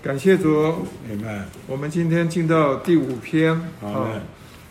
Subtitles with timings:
[0.00, 0.72] 感谢主。
[1.66, 4.10] 我们今天进到第五篇啊，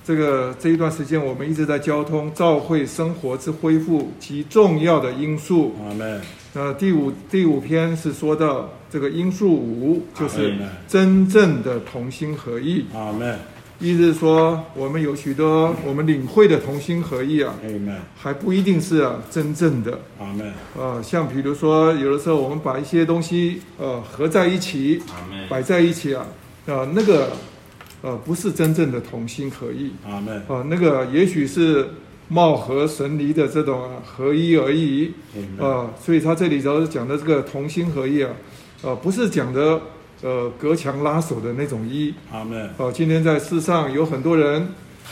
[0.03, 5.75] 这个这一段时间我们一直在交通教会生活之恢复及重要的因素。
[5.85, 6.21] 阿门。
[6.53, 10.53] 那第五第五篇是说到这个因素五，就是
[10.87, 12.85] 真正的同心合意。
[12.93, 13.37] 阿门。
[13.81, 17.55] 意思是说，我们有许多我们领会的同心合意啊。
[18.15, 19.97] 还不一定是啊真正的。
[20.19, 20.53] 阿门。
[20.77, 25.01] 呃，像比如说，有的时候我们把一些东西呃合在一起。
[25.49, 26.27] 摆在一起啊，
[26.67, 27.31] 啊、呃，那个
[28.03, 29.91] 呃不是真正的同心合意。
[30.07, 30.37] 阿门。
[30.37, 31.89] 啊、呃，那个也许是
[32.27, 35.11] 貌合神离的这种、啊、合一而已。
[35.57, 38.29] 啊、呃，所以他这里主要是讲的这个同心合意啊，
[38.83, 39.81] 呃，不是讲的。
[40.23, 42.67] 呃，隔墙拉手的那种一，阿门。
[42.77, 44.61] 哦、呃，今天在世上有很多人，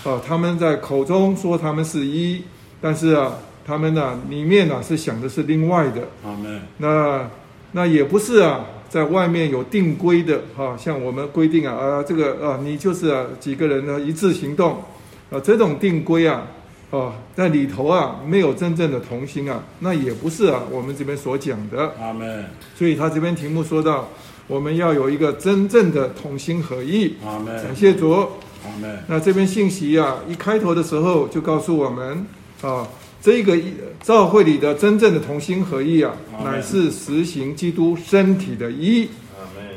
[0.03, 2.43] 哦、呃，他们在口中说他们是一，
[2.79, 3.33] 但是啊，
[3.65, 6.03] 他们呢、啊、里面呢、啊、是想的是另外的。
[6.23, 6.61] 阿门。
[6.77, 7.27] 那
[7.71, 14.83] 那也不是啊，在外面有定规的哈、啊，像我们规定啊啊，这个啊，你就是啊几个人呢一致行动，
[15.31, 16.45] 啊，这种定规啊，
[16.91, 21.91] 哦、啊，在里头啊没有真正的同心啊，那也不是啊我们这边所讲的。
[21.99, 22.45] 阿门。
[22.75, 24.07] 所以他这边题目说到。
[24.49, 27.15] 我们要有一个真正的同心合意。
[27.23, 27.63] 阿门。
[27.63, 28.11] 感谢主。
[28.11, 28.97] 阿门。
[29.07, 32.25] 那这边信息啊，一开头的时候就告诉我们
[32.63, 32.87] 啊，
[33.21, 33.55] 这个
[34.01, 39.07] 教会里的真正的同心合意啊，乃是实行基督身体的一，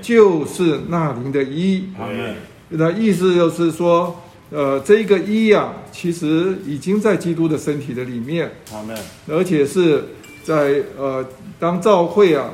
[0.01, 1.85] 就是那灵的一。
[1.99, 2.35] 阿门。
[2.71, 8.51] 那意思就是说，呃，这个一啊，其实已经在基督的身体的里面。
[8.73, 8.97] 阿门。
[9.29, 10.03] 而且是
[10.43, 11.23] 在呃，
[11.61, 12.49] 当教会啊。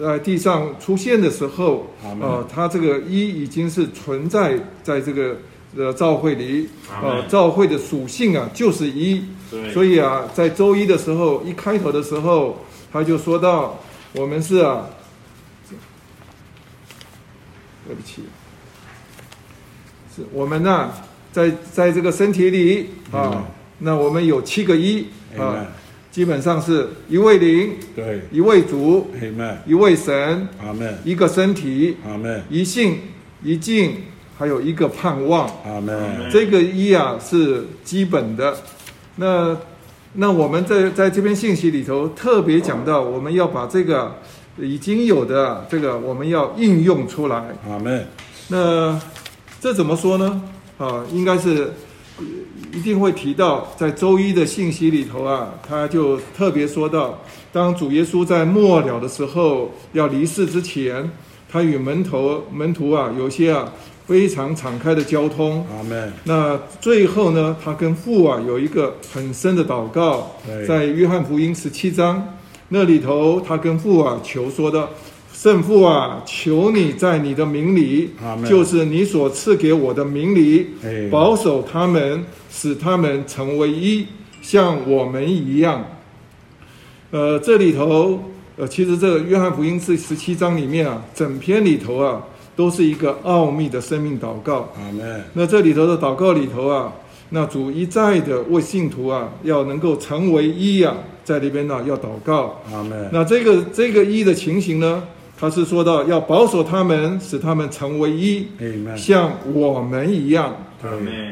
[0.00, 1.86] 在地上出现的时候，
[2.20, 5.36] 呃，它这个一已经是存在在这个
[5.76, 6.66] 呃教会里，
[7.02, 9.22] 呃，教会的属性啊就是一，
[9.74, 12.56] 所以啊，在周一的时候一开头的时候，
[12.90, 13.78] 他就说到
[14.14, 14.86] 我们是啊，
[17.86, 18.22] 对不起，
[20.16, 20.94] 是我们呢、啊，
[21.30, 23.44] 在在这个身体里啊，
[23.80, 25.06] 那我们有七个一
[25.36, 25.66] 啊。
[26.10, 29.08] 基本上是一位灵，对，一位主
[29.64, 32.98] 一位神，阿门，一个身体，阿门，一信
[33.44, 33.94] 一敬，
[34.36, 36.28] 还有一个盼望，阿门。
[36.32, 38.56] 这个一啊是基本的。
[39.14, 39.56] 那
[40.14, 44.16] 那我们在在这篇信息里头特别讲到，我们要把这个
[44.58, 48.04] 已经有的这个我们要应用出来，阿门。
[48.48, 49.00] 那
[49.60, 50.42] 这怎么说呢？
[50.76, 51.72] 啊，应该是。
[52.72, 57.18] 一定会提到，在周一的信息里头啊，他就特别说到，
[57.52, 61.10] 当主耶稣在末了的时候要离世之前，
[61.50, 63.72] 他与门徒门徒啊有些啊
[64.06, 65.66] 非常敞开的交通。
[65.76, 66.12] 阿门。
[66.24, 70.30] 那最后呢，他跟父啊有一个很深的祷告，
[70.66, 72.36] 在约翰福音十七章
[72.68, 74.88] 那里头，他跟父啊求说的。
[75.40, 78.10] 圣父啊，求你在你的名里，
[78.46, 80.66] 就是你所赐给我的名里，
[81.10, 84.06] 保守他们，使他们成为一，
[84.42, 85.82] 像我们一样。
[87.10, 88.20] 呃，这里头，
[88.58, 92.22] 呃，其实这个约翰福音是十七章里面啊，整篇里头啊，
[92.54, 94.70] 都是一个奥秘的生命祷告。
[95.32, 96.92] 那这里头的祷告里头啊，
[97.30, 102.60] 那主一再的为信徒啊，要能够成为一啊，在里边呢要祷告。
[102.70, 103.08] 阿门。
[103.10, 105.02] 那这个这个一的情形呢？
[105.40, 108.46] 他是说到要保守他们，使他们成为一.
[108.94, 110.54] 像我们一样。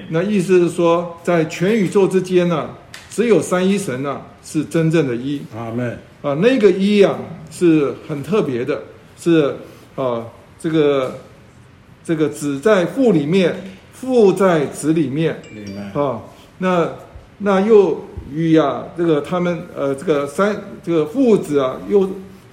[0.09, 2.71] 那意思是说，在全宇宙之间呢、啊，
[3.11, 5.43] 只有三一神呢、啊、是真正的一。
[5.55, 5.99] 阿门。
[6.23, 7.19] 啊，那个一啊
[7.51, 8.81] 是很特别的，
[9.21, 9.55] 是
[9.95, 10.25] 啊，
[10.59, 11.19] 这个
[12.03, 13.55] 这个子在父里面，
[13.93, 15.39] 父在子里面。
[15.55, 16.01] Amen.
[16.01, 16.23] 啊，
[16.57, 16.89] 那
[17.37, 22.09] 那又与啊这个他们呃这个三这个父子啊又。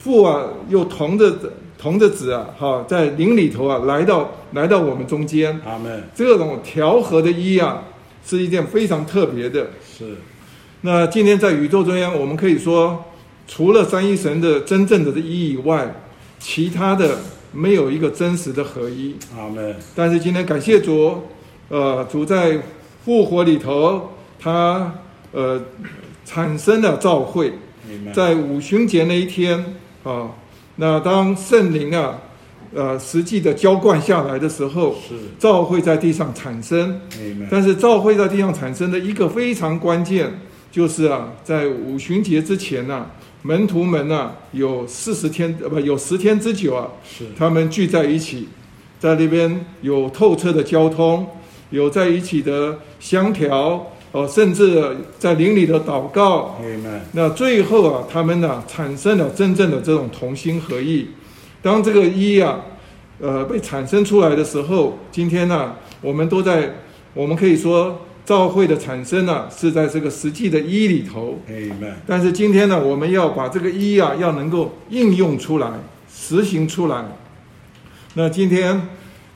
[0.05, 1.35] 父啊，又同着
[1.79, 5.59] 同着子啊，哈，在灵里头啊，来到来到我们中间。
[5.65, 6.03] 阿门。
[6.13, 7.81] 这种调和的一啊，
[8.23, 9.69] 是一件非常特别的。
[9.83, 10.17] 是。
[10.81, 13.03] 那今天在宇宙中央，我们可以说，
[13.47, 15.95] 除了三一神的真正的一以外，
[16.37, 17.17] 其他的
[17.51, 19.15] 没有一个真实的合一。
[19.35, 19.75] 阿门。
[19.95, 21.23] 但是今天感谢主，
[21.69, 22.59] 呃，主在
[23.03, 24.93] 复活里头，他
[25.31, 25.59] 呃
[26.23, 27.53] 产生了召会，
[28.13, 29.77] 在五旬节那一天。
[30.05, 30.29] 啊，
[30.75, 32.15] 那当圣灵啊，
[32.75, 37.01] 呃，实际的浇灌下来的时候，是教会在地上产生。
[37.49, 40.31] 但是教会在地上产生的一个非常关键，
[40.71, 43.11] 就是啊，在五旬节之前呢、啊，
[43.41, 48.47] 门徒们呢、啊、有四十天呃不有十天之久啊，是他们聚在一起，
[48.99, 51.25] 在那边有透彻的交通，
[51.71, 53.91] 有在一起的相调。
[54.15, 54.81] 哦，甚至
[55.19, 56.55] 在灵里的祷告.
[57.11, 61.09] 那最后啊，他们呢、啊、产生了真正的这种同心合意。
[61.61, 62.61] 当这个一啊，
[63.19, 66.75] 呃被产生出来的时候，今天呢、啊，我们都在，
[67.13, 71.37] 我们可以说教会的产生呢、啊，是在这个实际的一里头。
[72.07, 75.69] 但是今天呢，我们要把这个一啊，要能够应用出来，
[76.09, 77.03] 实行出来。
[78.13, 78.81] 那今天，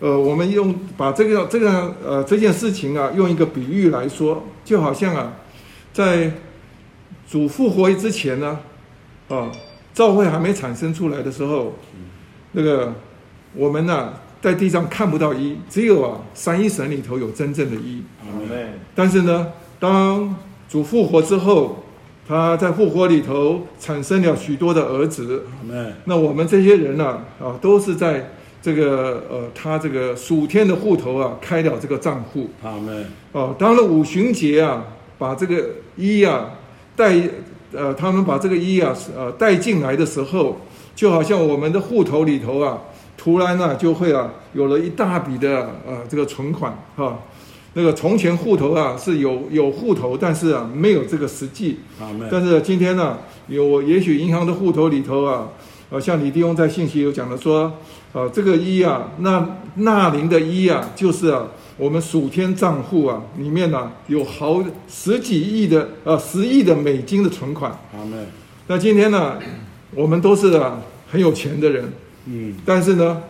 [0.01, 5.33] 呃，我们用把这个这个呃这件事情啊，用一个比喻来说，就好像啊，
[5.91, 6.31] 在
[7.29, 8.59] 主复活之前呢，
[9.27, 9.51] 啊，
[9.93, 11.73] 教会还没产生出来的时候，
[12.53, 12.93] 那个
[13.53, 18.01] 我们呢、啊，在地上看不到一，只有啊三一神里头有真正的一。
[18.95, 19.51] 但是呢，
[19.81, 20.33] 当
[20.69, 21.83] 主复活之后，
[22.25, 25.43] 他在复活里头产生了许多的儿子。
[26.05, 28.31] 那我们这些人呢，啊，都是在。
[28.61, 32.49] 这个呃，他这个属天的户头啊，开了这个账户。
[32.61, 33.05] 阿门。
[33.31, 34.83] 哦，当了五旬节啊，
[35.17, 35.65] 把这个
[35.95, 36.51] 一啊
[36.95, 37.15] 带
[37.71, 40.57] 呃，他们把这个一啊呃带进来的时候，
[40.93, 42.79] 就好像我们的户头里头啊，
[43.15, 47.17] 突然呢、啊、就会啊有了一大笔的呃这个存款哈、哦。
[47.75, 51.79] 那个从前户头啊是有有户头，但是啊没有这个实际。
[52.01, 52.27] 阿门。
[52.29, 55.47] 但是今天呢，有也许银行的户头里头啊。
[55.91, 57.73] 呃，像李弟兄在信息有讲的说，
[58.13, 61.47] 呃，这个一啊，那那林的一啊，就是啊，
[61.77, 67.77] 我们数天账户啊里面呢、啊、有好十几亿的呃十亿的美金的存款。
[68.67, 69.37] 那今天呢，
[69.93, 71.93] 我们都是啊很有钱的人，
[72.25, 73.21] 嗯，但是呢。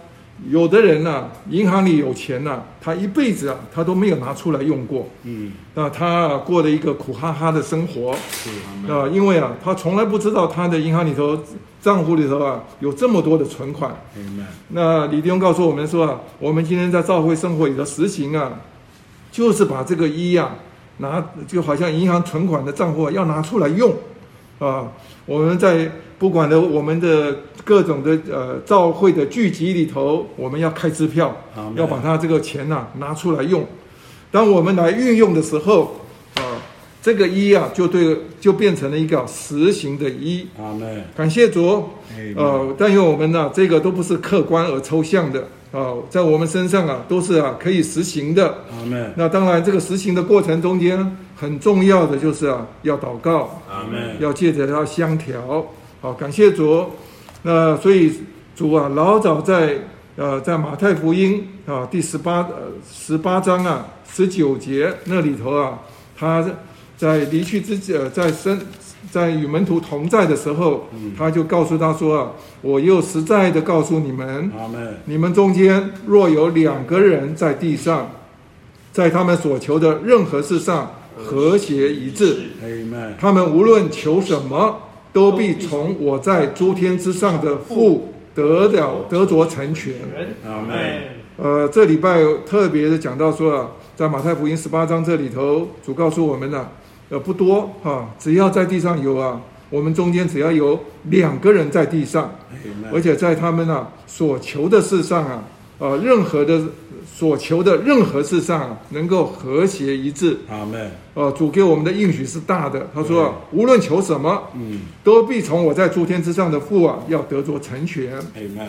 [0.48, 5.08] 有的人呢、啊，银行里有钱呢、啊，他一辈子啊，他都没有拿出来用过。
[5.24, 8.16] 嗯，那他过了一个苦哈哈的生活。
[8.32, 8.50] 是
[8.92, 11.38] 啊，因为啊，他从来不知道他的银行里头
[11.82, 13.94] 账户里头啊有这么多的存款。
[14.16, 18.62] 嗯、那李弟兄告诉我们说啊，我们今天在教会生活里的实行啊，
[19.32, 20.56] 就是把这个一啊
[21.00, 23.94] 拿，就好像银行存款的账户要拿出来用。
[24.60, 24.88] 啊，
[25.26, 25.90] 我们在
[26.20, 31.36] 不管的我们的各种的呃教会的聚集里头，我们要开支票，
[31.76, 33.66] 要把它这个钱呐、啊、拿出来用。
[34.30, 35.96] 当我们来运用的时候，
[36.36, 36.60] 啊，
[37.02, 40.46] 这个一啊就对就变成了一个实行的一。
[41.16, 41.86] 感谢主。
[42.36, 45.48] 呃，但愿我们呢、啊，这个都不是客观而抽象的。
[45.72, 48.58] 啊，在我们身上啊，都是啊可以实行的。
[48.78, 49.14] 阿门。
[49.16, 53.62] 那当然，这个实行的过程中间，很重要的就是啊，要祷告。
[53.70, 54.18] 阿门。
[54.20, 55.66] 要借着要相调。
[56.02, 56.86] 好，感谢主。
[57.44, 58.14] 那所以
[58.56, 59.80] 主啊，老早在
[60.16, 65.80] 呃在马太福音啊第十八呃十八章啊十九节那里头啊，
[66.18, 66.46] 他
[66.98, 68.60] 在离去之呃在生。
[69.12, 70.88] 在与门徒同在的时候，
[71.18, 72.32] 他就告诉他说：“啊，
[72.62, 74.52] 我又实在的告诉你们，
[75.06, 78.12] 你们中间若有两个人在地上，
[78.92, 82.42] 在他们所求的任何事上和谐一致，
[83.18, 84.78] 他们无论求什么，
[85.12, 89.94] 都必从我在诸天之上的父得了得着成全。”
[91.38, 96.68] 呃，这礼拜特别的讲到说啊，在马太福音十八章这里头，主告诉我们呢。
[97.12, 99.42] 呃，不多哈，只要在地上有啊，
[99.72, 102.30] 我们中间只要有两个人在地上，
[102.94, 105.44] 而且在他们啊所求的事上啊，
[105.80, 106.62] 呃，任何的
[107.12, 110.38] 所求的任何事上啊，能够和谐一致。
[110.50, 110.92] 阿门。
[111.16, 118.14] 呃，主给我们的应许是大的，他说，无论求什么，嗯，都必从我在诸天之上的父啊，要得着成全。
[118.14, 118.68] 阿门。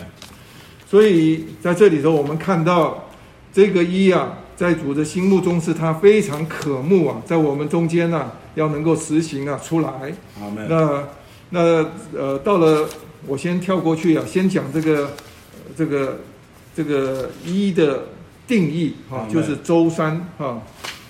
[0.89, 3.09] 所以在这里头，我们看到
[3.53, 4.37] 这个一啊。
[4.61, 9.89] 在主的心目中，是他非常渴慕啊，在我们中间呢、啊，要能够实行啊出来。
[10.39, 11.03] 阿门，那
[11.49, 12.87] 那呃，到了
[13.27, 15.13] 我先跳过去啊，先讲这个
[15.75, 16.19] 这个
[16.81, 18.05] 这个一的
[18.47, 20.63] 定义啊，就是周三啊。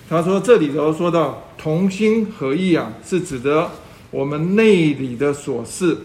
[0.09, 3.69] 他说这里头说到同心合意啊，是指的
[4.09, 5.97] 我们内里的所事，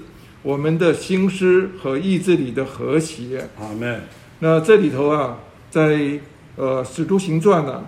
[0.42, 3.49] 我们的心思和意志里的和谐。
[3.56, 3.70] 好，
[4.38, 5.38] 那这里头啊，
[5.70, 6.20] 在。
[6.58, 7.85] 呃，《使徒行传》呢，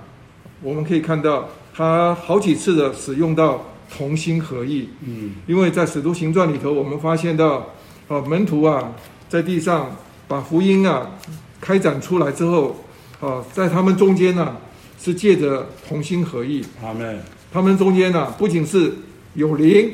[0.60, 4.90] 我们可以看到他好几次的使用到同心合意。
[5.06, 7.70] 嗯，因为在《使徒行传》里头，我们发现到，
[8.08, 8.92] 呃，门徒啊，
[9.26, 11.12] 在地上把福音啊
[11.60, 12.76] 开展出来之后，
[13.20, 14.56] 啊，在他们中间呢，
[15.00, 16.64] 是借着同心合意。
[16.82, 17.18] 阿门。
[17.52, 18.92] 他们中间呢，不仅是
[19.34, 19.92] 有灵，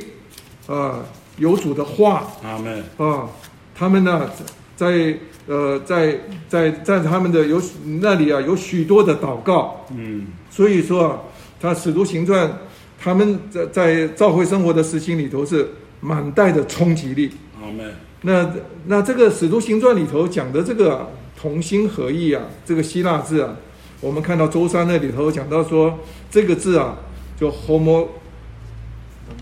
[0.67, 1.05] 啊，
[1.39, 2.27] 有主的话。
[2.43, 2.85] 阿门。
[2.97, 3.29] 啊，
[3.75, 4.31] 他们呢，
[4.77, 5.17] 在。
[5.47, 6.19] 呃，在
[6.49, 7.61] 在在他们的有
[8.01, 11.21] 那里啊，有许多的祷告，嗯，所以说啊，
[11.61, 12.51] 他使徒行传，
[12.99, 15.69] 他们在在教会生活的实行里头是
[16.01, 17.31] 满带的冲击力。
[17.63, 17.93] 阿门？
[18.23, 18.55] 那
[18.87, 21.07] 那这个使徒行传里头讲的这个、啊、
[21.45, 23.55] 同心合意啊，这个希腊字啊，
[24.01, 25.99] 我们看到周三那里头讲到说
[26.31, 26.97] 这个字啊，
[27.39, 28.09] 就 homo，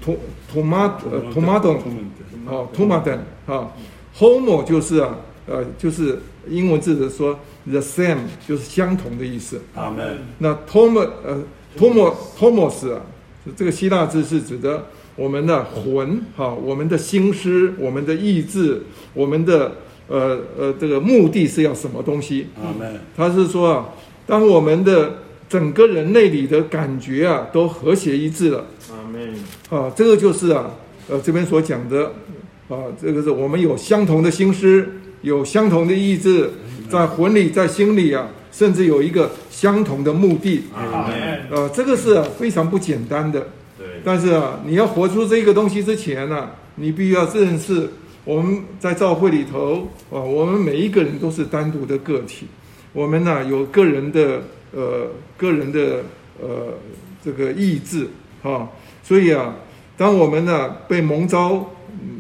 [0.04, 0.16] 托
[0.52, 1.78] 托马呃托马登，
[2.49, 3.16] 哦托马登
[3.47, 3.71] 啊
[4.18, 5.16] ，homo 就是啊。
[5.44, 7.37] 呃，就是英文字的说
[7.68, 9.61] the same，就是相同的意思。
[9.75, 10.18] 阿门。
[10.38, 11.42] 那 tom 呃
[11.76, 13.00] tom tomos 啊，
[13.56, 19.73] 这个希腊字是指的我们的魂哈，我们的心思，我们的意志，我们的
[20.09, 22.47] 呃呃这个目的是要什么东西？
[22.62, 23.00] 阿门。
[23.16, 23.88] 他是说啊，
[24.26, 25.14] 当我们的
[25.49, 28.64] 整个人类里的感觉啊都和谐一致了。
[28.90, 29.35] 阿门。
[29.71, 30.71] 啊，这个就是啊，
[31.09, 32.12] 呃这边所讲的。
[32.68, 34.87] 啊，这个是我们有相同的心思，
[35.21, 36.49] 有相同的意志，
[36.88, 40.62] 在魂里，在心里啊，甚至有一个相同的目的。
[40.75, 41.11] 啊，
[41.50, 43.47] 呃，这个是啊非常不简单的。
[43.76, 43.87] 对。
[44.02, 47.90] 但是啊，你要活出这个东西之前呢，你必须要认识
[48.25, 52.47] 我们在教会里头啊，我们每一个人都是单独的个体，
[52.93, 56.05] 我们呢有个人的呃个人的
[56.41, 56.75] 呃
[57.25, 58.09] 这个意志
[58.43, 58.69] 啊，
[59.02, 59.57] 所以啊，
[59.97, 61.69] 当我们呢被蒙召。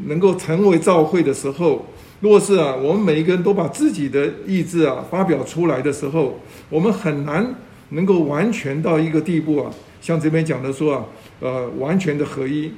[0.06, 1.86] 能够成为教会的时候，
[2.20, 7.54] 若是啊，我们每一个人都把自己的意志啊发表出来的时候，我们很难
[7.90, 11.04] 能够完全到一个地步啊，像这边讲的说啊，
[11.40, 12.72] 呃，完全的合一。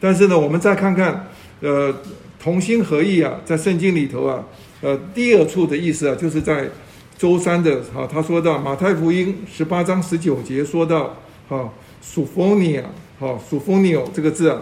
[0.00, 1.28] 但是呢，我们再看看，
[1.60, 1.94] 呃，
[2.44, 4.44] 同心合意啊，在圣经里头啊，
[4.82, 6.68] 呃，第二处的意思啊，就是在
[7.16, 11.16] 周三的啊，他说到马太福音十八章十九节说到，
[11.48, 11.72] 哈
[12.04, 12.82] ，Sophronia，
[13.18, 14.60] 哈，Sophronia 这个字啊。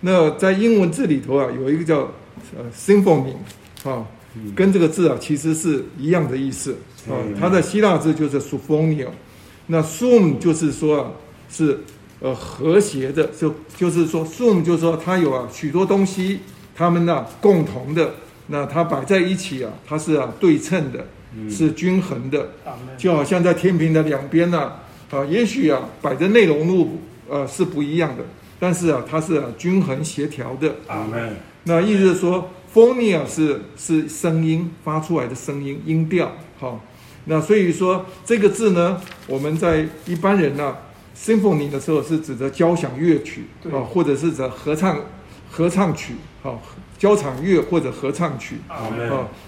[0.00, 2.10] 那在英文字里头啊，有一个叫
[2.56, 3.34] 呃 symphony
[3.84, 4.06] 啊，
[4.54, 6.78] 跟这个字啊其实是一样的意思
[7.10, 7.12] 啊。
[7.38, 9.08] 它的希腊字就是 sophonio，
[9.66, 11.10] 那 sum 就是说啊
[11.50, 11.78] 是
[12.20, 16.40] 呃和谐的，就就是说 sum 就是说它有啊许多东西，
[16.78, 18.14] 它们呢、啊、共同的，
[18.46, 21.04] 那它摆在一起啊，它是啊对称的，
[21.50, 22.50] 是均衡的，
[22.96, 24.74] 就好像在天平的两边呢
[25.10, 28.22] 啊，也许啊摆的内容物呃是不一样的。
[28.60, 30.76] 但是啊，它是啊均衡协调的。
[30.86, 31.36] 阿门。
[31.64, 36.32] 那意思是说，phonia 是是声音发出来的声音音调。
[36.58, 36.80] 好，
[37.24, 40.78] 那所以说这个字呢，我们在一般人呢、啊、
[41.16, 44.98] ，symphony 的时候是指的交响乐曲啊，或者是指合唱
[45.50, 46.62] 合唱曲，好，
[46.96, 48.56] 交响乐或者合唱曲。
[48.68, 48.88] 啊，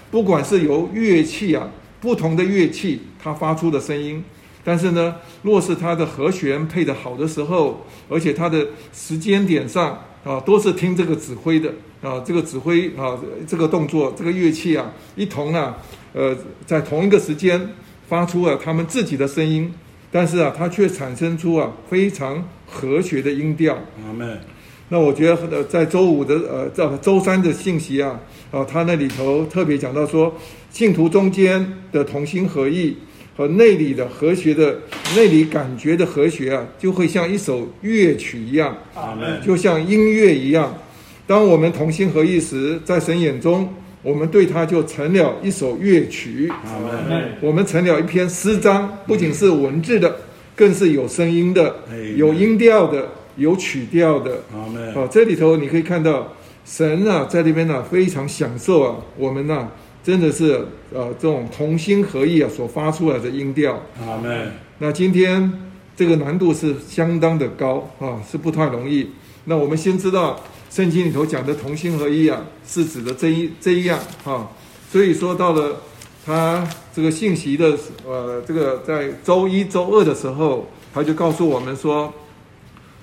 [0.09, 1.69] 不管是由乐器啊，
[1.99, 4.23] 不同的乐器它发出的声音。
[4.63, 13.17] 但是呢，若是它的和弦配得好的时候，而且它的时间点上啊，都是听这个指挥的啊，这个指挥啊，
[13.47, 15.77] 这个动作，这个乐器啊，一同啊，
[16.13, 17.69] 呃，在同一个时间
[18.07, 19.73] 发出了他们自己的声音，
[20.11, 23.75] 但是啊，它却产生出啊非常和谐的音调。
[24.05, 24.39] 阿门。
[24.91, 28.19] 那我觉得呃，在周五的呃，在周三的信息啊，
[28.51, 30.35] 啊，他那里头特别讲到说，
[30.69, 32.97] 信徒中间的同心合意。
[33.33, 34.77] 和内里的和谐的
[35.15, 38.75] 内里感觉的和谐啊，就会像一首乐曲一样，
[39.43, 40.77] 就像音乐一样。
[41.25, 46.51] 当我们同心合意时，在神眼中，我们对它就成了一首乐曲。
[47.39, 50.13] 我们成了一篇诗章，不仅是文字的，
[50.53, 51.73] 更是有声音的，
[52.17, 53.07] 有音调的，
[53.37, 54.43] 有曲调的。
[54.93, 56.33] 好，这里头你可以看到
[56.65, 59.71] 神啊，在这边呢、啊，非常享受啊，我们呢、啊。
[60.03, 63.79] 真的是呃，这种同心合意啊，所发出来的音调。
[63.99, 64.51] 阿门。
[64.79, 65.53] 那今天
[65.95, 69.11] 这个难度是相当的高啊，是不太容易。
[69.45, 70.39] 那我们先知道
[70.71, 74.49] 圣经里头讲的同心合意啊，是指的这一这一样啊。
[74.91, 75.79] 所以说到了
[76.25, 82.11] 他这个信息的呃，这个在周一周二的时候，他就告诉我们说，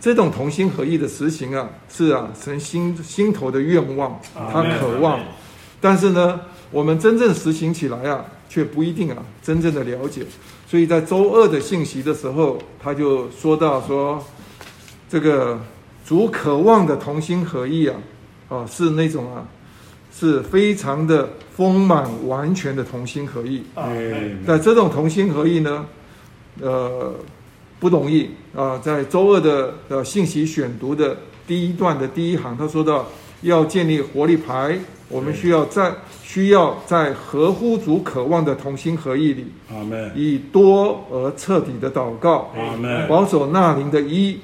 [0.01, 5.21] 这种同心合意的实行啊，是啊神心心头的愿望，他渴望。
[5.81, 6.41] 但是呢，
[6.71, 10.23] 我们真正实行起来啊，却不一定啊，真正的了解。
[10.67, 14.23] 所以在周二的信息的时候，他就说到说，
[15.09, 15.59] 这个
[16.07, 17.97] 主渴望的同心合意啊，
[18.49, 19.47] 啊，是那种啊，
[20.13, 23.63] 是非常的丰满完全的同心合意。
[24.47, 25.87] 在这种同心合意呢，
[26.61, 27.15] 呃，
[27.79, 28.79] 不容易啊。
[28.79, 31.17] 在周二的呃信息选读的
[31.47, 33.07] 第一段的第一行，他说到
[33.43, 34.79] 要建立活力牌。
[35.11, 35.91] 我们需要在
[36.23, 40.13] 需要在合乎主渴望的同心合意里，阿门。
[40.15, 43.09] 以多而彻底的祷告，阿门。
[43.09, 44.39] 保守那灵的一，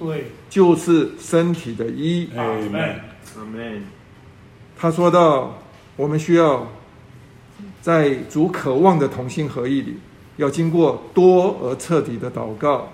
[0.49, 2.81] 就是身体的一，阿门，
[3.37, 3.83] 阿门。
[4.75, 5.59] 他说到，
[5.97, 6.67] 我们需要
[7.83, 9.97] 在主渴望的同心合意里，
[10.39, 12.89] 要经过多而彻底的祷告，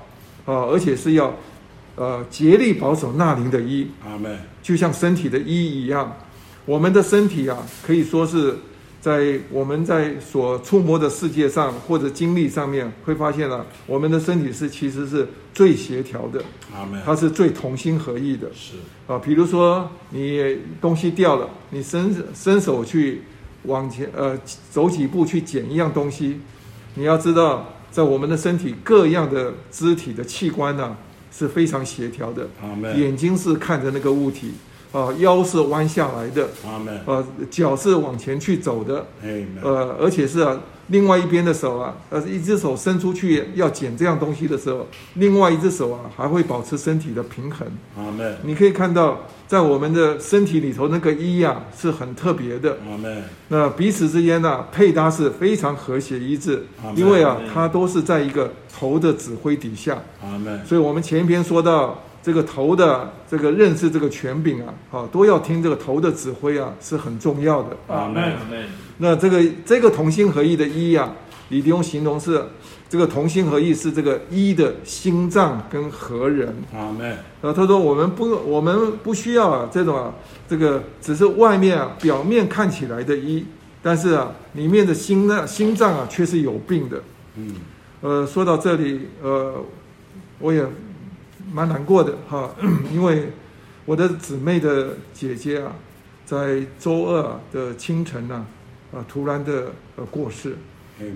[0.51, 1.35] 啊，而且是要
[1.97, 4.39] 呃竭力保守那灵的一，阿门。
[4.63, 6.17] 就像身体的一一样。
[6.67, 8.55] 我们的身体啊，可以说是
[9.01, 16.45] 在我们在所触摸的世界上或者经历上面，会发现了、啊、我们的身体是其实是最协调的，
[17.05, 18.49] 它是最同心合意的。
[18.55, 18.75] 是
[19.09, 23.23] 啊，比如说你东西掉了，你伸伸手去
[23.65, 24.39] 往前呃
[24.71, 26.39] 走几步去捡一样东西，
[26.95, 30.97] 你要知道，在我们的身体各样的肢体的器官呢、啊、
[31.33, 32.49] 是非常协调的。
[32.97, 34.53] 眼睛是看着那个物体。
[34.93, 36.49] 啊，腰是弯下来的.
[37.07, 39.07] 呃，脚是往前去走的
[39.63, 47.67] 呃，而且是啊，另外一边的手啊，呃，一只手伸出去要捡这样东西的时候，另外一只手啊还会保持身体的平衡
[47.99, 48.35] ，Amen.
[48.43, 53.23] 你可以看到，在我们的身体里头那个一呀、啊、是很特别的，Amen.
[53.49, 56.67] 那彼此之间呢、啊、配搭是非常和谐一致.
[56.97, 60.65] 因为啊，它都是在一个头的指挥底下，Amen.
[60.65, 61.99] 所以我们前一篇说到。
[62.23, 67.75] 这个头的这个认识这个权柄啊，啊，都要听这个头的指挥啊，是很重要的。
[67.89, 68.35] 阿门。
[68.99, 71.15] 那这个这个同心合意的一啊，
[71.49, 72.45] 李弟兄形容是
[72.91, 76.55] 这个同心合意是这个一的心脏跟合人。
[76.75, 77.11] 阿门。
[77.41, 80.13] 啊，他说我们不我们不需要啊这种啊
[80.47, 83.47] 这个只是外面啊表面看起来的一，
[83.83, 87.03] 但是啊里面的心呢心脏啊却是有病的。
[87.37, 87.55] 嗯。
[88.03, 89.55] 呃，说到这里，呃，
[90.39, 90.63] 我也。
[91.53, 92.51] 蛮难过的哈，
[92.93, 93.31] 因为
[93.85, 95.73] 我的姊妹的姐姐啊，
[96.25, 98.47] 在周二的清晨呢，
[98.93, 100.57] 啊，突然的呃过世。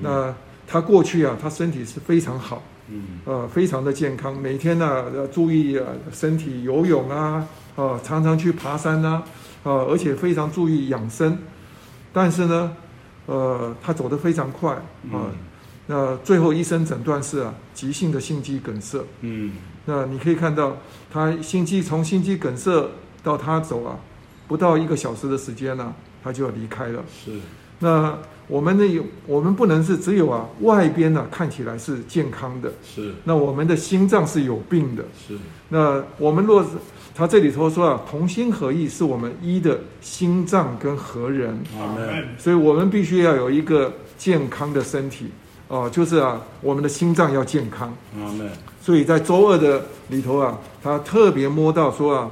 [0.00, 0.34] 那
[0.66, 9.22] 她过去啊，她身体是非常好，嗯，呃，非常的健康，每天呢要注意啊身体游泳啊，啊，常常去爬山呐，
[9.62, 11.36] 啊，而且非常注意养生。
[12.14, 12.74] 但是呢，
[13.26, 14.72] 呃，她走得非常快
[15.12, 15.28] 啊，
[15.86, 19.04] 那最后医生诊断是啊，急性的心肌梗塞。
[19.20, 19.52] 嗯。
[19.86, 20.78] 那你可以看到，
[21.10, 22.88] 他心肌从心肌梗塞
[23.22, 23.98] 到他走啊，
[24.48, 27.04] 不到一个小时的时间呢、啊，他就要离开了。
[27.12, 27.32] 是。
[27.80, 32.72] 那我们呢有，我们不能是只有啊外边呢、啊、看起来是健康的。
[32.82, 33.12] 是。
[33.24, 35.04] 那我们的心脏是有病的。
[35.14, 35.36] 是。
[35.68, 36.70] 那我们若是
[37.14, 41.62] 他这里头说啊，同心合意是我们一的心脏跟合人。
[41.78, 42.28] 阿门。
[42.38, 45.26] 所以我们必须要有一个健康的身体。
[45.68, 47.92] 哦，就是啊，我们的心脏要健康。
[48.80, 52.30] 所以在周二的里头啊，他特别摸到说啊，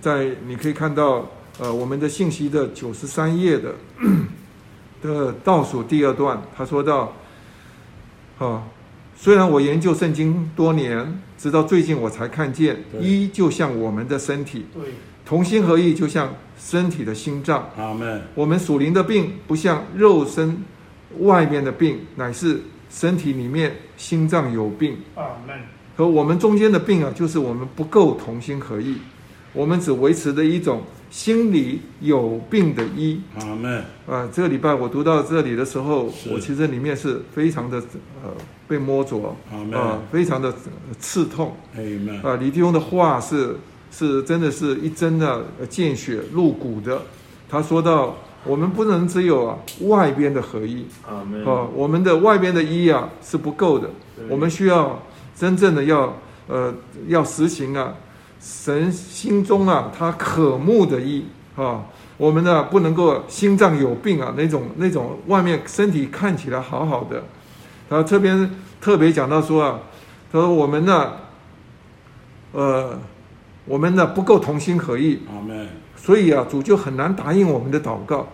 [0.00, 1.24] 在你可以看到
[1.60, 3.74] 呃，我们的信息的九十三页的
[5.00, 7.12] 的倒数第二段，他说到，啊、
[8.38, 8.62] 哦，
[9.16, 17.70] 虽然我研究圣经多年，直到最近我才看见，一就像我们的身体，对，同心合意就像身体的心脏。
[18.34, 20.64] 我们属灵的病不像肉身。
[21.18, 22.58] 外面的病乃是
[22.92, 24.98] 身体里面心脏有病，
[25.96, 28.98] 和我们中间的病啊，就是我们不够同心合意，
[29.54, 33.18] 我们只维持的一种心里有病的医。
[33.40, 33.82] 阿门。
[34.06, 37.78] 啊，这个礼拜我读到这里的时候，我其实里面是非常的
[38.22, 38.30] 呃
[38.68, 39.34] 被摸着，
[39.72, 40.54] 啊，非常的
[40.98, 41.56] 刺痛。
[42.22, 43.56] 啊，李弟兄的话是
[43.90, 47.00] 是真的是一针的见血入骨的，
[47.48, 48.14] 他说到。
[48.44, 50.86] 我们不能只有啊外边的合一。
[51.06, 53.88] 啊，哦，我们的外边的一啊是不够的，
[54.28, 55.00] 我们需要
[55.36, 56.16] 真正的要
[56.48, 56.74] 呃
[57.08, 57.94] 要实行啊
[58.40, 61.24] 神心中啊他渴慕的一
[61.56, 61.84] 啊，
[62.16, 67.22] 我们呢不能够心脏有病啊那种那种外面身体看起来好好的，
[67.88, 68.50] 然后这边
[68.80, 69.78] 特别讲到说啊，
[70.32, 71.12] 他说我们呢
[72.52, 72.98] 呃
[73.64, 75.20] 我们呢不够同心合意。
[76.04, 78.26] 所以啊，主就很难答应我们的祷告，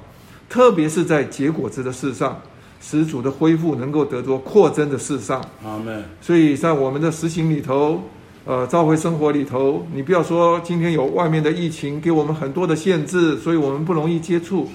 [0.49, 2.41] 特别是在结果子的事上，
[2.81, 5.45] 使主的恢复能够得着扩增的事上。
[5.63, 6.03] 阿门。
[6.23, 8.05] 所以在我们的实行里头，
[8.47, 14.71] 呃，召回生活里头，你不要说今天有外面的疫情给我们很多的限制，所以我们不容易接触。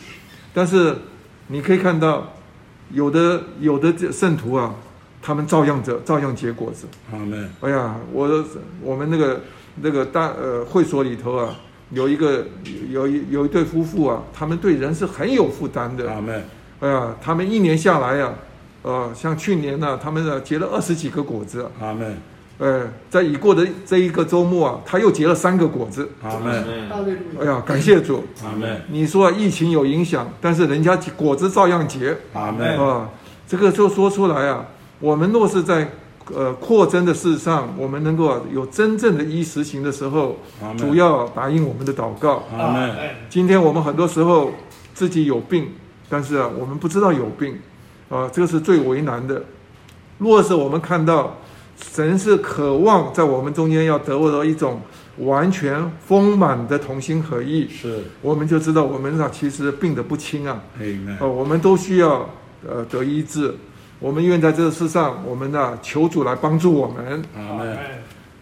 [0.53, 0.95] 但是
[1.47, 2.31] 你可以看到，
[2.91, 4.75] 有的有的圣徒啊，
[5.19, 6.85] 他们照样着照样结果子。
[7.11, 7.49] 阿门。
[7.61, 8.45] 哎呀，我
[8.83, 9.41] 我们那个
[9.81, 11.55] 那个大呃会所里头啊。
[11.93, 12.45] 有一个
[12.89, 16.11] 有一有一对夫妇啊，他们对人是很有负担的。
[16.11, 16.43] 阿门。
[16.79, 18.33] 哎呀，他们一年下来呀、啊，
[18.81, 21.69] 呃，像去年呢、啊，他们呢结了二十几个果子。
[21.79, 22.17] 阿门。
[22.59, 26.09] 哎，在已过的这一个周末啊，他又结了三个果子。
[26.23, 26.65] 阿门。
[27.39, 28.23] 哎呀，感谢主。
[28.43, 28.81] 阿门。
[28.89, 32.17] 你说疫情有影响，但是人家果子照样结。
[32.33, 32.77] 阿门。
[32.77, 33.09] 啊，
[33.47, 34.65] 这个就说出来啊，
[34.99, 35.89] 我们若是在。
[36.33, 40.37] 呃，扩增的事上，我们能够有真正的一实行的时候，
[40.77, 42.43] 主要答应我们的祷告。
[43.29, 44.53] 今天我们很多时候
[44.93, 45.67] 自己有病，
[46.07, 47.59] 但是啊，我们不知道有病，
[48.09, 49.43] 啊，这个是最为难的。
[50.17, 51.37] 若是我们看到
[51.75, 54.79] 神是渴望在我们中间要得到一种
[55.17, 60.63] 完全丰满的同心合意，是，我们就知道我们啊其实病得不轻啊。
[61.19, 62.29] 呃，我们都需要
[62.65, 63.53] 呃得医治。
[64.03, 67.23] 我们愿在这个世上，我们呢求主来帮助我们。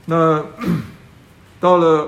[0.05, 0.43] 那
[1.59, 2.07] 到了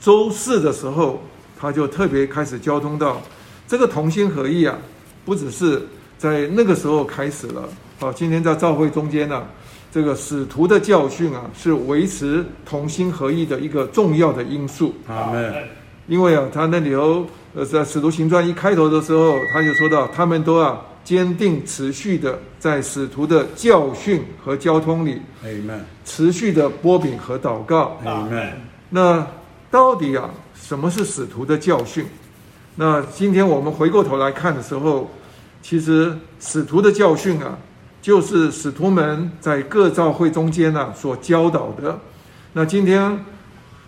[0.00, 1.20] 周四的时候，
[1.60, 3.20] 他就特别开始交通到
[3.66, 4.78] 这个同心合意啊，
[5.26, 7.68] 不只是在那个时候开始了，
[8.00, 9.46] 好，今天在教会中间呢、啊，
[9.92, 14.94] 这个使徒的教训啊，是维持同心合意的一个重要的因素。
[15.06, 15.52] 阿门。
[16.08, 28.52] 因为啊，他那里头呃，在使徒行传一开头的时候，他就说到，他们都啊坚定持续的在使徒的教训和交通里，Amen，持续的波饼和祷告，Amen。
[28.90, 29.26] 那
[29.70, 32.06] 到底啊，什么是使徒的教训？
[32.76, 35.10] 那今天我们回过头来看的时候，
[35.60, 37.58] 其实使徒的教训啊，
[38.00, 41.98] 就是使徒们在各教会中间呢、啊、所教导的。
[42.52, 43.24] 那今天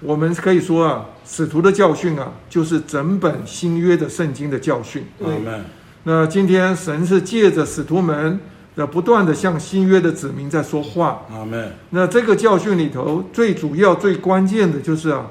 [0.01, 5.05] 我们可以说啊，使徒的教训啊，就是整本新约的圣经的教训。
[5.23, 5.61] Amen。
[6.05, 8.41] 那今天神是借着使徒们
[8.75, 11.27] 的不断的向新约的子民在说话。
[11.31, 11.69] Amen。
[11.91, 15.27] 那这个教训里头最主要、最关键的就是啊，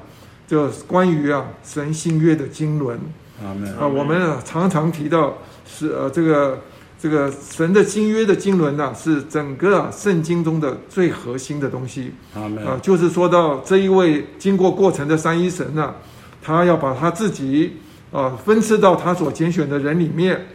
[0.48, 3.00] 就关于啊神新约的经纶。
[3.42, 6.60] 阿门啊，我们常常提到是呃这个
[7.02, 12.12] 这个神的新约的经纶呐，是整个啊圣经中的最核心的东西。
[12.36, 15.94] 啊，就是说到这一位经过过程的三一神呐，
[16.42, 17.78] 他要把他自己
[18.12, 20.46] 啊分赐到他所拣选的人里面，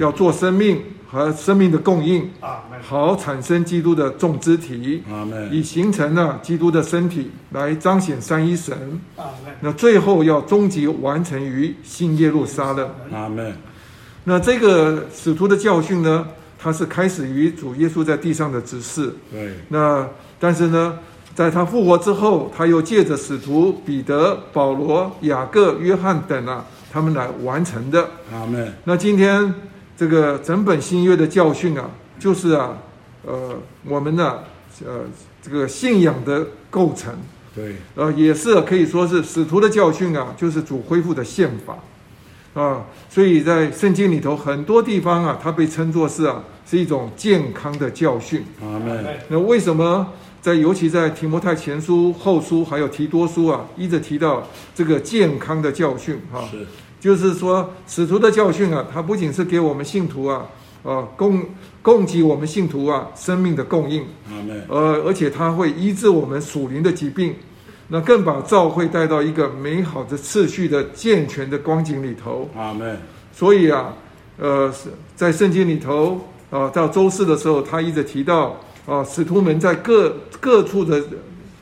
[0.00, 2.28] 要做生命和生命的供应，
[2.82, 5.00] 好产生基督的众肢体，
[5.52, 9.00] 以形成呢基督的身体来彰显三一神。
[9.60, 12.90] 那最后要终极完成于新耶路撒冷。
[13.12, 13.54] 阿门。
[14.24, 16.26] 那这个使徒的教训呢，
[16.58, 19.14] 它是开始于主耶稣在地上的指示。
[19.30, 19.54] 对。
[19.68, 20.08] 那
[20.40, 20.98] 但是呢，
[21.34, 28.08] 在他复活之后，他又借着使徒彼得、保罗、雅各、约翰等啊，他们来完成的。
[28.32, 28.72] 阿门。
[28.84, 29.54] 那今天。
[29.96, 32.76] 这个整本新约的教训啊，就是啊，
[33.24, 34.42] 呃，我们呢、啊，
[34.84, 35.02] 呃，
[35.40, 37.14] 这个信仰的构成，
[37.54, 41.78] 对，呃，也是可以说是使徒的教训啊，就是主恢复的宪法，
[42.54, 48.44] 啊，所以在圣经里头很多地方啊，它被称作是啊，是一种健康的教训。
[48.62, 49.04] 阿门。
[49.28, 50.06] 那为什么
[50.40, 56.18] 在尤其在提摩太前书、后书还有提多书啊，一直提到这个健康的教训？
[56.32, 56.66] 哈、啊，是。
[57.00, 60.46] 就是说，使徒的教训啊，它不仅是给我们信徒啊，
[60.82, 61.44] 啊，供
[61.82, 64.06] 供给我们信徒啊生命的供应，
[64.68, 67.34] 呃，而且它会医治我们属灵的疾病，
[67.94, 72.50] 那更把教会带到一个美好的次序的健全的光景里头。
[72.56, 72.98] 阿门。
[73.32, 73.94] 所以啊，
[74.36, 74.74] 呃，
[75.14, 76.16] 在圣经里头
[76.50, 78.46] 啊、呃，到周四的时候，他一直提到
[78.84, 81.00] 啊、呃，使徒们在各各处的。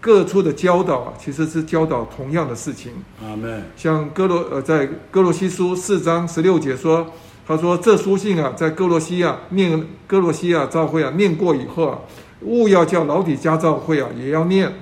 [0.05, 2.90] 各处的教导啊，其实是教导同样的事情。
[3.23, 3.62] 阿门。
[3.77, 7.07] 像哥罗呃，在哥罗西书四章十六节说，
[7.47, 11.99] 他说这书信啊，在哥罗西亚念哥罗西亚教会啊念过以后啊，
[12.40, 14.73] 务要叫老底加教会啊也要念，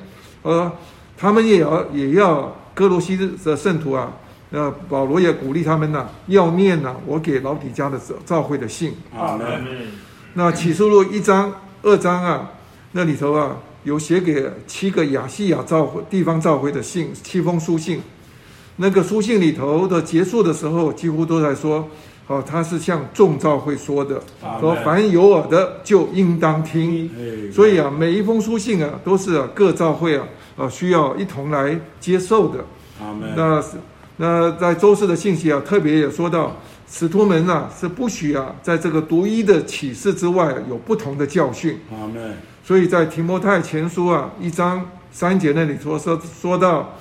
[0.41, 0.73] 呃，
[1.21, 4.11] 他们也要也要哥罗西的圣徒啊，
[4.51, 8.95] 呃，保罗也鼓励他们呐、啊，要念呐、啊，我给老底嘉的召会的信。
[9.15, 9.63] 阿门。
[10.33, 11.53] 那启示录一章
[11.83, 12.51] 二章啊，
[12.93, 13.57] 那里头啊。
[13.83, 17.99] 有写给七个亚细亚召会地方召会的信，七封书信。
[18.77, 21.89] 那个书信里头的结束的时候，几乎都在说
[22.31, 24.23] ：“哦，他是向众教会说的，
[24.61, 27.11] 说凡有耳的就应当听。”
[27.53, 30.25] 所以啊，每一封书信啊，都是啊各教会啊
[30.57, 32.65] 啊需要一同来接受的。
[33.35, 33.61] 那
[34.17, 36.55] 那在周四的信息啊，特别也说到，
[36.89, 41.81] 使徒们啊是不许啊在这个独一的启示之外有不同的教训。
[42.63, 46.95] 所以在提摩太前书啊一章三节那里说说说到，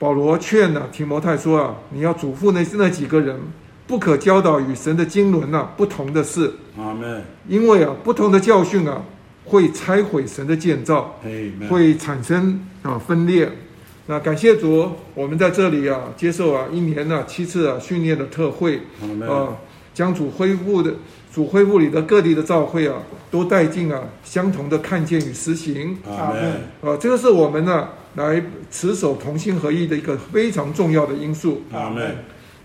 [0.00, 3.38] 保罗劝呢、啊、提摩太说啊，你要嘱咐那那几个人，
[3.86, 6.52] 不可教导与神的经纶啊不同的是。
[6.78, 7.22] 阿门。
[7.48, 9.02] 因为啊不同的教训啊
[9.44, 11.18] 会拆毁神的建造，
[11.68, 13.50] 会产生啊分裂。
[14.06, 18.80] 那感谢主，我们在这里啊接受啊一年呢、啊、七次啊训练的特会，
[19.28, 19.56] 啊
[19.92, 20.94] 将主恢复的。
[21.34, 22.94] 主恢复里的各地的召会啊，
[23.28, 25.98] 都带进啊相同的看见与实行。
[26.06, 26.52] 阿门。
[26.80, 31.60] 啊，这个是我们呢、啊、来持守同心合意的一个非常重要的因素。
[31.72, 32.14] 阿门。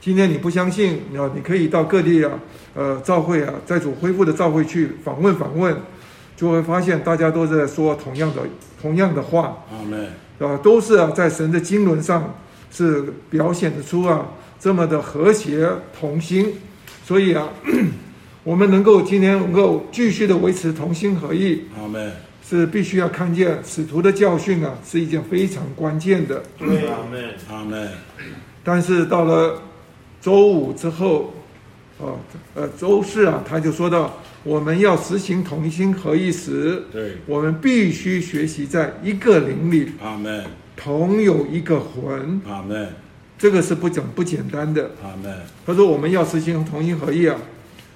[0.01, 2.31] 今天你不相信啊，你可以到各地啊，
[2.73, 5.75] 呃，教会啊，在主恢复的教会去访问访问，
[6.35, 8.41] 就会发现大家都在说同样的
[8.81, 9.57] 同样的话。
[9.71, 10.07] 阿门。
[10.39, 12.33] 啊，都是啊，在神的经纶上
[12.71, 14.25] 是表现得出啊
[14.59, 16.53] 这么的和谐同心，
[17.05, 17.49] 所以啊。
[18.45, 22.09] 我们能够今天能够继续的维持同心合意，阿门，
[22.41, 26.41] 是必须要看见使徒的教训啊，是一件非常关键的。
[26.59, 27.91] 阿门，阿门。
[28.63, 29.61] 但是到了
[30.21, 31.33] 周五之后，
[31.97, 32.17] 哦，
[32.55, 42.89] 呃，周四啊，他就说到，我们要实行同心合一时，对，我们必须学习在一个灵里，阿门，同有一个魂，阿门。
[43.37, 44.91] 这个是不简不简单的。
[45.01, 45.33] 阿门。
[45.65, 47.37] 他说我们要实行同心合意啊，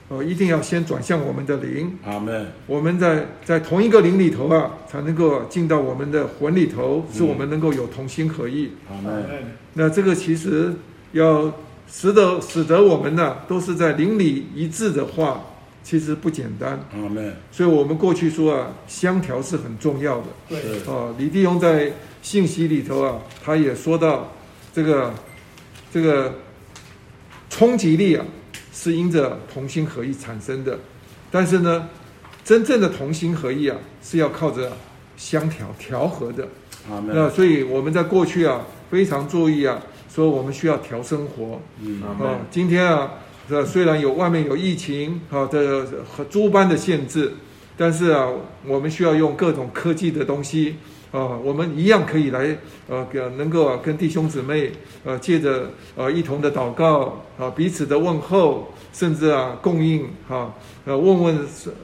[0.08, 1.98] 呃，一定要先转向我们的灵。
[2.06, 2.48] 阿门。
[2.66, 8.72] 我们在在同一个灵里头啊，才能够进到我们的魂里头，使我们能够有同心合意。
[8.90, 9.26] 阿门。
[9.74, 10.74] 那这个其实
[11.12, 11.54] 要
[11.88, 15.44] 使得使得我们呢，都是在邻里一致的话。
[15.86, 16.80] 其实不简单，
[17.52, 20.28] 所以我们过去说啊，相调是很重要的。
[20.48, 21.92] 对，啊，李弟兄在
[22.22, 24.32] 信息里头啊，他也说到，
[24.74, 25.14] 这个
[25.92, 26.36] 这个
[27.50, 28.26] 冲击力啊，
[28.72, 30.80] 是因着同心合意产生的，
[31.30, 31.90] 但是呢，
[32.46, 34.72] 真正的同心合意啊，是要靠着
[35.18, 36.48] 相调调和的。
[37.08, 39.82] 那所以我们在过去啊，非常注意啊，
[40.14, 41.60] 说我们需要调生活。
[41.82, 43.12] 嗯，啊，今天啊。
[43.50, 47.34] 这虽然有外面有疫情，啊的和诸般的限制，
[47.76, 48.30] 但是啊，
[48.66, 50.78] 我们需要用各种科技的东西
[51.12, 52.56] 啊，我们一样可以来
[52.88, 54.72] 呃，能够啊跟弟兄姊妹
[55.04, 60.54] 呃借着呃一同的祷告啊，彼此的问候，甚至啊供应哈
[60.86, 61.38] 呃问问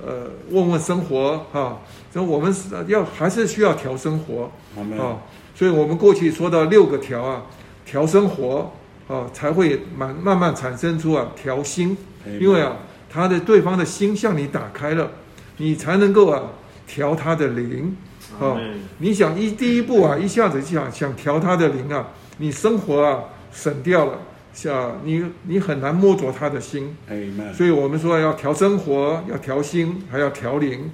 [0.07, 1.81] 呃问问生活哈，
[2.13, 4.49] 所以我们是要还是需要调生活
[4.97, 5.19] 啊，
[5.53, 7.43] 所以我们过去说到六个调啊，
[7.89, 8.71] 调生活。
[9.09, 11.97] 啊，才会慢慢慢产生出啊调心，
[12.39, 12.75] 因为啊，
[13.09, 15.09] 他的对方的心向你打开了，
[15.57, 16.43] 你才能够啊
[16.85, 17.97] 调他的灵。
[18.39, 18.55] 啊，
[18.99, 24.19] 你想一第一步啊，一下子想想调他的灵啊，你生活啊省掉了，
[24.53, 26.95] 像你你很难摸着他的心。
[27.51, 30.91] 所以我们说要调生活，要调心，还要调灵。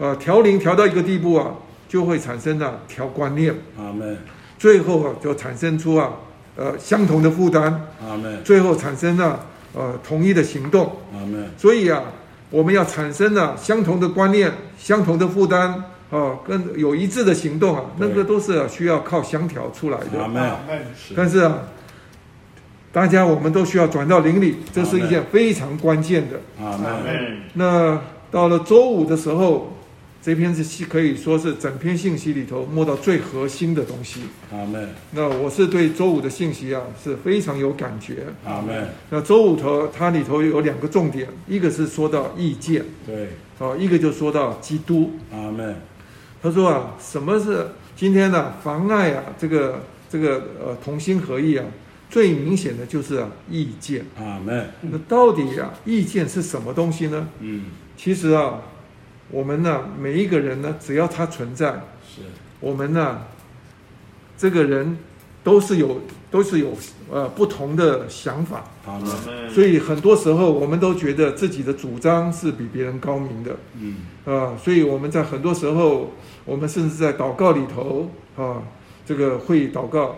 [0.00, 1.54] 啊，调灵调到一个地步啊，
[1.88, 3.54] 就会产生啊调观念。
[4.64, 6.10] 最后啊，就产生出啊。
[6.56, 7.64] 呃，相同的负担，
[8.02, 8.42] 阿门。
[8.42, 11.50] 最后产生了呃统一的行动，阿门。
[11.58, 12.02] 所以啊，
[12.48, 20.50] 我们要产生了相同的观念、相同的负担，啊、呃，跟有一致的行动啊，那个都是需要靠相调出来的，阿门。
[21.14, 21.58] 但是啊，
[22.90, 27.42] 大家我们都需要转到邻里，这是一件非常关键的，阿门。
[27.52, 28.00] 那
[28.30, 29.73] 到了周五的时候。
[30.24, 34.22] 这篇是可以说是整篇信息里头摸到最核心的东西。
[34.50, 34.88] 阿门。
[35.10, 38.24] 那我是对周五的信息啊是非常有感觉。
[38.42, 38.88] 阿门。
[39.10, 45.12] 那周五头它里头有两个重点，一个是说到意见，对，哦，一个就说到基督。
[45.30, 45.76] 阿门。
[46.42, 48.56] 他说啊，什么是今天呢、啊？
[48.64, 51.66] 妨碍啊，这个这个呃同心合意啊，
[52.08, 54.06] 最明显的就是啊意见。
[54.16, 54.70] 阿门。
[54.80, 57.28] 那到底啊意见是什么东西呢？
[57.40, 58.62] 嗯，其实啊。
[59.30, 61.72] 我们呢，每一个人呢，只要他存在，
[62.06, 62.22] 是
[62.60, 63.22] 我们呢，
[64.36, 64.96] 这个人
[65.42, 66.76] 都是有都是有
[67.10, 68.64] 呃不同的想法。
[68.84, 69.48] 好的。
[69.50, 73.56] 所以很多时候我们都觉得自己的主张是比别人高明的。
[73.80, 73.96] 嗯。
[74.24, 76.10] 啊，所以我们在很多时候，
[76.44, 78.62] 我们甚至在祷告里头啊，
[79.04, 80.16] 这个会祷告，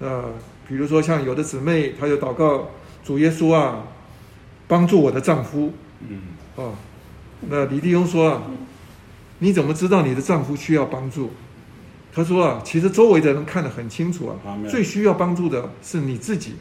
[0.00, 0.24] 呃，
[0.68, 2.68] 比如说像有的姊妹，她就祷告
[3.04, 3.84] 主耶稣啊，
[4.66, 5.72] 帮助我的丈夫。
[6.08, 6.20] 嗯。
[6.56, 6.72] 啊。
[7.48, 8.42] 那李弟兄说啊，
[9.38, 11.30] 你怎么知道你的丈夫需要帮助？
[12.14, 16.54] 他说啊，其实周围的人看得很清楚啊，最需要帮助的是你自己，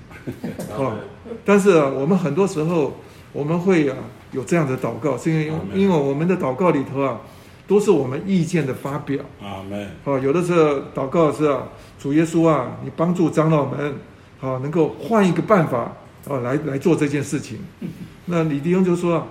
[0.76, 0.98] 啊，
[1.46, 2.98] 但是啊，我们很多时候
[3.32, 3.96] 我们会啊
[4.32, 7.22] 有这样的祷告，是因为因为我们的祷告里头啊，
[7.68, 9.24] 都是我们意见的发表。
[9.44, 9.92] 阿门。
[10.06, 13.94] 啊，有的时候祷告是啊，主耶稣啊，你帮助长老们，
[14.42, 15.96] 啊，能够换一个办法
[16.28, 17.60] 啊，来来做这件事情。
[18.26, 19.28] 那李弟兄就说啊。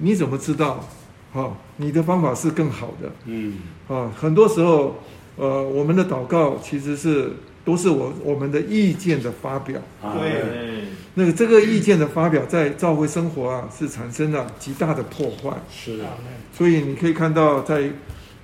[0.00, 0.84] 你怎么知道？
[1.32, 3.12] 哦，你的方法是更好的。
[3.26, 3.58] 嗯。
[3.88, 4.96] 啊，很多时候，
[5.36, 7.32] 呃，我们的祷告其实是
[7.64, 9.80] 都是我我们的意见的发表。
[10.00, 10.84] 对。
[11.14, 15.56] 那个这个意见的发表，在教会生活啊，是产生了极大的破坏。
[15.70, 16.04] 是的。
[16.52, 17.90] 所以你可以看到在，在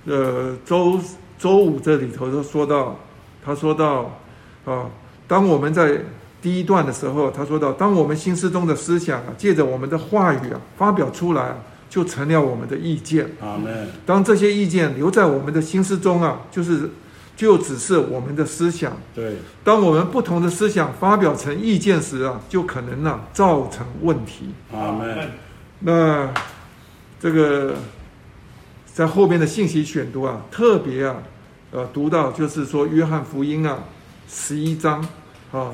[0.05, 0.99] 呃周
[1.39, 2.99] 周五这里头都说到，
[3.43, 4.19] 他说到，
[4.65, 4.89] 啊，
[5.27, 5.99] 当我们在。
[6.43, 11.55] 第一段的时候，他说到：“当我们心思中的思想啊，借着我们的话语啊，发表出来，
[11.89, 13.25] 就成了我们的意见。
[13.39, 13.87] 阿门。
[14.05, 16.89] 当这些意见留在我们的心思中啊，就是
[17.37, 18.91] 就只是我们的思想。
[19.15, 19.37] 对。
[19.63, 24.53] 当我们不同的思想发表成意见时啊，就可能啊造成问题。
[24.73, 25.31] 阿门。
[25.79, 26.29] 那
[27.21, 27.75] 这个
[28.85, 31.15] 在后边的信息选读啊，特别啊，
[31.71, 33.79] 呃，读到就是说约翰福音啊，
[34.27, 34.99] 十一章
[35.53, 35.71] 啊。”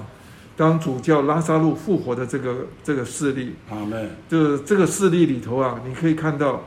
[0.59, 4.09] 当主教拉萨路复活的这个这个事例，阿门。
[4.27, 6.65] 就是这个事例里头啊，你可以看到，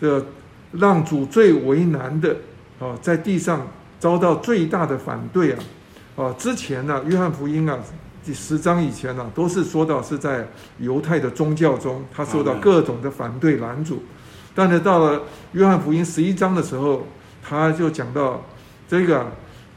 [0.00, 0.24] 这
[0.70, 2.36] 让主最为难的
[2.78, 3.66] 啊，在地上
[3.98, 5.58] 遭到最大的反对啊，
[6.14, 7.76] 啊，之前呢，约翰福音啊，
[8.24, 10.46] 第十章以前呢，都是说到是在
[10.78, 14.00] 犹太的宗教中，他受到各种的反对拦阻，
[14.54, 15.22] 但是到了
[15.54, 17.04] 约翰福音十一章的时候，
[17.42, 18.44] 他就讲到
[18.86, 19.26] 这个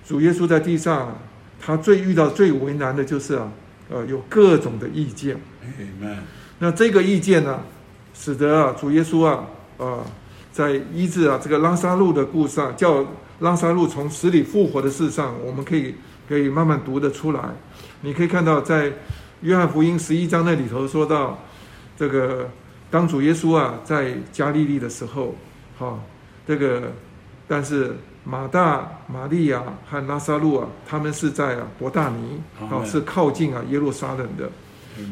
[0.08, 1.18] 主耶稣在地上。
[1.60, 3.52] 他最遇到最为难的就是啊，
[3.90, 5.38] 呃，有各种的意见。
[6.60, 7.60] 那这个意见呢，
[8.14, 9.44] 使得啊，主耶稣啊，
[9.78, 10.06] 呃，
[10.52, 13.06] 在医治啊这个拉撒路的故事上，叫
[13.40, 15.96] 拉撒路从死里复活的事上，我们可以
[16.30, 17.42] 可以慢慢读得出来。
[18.02, 18.94] 你可以看到，在
[19.42, 21.38] 约翰福音十一章那里头说到，
[21.98, 22.50] 这个
[22.90, 25.36] 当主耶稣啊在加利利的时候，
[25.78, 26.00] 哈、哦，
[26.48, 26.94] 这个
[27.48, 27.96] 但是。
[28.30, 34.50] 马大、玛利亚和拉撒路啊，他们是在啊伯大尼啊，是靠近啊耶路撒冷的。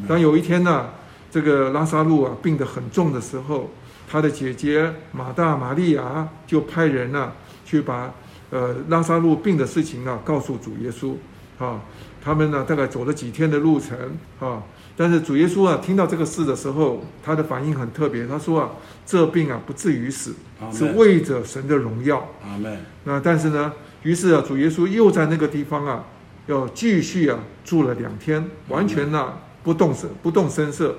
[0.06, 0.90] 当有一天呢、啊，
[1.32, 3.70] 这个拉撒路啊病得很重的时候，
[4.06, 8.14] 他的姐姐马大、玛利亚就派人呢、啊、去把
[8.50, 11.16] 呃拉撒路病的事情啊告诉主耶稣
[11.58, 11.80] 啊。
[12.22, 13.98] 他们呢大概走了几天的路程
[14.42, 14.62] 啊。
[14.98, 18.26] 但是主耶稣啊，听到这个事的时候，他的反应很特别。
[18.26, 18.72] 他说啊，
[19.06, 20.36] 这病啊不至于死，
[20.72, 22.30] 是为着神的荣耀。
[22.42, 22.80] 阿门。
[23.04, 26.06] 那但是呢，于是啊，主耶稣又在那个地方啊，
[26.48, 30.96] 要继续啊住了两天，完全呢、啊、不动声不动声色。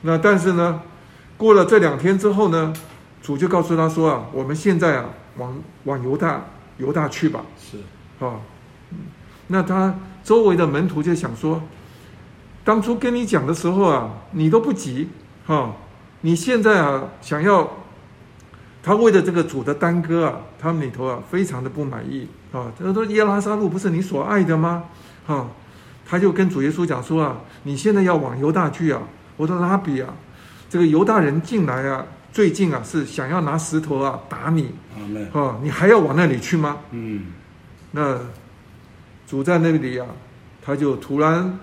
[0.00, 0.82] 那但是呢，
[1.36, 2.72] 过了这两天之后呢，
[3.22, 6.46] 主就告诉他说啊，我们现在啊往往犹大
[6.78, 7.44] 犹大去吧。
[7.56, 7.78] 是
[8.24, 8.40] 啊，
[9.46, 11.62] 那他周围的门徒就想说。
[12.64, 15.08] 当初跟你讲的时候啊，你都不急，
[15.44, 15.74] 哈、哦，
[16.20, 17.68] 你现在啊想要，
[18.82, 22.70] 他为了这个主的耽搁啊，他们里头啊非常的不满意啊。
[22.78, 24.84] 他说：“耶拉撒路不是你所爱的吗？”
[25.26, 25.48] 哈、哦，
[26.06, 29.02] 他就跟主耶稣讲说啊：“你现在要往犹大去啊，
[29.36, 30.14] 我的拉比啊，
[30.70, 37.24] 这个犹大人进来啊，最近啊是想要拿石头啊打你，啊、哦，你还要往那里去吗？”嗯，
[37.90, 38.16] 那
[39.26, 40.06] 主在那里啊，
[40.64, 41.58] 他就突然。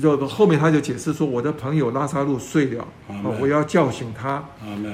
[0.00, 4.42] 就后面他就解释说，我的朋友拉萨路睡了，啊，我要叫醒他。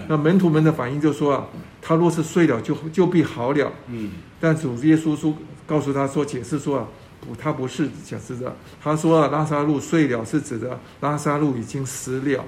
[0.08, 1.46] 那门徒们的反应就说啊，
[1.80, 3.72] 他若是睡了就，就就必好了。
[3.86, 5.32] 嗯，但主耶稣说，
[5.66, 6.86] 告诉他说，解释说啊，
[7.20, 8.54] 不，他不是解释的。
[8.82, 12.44] 他说啊，拉萨路睡了是指的拉萨路已经死了。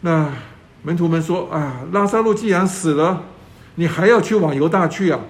[0.00, 0.32] 那
[0.82, 3.22] 门徒们说啊，拉萨路既然死了，
[3.76, 5.20] 你还要去往犹大去啊？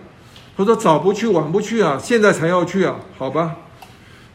[0.57, 2.97] 他说早不去晚不去啊，现在才要去啊？
[3.19, 3.57] 好吧。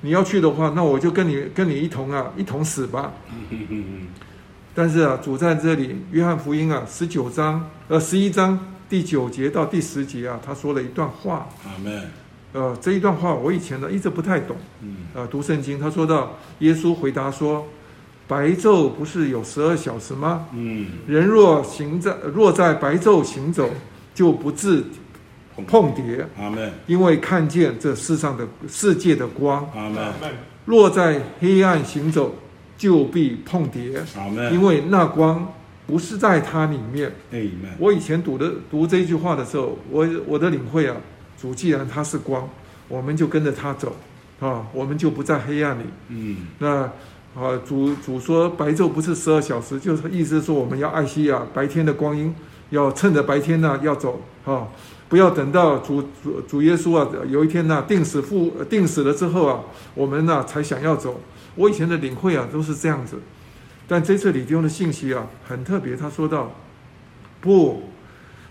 [0.01, 3.13] 你要去的话，那我就跟你跟你一同啊，一同死吧。
[4.73, 8.57] 但是啊，主在这里，约翰福音啊，十九章呃十一章
[8.89, 11.47] 第九节到第十节啊，他说了一段话。
[11.65, 12.09] 阿门。
[12.53, 14.57] 呃，这一段话我以前呢一直不太懂。
[14.81, 14.95] 嗯。
[15.13, 17.67] 呃，读圣经，他说到耶稣回答说
[18.27, 20.47] ：“白昼不是有十二小时吗？
[20.53, 20.87] 嗯。
[21.05, 23.69] 人若行在若在白昼行走，
[24.15, 24.83] 就不致。”
[25.67, 26.71] 碰跌，阿门。
[26.87, 30.13] 因为看见这世上的世界的光，阿门。
[30.65, 32.35] 若在黑暗行走，
[32.77, 34.53] 就必碰跌，阿门。
[34.53, 35.51] 因为那光
[35.87, 37.11] 不是在它里面。
[37.77, 40.95] 我以前读的读这句话的时候，我我的领会啊，
[41.39, 42.47] 主既然他是光，
[42.87, 43.95] 我们就跟着他走，
[44.39, 45.83] 啊，我们就不在黑暗里。
[46.09, 46.83] 嗯，那
[47.33, 52.33] 啊，主主说白昼不是十二小时，就是意思说我们要爱惜啊白天的光阴，
[52.69, 54.67] 要趁着白天呢要走，啊。
[55.11, 59.59] 不要等到主主主耶稣啊，有一天呢、啊，定死复定死了之后啊，
[59.93, 61.19] 我们呢、啊、才想要走。
[61.55, 63.19] 我以前的领会啊都是这样子，
[63.89, 66.55] 但这次李弟兄的信息啊很特别，他说到
[67.41, 67.89] 不，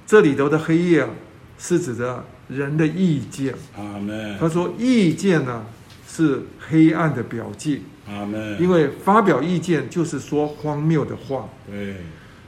[0.07, 1.09] 这里头的黑夜啊
[1.57, 3.55] 是指的人的意见。
[3.79, 4.37] 阿门。
[4.39, 5.65] 他说意见呢、啊、
[6.07, 7.85] 是黑暗的表记。
[8.07, 8.61] 阿门。
[8.61, 11.49] 因为发表意见就是说荒谬的话。
[11.67, 11.97] 对。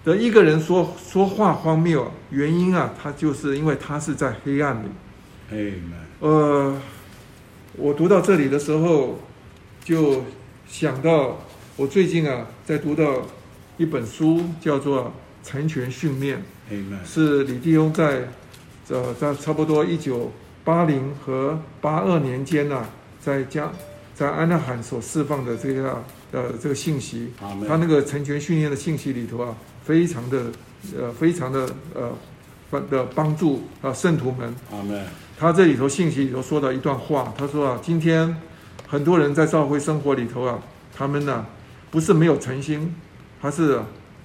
[0.05, 4.89] 的一个人说说话荒谬，原因啊，他就是因为他是在黑暗里。
[6.21, 6.77] 呃，
[7.77, 9.21] 我读到这里的时候，
[9.85, 10.25] 就
[10.67, 11.39] 想到
[11.77, 13.23] 我最近啊，在读到
[13.77, 15.13] 一本书，叫做
[15.49, 16.43] 《成全训练》。
[17.07, 18.29] 是李弟兄在
[18.89, 20.33] 呃在差不多一九
[20.65, 22.89] 八零和八二年间呢、啊，
[23.21, 23.71] 在加
[24.15, 27.33] 在安纳罕所释放的这个呃这个信息。
[27.69, 29.55] 他那个成全训练的信息里头啊。
[29.85, 30.45] 非常的，
[30.99, 32.13] 呃，非常的，呃，
[32.71, 34.55] 帮的帮助啊，圣徒们。
[34.71, 35.05] 阿门。
[35.39, 38.37] 他这里头信息里头说到一段话，他说啊，今天
[38.87, 40.59] 很多人在教会生活里头啊，
[40.95, 41.47] 他们呢、啊，
[41.91, 42.95] 不是没有诚心，
[43.41, 43.81] 还是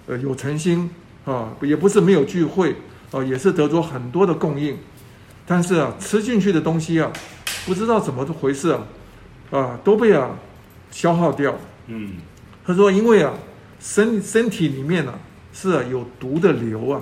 [0.06, 0.90] 呃有诚心
[1.26, 2.76] 啊，也不是没有聚会
[3.12, 4.78] 啊，也是得着很多的供应，
[5.48, 7.12] 但是啊，吃进去的东西啊，
[7.66, 8.86] 不知道怎么回事啊，
[9.50, 10.30] 啊，都被啊
[10.92, 11.56] 消耗掉。
[11.88, 12.14] 嗯。
[12.64, 13.34] 他说，因为啊，
[13.80, 15.20] 身身体里面呢、啊。
[15.60, 17.02] 是啊，有毒的瘤啊，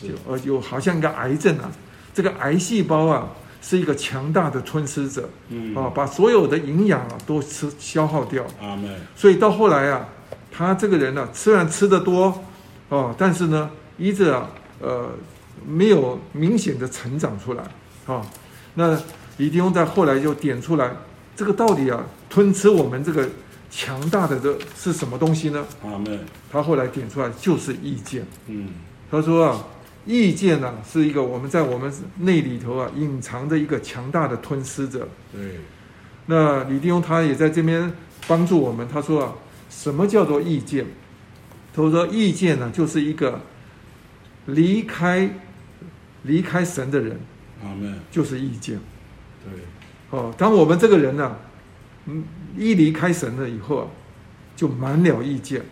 [0.00, 1.70] 就呃有好像一个癌症啊，
[2.14, 3.28] 这个癌细胞啊
[3.60, 8.42] 是一个强大的吞噬者，嗯啊，把所有的营养啊都吃消耗掉。
[8.58, 8.98] 阿门。
[9.14, 10.08] 所以到后来啊，
[10.50, 12.42] 他这个人呢、啊，虽然吃的多，
[12.88, 14.48] 哦，但是呢，一直啊
[14.80, 15.10] 呃
[15.68, 17.62] 没有明显的成长出来，
[18.06, 18.24] 啊，
[18.74, 18.98] 那
[19.36, 20.90] 李弟兄在后来就点出来，
[21.36, 23.28] 这个到底啊，吞吃我们这个
[23.70, 25.64] 强大的这是什么东西呢？
[25.84, 26.18] 阿门。
[26.50, 28.26] 他后来点出来就是意见。
[28.48, 28.68] 嗯，
[29.10, 29.64] 他说啊，
[30.04, 35.08] 意见呢、啊、是一个我们在我们内里头啊隐藏着一个强大的吞噬者。
[35.32, 35.60] 对。
[36.26, 37.92] 那李定庸他也在这边
[38.26, 38.86] 帮助我们。
[38.88, 39.34] 他说啊，
[39.70, 40.86] 什么叫做意见？
[41.72, 43.40] 他说意见呢、啊，就是一个
[44.46, 45.30] 离开
[46.24, 47.20] 离开神的人。
[47.62, 48.00] 阿门。
[48.10, 48.80] 就是意见。
[49.44, 51.38] 对，哦，当我们这个人呢、啊，
[52.06, 52.24] 嗯，
[52.56, 53.86] 一离开神了以后啊，
[54.56, 55.62] 就满了意见。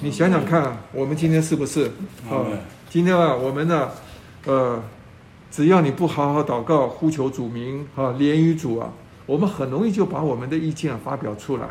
[0.00, 1.84] 你想想看啊，我们今天是不是？
[2.28, 2.44] 啊，
[2.90, 3.90] 今天啊，我们呢，
[4.44, 4.82] 呃，
[5.50, 8.92] 只要你不好好祷告、呼求主名啊，连于主啊，
[9.26, 11.68] 我们很容易就把我们的意见啊发表出来。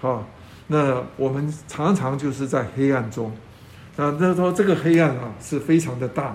[0.00, 0.24] 啊，
[0.68, 3.32] 那我们常常就是在黑暗中。
[3.96, 6.34] 那那时候这个黑暗啊是非常的大，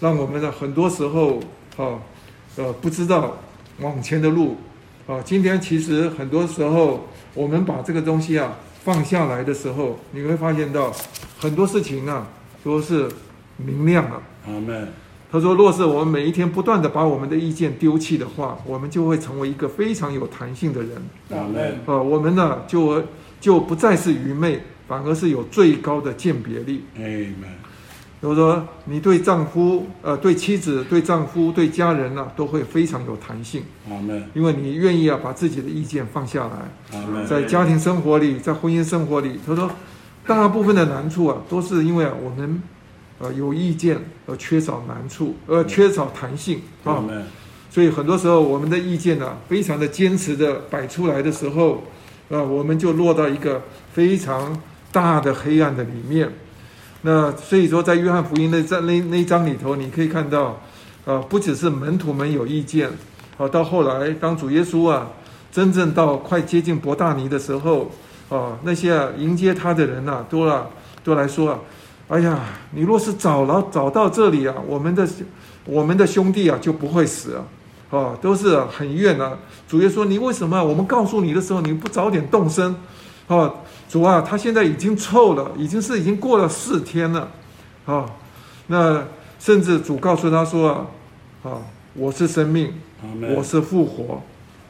[0.00, 1.38] 让我们呢很多时候
[1.76, 1.98] 啊，
[2.56, 3.36] 呃，不知道。
[3.80, 4.56] 往前的路，
[5.08, 10.94] 啊，今天其实很多时候，我们把这个东西啊放下来的时候，你会发现到
[11.38, 12.28] 很多事情啊
[12.62, 13.08] 都是
[13.56, 14.22] 明亮了。
[14.46, 14.86] 阿门。
[15.32, 20.90] 他说：“若是我们每一天不断的把我们的意见丢弃的话，我们就会成为一个非常有弹性的人。
[21.30, 21.80] 阿门。
[21.86, 23.02] 啊，我们呢就
[23.40, 26.84] 就不再是愚昧，反而是有最高的鉴别力。
[28.20, 28.28] 阿门。
[28.28, 33.62] 比如说，你对丈夫、呃，对妻子、对丈夫、对家人呢、啊，都会非常有弹性。
[34.34, 37.26] 因为你愿意啊，把自己的意见放下来。
[37.26, 39.70] 在家庭生活里，在婚姻生活里，他说，
[40.26, 42.62] 大部分的难处啊，都是因为啊，我们，
[43.18, 47.04] 呃，有意见而缺少难处，而缺少弹性啊。
[47.70, 51.84] 所以很多时候，我们的意见呢、啊，非常的坚持的摆出来的时候，
[52.30, 53.62] 啊，我们就落到一个
[53.92, 54.60] 非常
[54.90, 56.28] 大的黑暗的里面。
[57.02, 60.60] 那所以说，在约翰福音那章那那一章里头，你可以看到，
[61.06, 62.90] 啊，不只是门徒们有意见，
[63.36, 65.06] 啊，到后来当主耶稣啊，
[65.52, 67.90] 真正到快接近伯大尼的时候，
[68.28, 70.66] 啊，那些啊迎接他的人呐、啊，都啊
[71.04, 71.58] 都来说啊，
[72.08, 72.40] 哎呀，
[72.72, 75.06] 你若是早了早到这里啊，我们的
[75.64, 77.36] 我们的兄弟啊就不会死
[77.90, 79.38] 啊，啊，都是很怨啊。
[79.68, 82.74] 主耶稣，你为什么我们告诉你的时候，你不早点动身？
[83.28, 83.52] 啊，
[83.88, 87.30] 主啊，他现在已经臭了，已经是已经过了四天了，
[87.86, 88.04] 啊，
[88.66, 89.02] 那
[89.40, 91.62] 甚至主告诉他说啊，啊，
[91.94, 92.74] 我是生命，
[93.34, 94.20] 我是复活，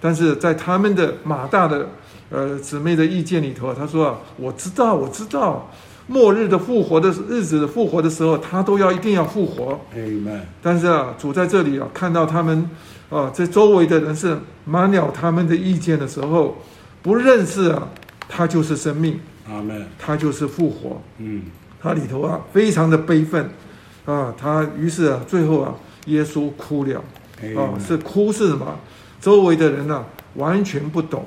[0.00, 1.88] 但是在他们的马大的
[2.30, 5.68] 呃姊妹的意见里头，他说啊，我知道，我知道，
[6.06, 9.80] 末日的复活的日子复活的时候，他都要一定要复活。
[10.62, 12.70] 但是啊，主在这里啊，看到他们
[13.10, 16.56] 啊，在周围的人是满了他们的意见的时候，
[17.02, 17.88] 不认识啊。
[18.28, 19.18] 他就是生命，
[19.48, 19.86] 阿门。
[19.98, 21.42] 他就是复活，嗯，
[21.80, 23.50] 他里头啊非常的悲愤，
[24.04, 25.74] 啊，他于是啊最后啊
[26.06, 27.02] 耶稣哭了，
[27.56, 28.78] 啊，是哭是什么？
[29.20, 31.26] 周围的人呢、啊、完全不懂，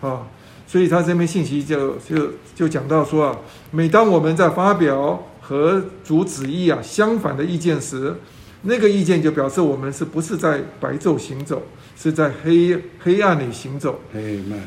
[0.00, 0.26] 啊，
[0.66, 3.38] 所以他这边信息就就就讲到说啊，
[3.70, 8.14] 每当我们在发表和主旨意啊相反的意见时，
[8.62, 11.62] 那个意见就表示我们是不是在白昼行走？
[12.02, 14.00] 是在黑黑暗里行走，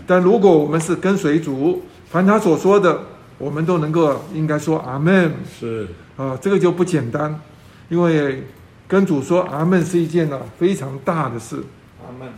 [0.05, 2.99] 但如果我们是跟随主，凡他所说的，
[3.39, 5.33] 我们都能够应该说阿门。
[5.59, 7.41] 是啊，这个就不简单，
[7.89, 8.43] 因为
[8.87, 11.63] 跟主说阿门是一件呢非常大的事。
[12.05, 12.31] 阿门。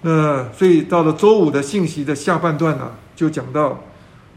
[0.00, 3.80] 那所以到了周五的信息的下半段呢，就讲到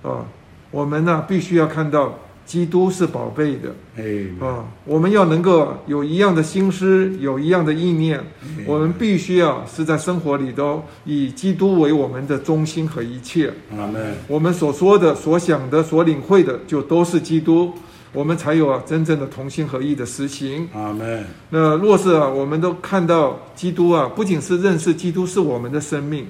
[0.04, 0.24] 啊，
[0.70, 2.20] 我们呢必须要看到。
[2.52, 8.22] 基督是宝贝的，哎啊，我们要能够有一样的心思，有一样的意念，
[8.66, 13.54] 我们必须要是在生活里头以基督为我们的中心和一切。
[13.72, 14.16] 阿门。
[14.28, 17.72] 我们所说的、所想的、所领会的，就都是基督，
[18.12, 20.68] 我们才有啊真正的同心合意的实行。
[20.74, 21.26] 阿门。
[21.52, 26.28] 那若是啊，我们都看到基督啊，不仅是认识基督是我们的生命，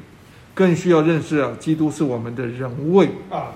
[0.53, 3.07] 更需要认识啊，基督是我们的人位。
[3.31, 3.49] 啊。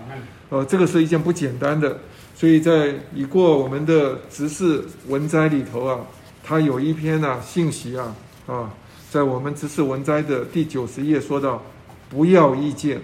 [0.49, 1.99] 呃，这个是一件不简单的。
[2.37, 6.01] 所以在已过我们的执事文摘里头啊，
[6.43, 8.13] 他有一篇啊信息啊
[8.45, 8.73] 啊，
[9.09, 11.63] 在我们执事文摘的第九十页说到，
[12.09, 12.99] 不要意见，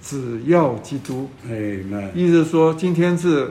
[0.00, 1.28] 只要基督。
[1.48, 3.50] 哎，那意思是说，今天是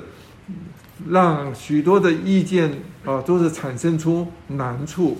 [1.10, 2.72] 让许多的意见
[3.04, 5.18] 啊，都是产生出难处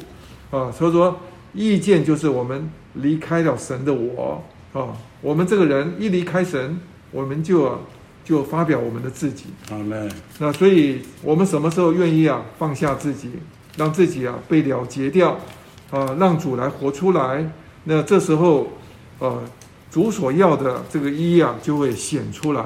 [0.52, 0.72] 啊。
[0.72, 1.20] 所以说，
[1.54, 4.42] 意见就是我们离开了神的我
[4.72, 6.80] 啊，我们这个人一离开神，
[7.12, 7.80] 我们就啊。
[8.28, 10.10] 就发表我们的自己，好嘞。
[10.38, 13.32] 那所以，我们什么时候愿意啊放下自己，
[13.78, 15.38] 让自己啊被了结掉，
[15.92, 17.50] 啊，让主来活出来。
[17.86, 18.68] 那这时候，
[19.20, 19.42] 呃，
[19.90, 22.62] 主所要的这个一啊就会显出来。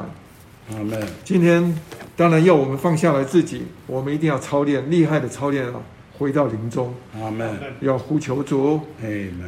[0.71, 0.99] 好嘞。
[1.23, 1.79] 今天
[2.17, 5.75] 当然要我们放下来自己，我们一定要操练厉害的操练啊，
[6.17, 6.91] 回到灵中，
[7.21, 8.79] 阿门，要呼求主，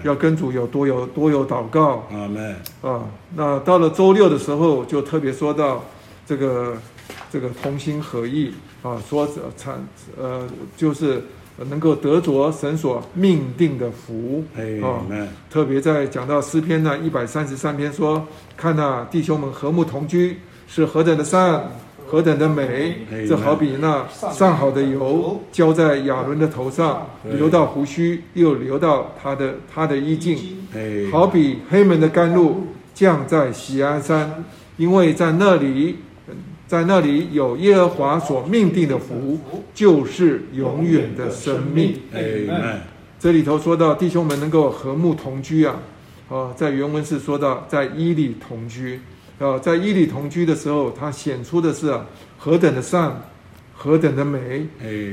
[0.03, 3.01] 要跟主有多有多有祷告，阿门，啊，
[3.35, 5.83] 那到了周六的时候，就特别说到
[6.25, 6.77] 这个
[7.31, 9.85] 这个同心合意啊，说产
[10.17, 10.47] 呃
[10.77, 11.21] 就是。
[11.69, 14.43] 能够得着神所命定的福，
[14.81, 15.05] 啊，
[15.51, 21.69] 特别在讲到诗篇呢一百三十三篇说，看那弟兄们和睦同居是何等的善，
[22.07, 22.97] 何等的美，
[23.29, 30.67] 这好比那上好的油浇在亚伦的头上，流到胡须，又流到他的他的衣襟，
[31.11, 32.65] 好比黑门的甘露
[32.95, 34.43] 降在喜安山，
[34.77, 35.99] 因为在那里。
[36.73, 39.39] 在那里有耶和华所命定的福，
[39.75, 41.99] 就是永远的生命。
[42.11, 42.77] Amen。
[43.19, 45.75] 这里头说到弟兄们能够和睦同居啊，
[46.31, 48.99] 啊，在原文是说到在伊里同居
[49.37, 52.07] 啊，在伊里同居的时候，它显出的是啊
[52.39, 53.21] 何等的善，
[53.75, 54.65] 何等的美。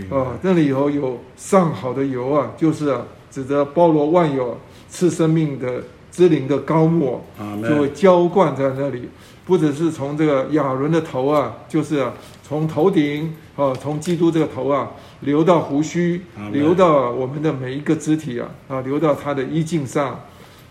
[0.08, 4.58] 啊，那里头有上好的油啊，就是啊指着包罗万有
[4.88, 7.22] 赐生命的之灵的膏抹，
[7.62, 9.11] 就会浇灌在那里。
[9.51, 14.92] 不只是从这个亚伦的头啊，就是啊，从头顶啊，从基督这个头啊，
[15.22, 16.22] 流到胡须，
[16.53, 20.20] 流到我们的每一个肢体啊，啊，流到他的衣襟上，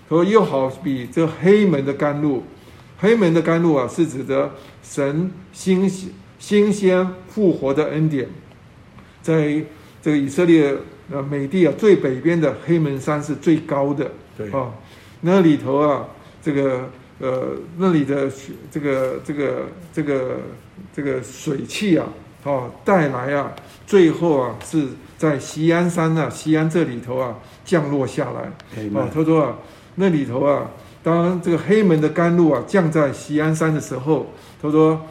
[0.08, 2.46] 说又好比这黑门的甘露，
[3.00, 4.50] 黑门的甘露啊，是指的
[4.82, 5.92] 神新
[6.40, 8.30] 新鲜复活的恩典，
[9.22, 9.62] 在
[10.02, 10.74] 这个以色列
[11.12, 14.72] 呃美地啊最北边的黑门山是最高的，对啊，
[15.20, 16.06] 那里头啊
[16.42, 16.90] 这个。
[17.20, 18.32] 呃，那里的
[18.72, 20.38] 这个这个这个
[20.94, 22.08] 这个水汽啊，
[22.44, 23.52] 哦，带来啊，
[23.86, 28.52] 最后啊，是在西安山啊，西安这里头啊，降落下来。
[28.94, 29.58] 哦，他说啊，
[29.96, 30.72] 那里头啊，
[31.04, 34.28] 当这个黑门的甘露啊，降在西安山的时候，
[34.62, 35.02] 他说。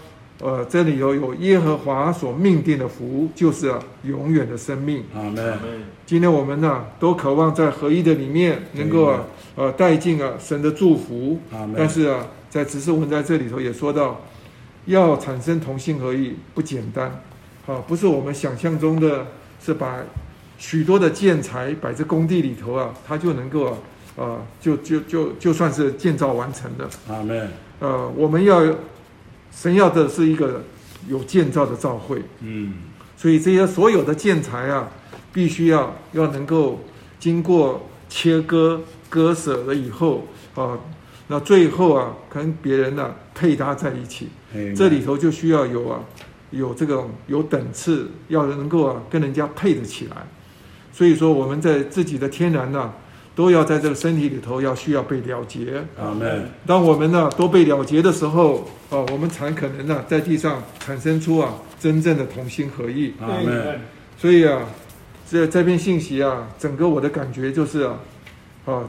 [0.41, 5.03] 呃，这里头有耶和华所命定的福，就是啊，永远的生命。
[5.12, 5.59] 阿门。
[6.07, 9.24] 今天我们呢、啊，都渴望在合一的里面，能够啊，
[9.57, 11.41] 呃，带进啊神的祝福。
[11.76, 14.20] 但是啊，在指示文在这里头也说到，
[14.86, 17.20] 要产生同心合意不简单，
[17.66, 19.26] 啊，不是我们想象中的，
[19.61, 19.97] 是把
[20.57, 23.76] 许多的建材摆在工地里头啊，它就能够啊，
[24.14, 26.89] 呃，就就就就算是建造完成的。
[27.09, 27.51] 阿门。
[27.80, 28.62] 呃，我们要。
[29.61, 30.63] 神要的是一个
[31.09, 32.75] 有建造的教会，嗯，
[33.17, 34.89] 所以这些所有的建材啊，
[35.33, 36.79] 必须要要能够
[37.19, 38.81] 经过切割
[39.11, 40.79] 割舍了以后啊，
[41.27, 44.29] 那最后啊，跟别人呢、啊、配搭在一起，
[44.77, 45.99] 这里头就需要有啊，
[46.53, 50.17] 有这个有等次，要能够啊跟人家配得起来，
[50.93, 52.95] 所以说我们在自己的天然呢、啊。
[53.39, 55.85] 都要在这个身体里头要需要被了结。
[55.97, 56.51] 阿门。
[56.67, 63.14] 当我们呢都被了结的时候，啊，我们才可能呢在地上产生出啊真正的同心合意。
[63.20, 63.80] 阿门。
[64.16, 64.61] 所以啊，
[65.30, 67.99] 这这篇信息啊，整个我的感觉就是啊，
[68.64, 68.82] 啊。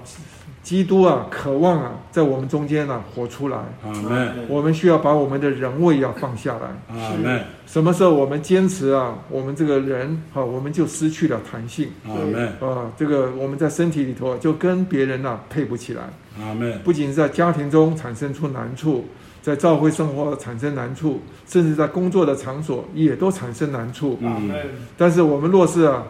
[0.61, 3.57] 基督啊，渴望啊，在我们中间呢、啊、活出来。
[3.81, 4.45] 阿门。
[4.49, 6.95] 我们需要把我们的人位要放下来。
[6.95, 7.41] 阿门。
[7.65, 11.89] 什么时候我们坚持啊，我们这个人好、啊，我们就失去了弹性。
[12.05, 12.47] 阿门。
[12.59, 16.03] 啊，这个我们在身体里头就跟别人呢、啊、配不起来。
[16.39, 16.77] 阿门。
[16.83, 19.07] 不仅是在家庭中产生出难处，
[19.49, 24.19] 在教会生活产生难处，甚至在工作的场所也都产生难处。
[24.23, 24.55] 阿门。
[24.95, 26.05] 但是我们若是啊，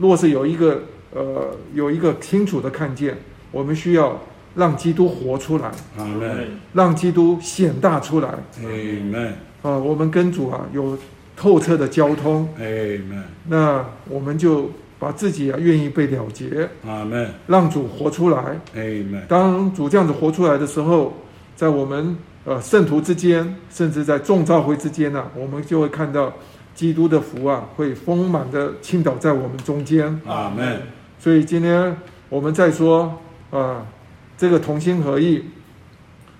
[0.00, 0.82] 若是有一个。
[1.14, 3.16] 呃，有一个清楚的看见，
[3.50, 4.20] 我们需要
[4.54, 6.48] 让基督活出来，阿门。
[6.74, 8.68] 让基督显大出来，阿
[9.10, 9.32] 门。
[9.62, 10.98] 啊，我们跟主啊有
[11.34, 13.24] 透彻的交通，阿门。
[13.48, 17.30] 那我们就把自己啊愿意被了结，阿门。
[17.46, 18.38] 让主活出来，
[18.74, 19.24] 阿门。
[19.26, 21.16] 当主这样子活出来的时候，
[21.56, 26.32] 在我们呃圣徒之间，甚至在众教会之间呢、啊，我们就会看到
[26.74, 30.82] 基督的福啊会丰满的倾倒在我们中间，阿门。
[31.18, 31.96] 所以今天
[32.28, 33.18] 我们在说
[33.50, 33.84] 啊，
[34.36, 35.46] 这个同心合意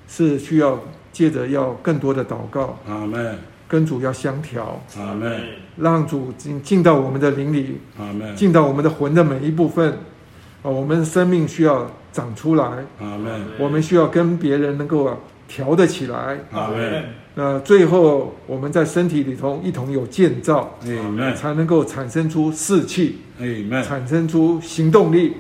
[0.07, 0.79] 是需要
[1.11, 3.39] 借着要更多的祷告，阿门。
[3.69, 5.41] 跟主要相调，阿门。
[5.77, 8.37] 让主进进到我们的灵里，阿门。
[8.37, 9.99] 进到我们的魂的每一部分，
[10.67, 12.65] 啊，我们生命需要长出来，
[12.99, 13.47] 阿门。
[13.57, 17.05] 我们需要跟别人能够啊调得起来，阿门。
[17.37, 20.77] 那最后我们在身体里头一同有建造，
[21.37, 23.19] 才能够产生出士气，
[23.85, 25.35] 产生出行动力，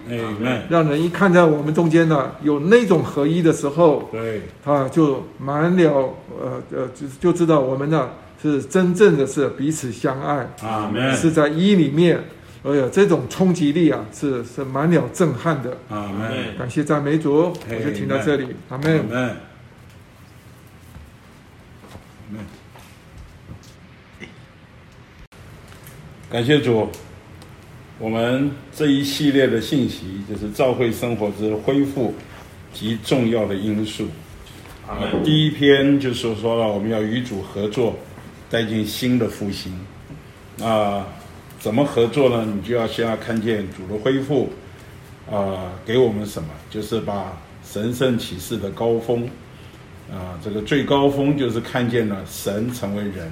[0.68, 8.10] 让人一看在我们中间呢，有那种合一的时候，对，他就满了，呃呃，就就知道我们呢
[8.40, 10.46] 是真正的是彼此相爱，
[11.16, 12.22] 是在一里面，
[12.66, 15.78] 哎呀，这种冲击力啊，是是满了震撼的，
[16.58, 19.36] 感谢赞美主，我就停到这里，阿门。
[26.28, 26.88] 感谢主，
[28.00, 32.12] 我们这一系列的信息就是教会生活之恢复
[32.72, 34.08] 及重要的因素。
[34.88, 37.96] 啊，第一篇就是说了，我们要与主合作，
[38.50, 39.72] 带进新的复兴。
[40.60, 41.06] 啊，
[41.66, 42.46] 怎么合作呢？
[42.46, 44.48] 你就要先要看见主的恢复，
[45.28, 46.48] 啊，给我们什么？
[46.70, 47.36] 就是把
[47.68, 49.28] 神圣启示的高峰，
[50.08, 53.28] 啊，这个最高峰就是看见了神成为人。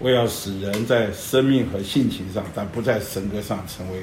[0.00, 4.00] 为要使人在生命和性情上，但不在神格上成为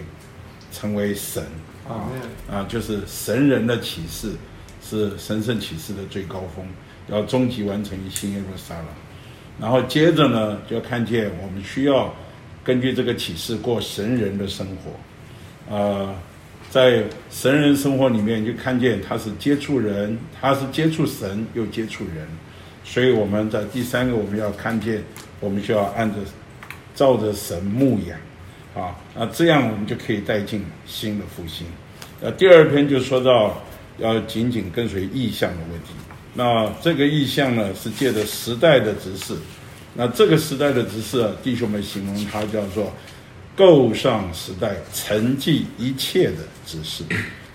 [0.71, 1.43] 成为神
[1.85, 2.07] 啊
[2.49, 4.31] 啊，就是神人的启示
[4.81, 6.65] 是神圣启示的最高峰，
[7.09, 8.85] 要终极完成于新耶路撒冷。
[9.59, 12.05] 然后接着呢，就要看见我们需要
[12.63, 16.15] 根据这个启示过神人的生活，呃，
[16.69, 22.27] 在神人生活里面就看见他是接触人，他是接触神又接触人，
[22.83, 25.03] 所以我们在第三个我们要看见。
[25.39, 26.19] 我们需要按着
[26.95, 28.17] 照着神牧养，
[28.81, 31.67] 啊，那这样我们就可以带进新的复兴。
[32.21, 33.61] 那，第二篇就说到
[33.97, 35.89] 要紧紧跟随意象的问题。
[36.33, 39.35] 那这个意象呢，是借着时代的指示。
[39.95, 42.91] 那这个时代的指示，弟兄们形容它叫做
[43.55, 47.03] 构上时代、沉寂一切的指示。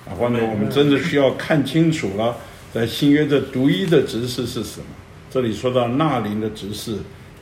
[0.07, 2.37] 啊，或者我们真的需要看清楚了，
[2.73, 4.87] 在新约的独一的指示是什么？
[5.31, 6.97] 这里说到纳灵的指示。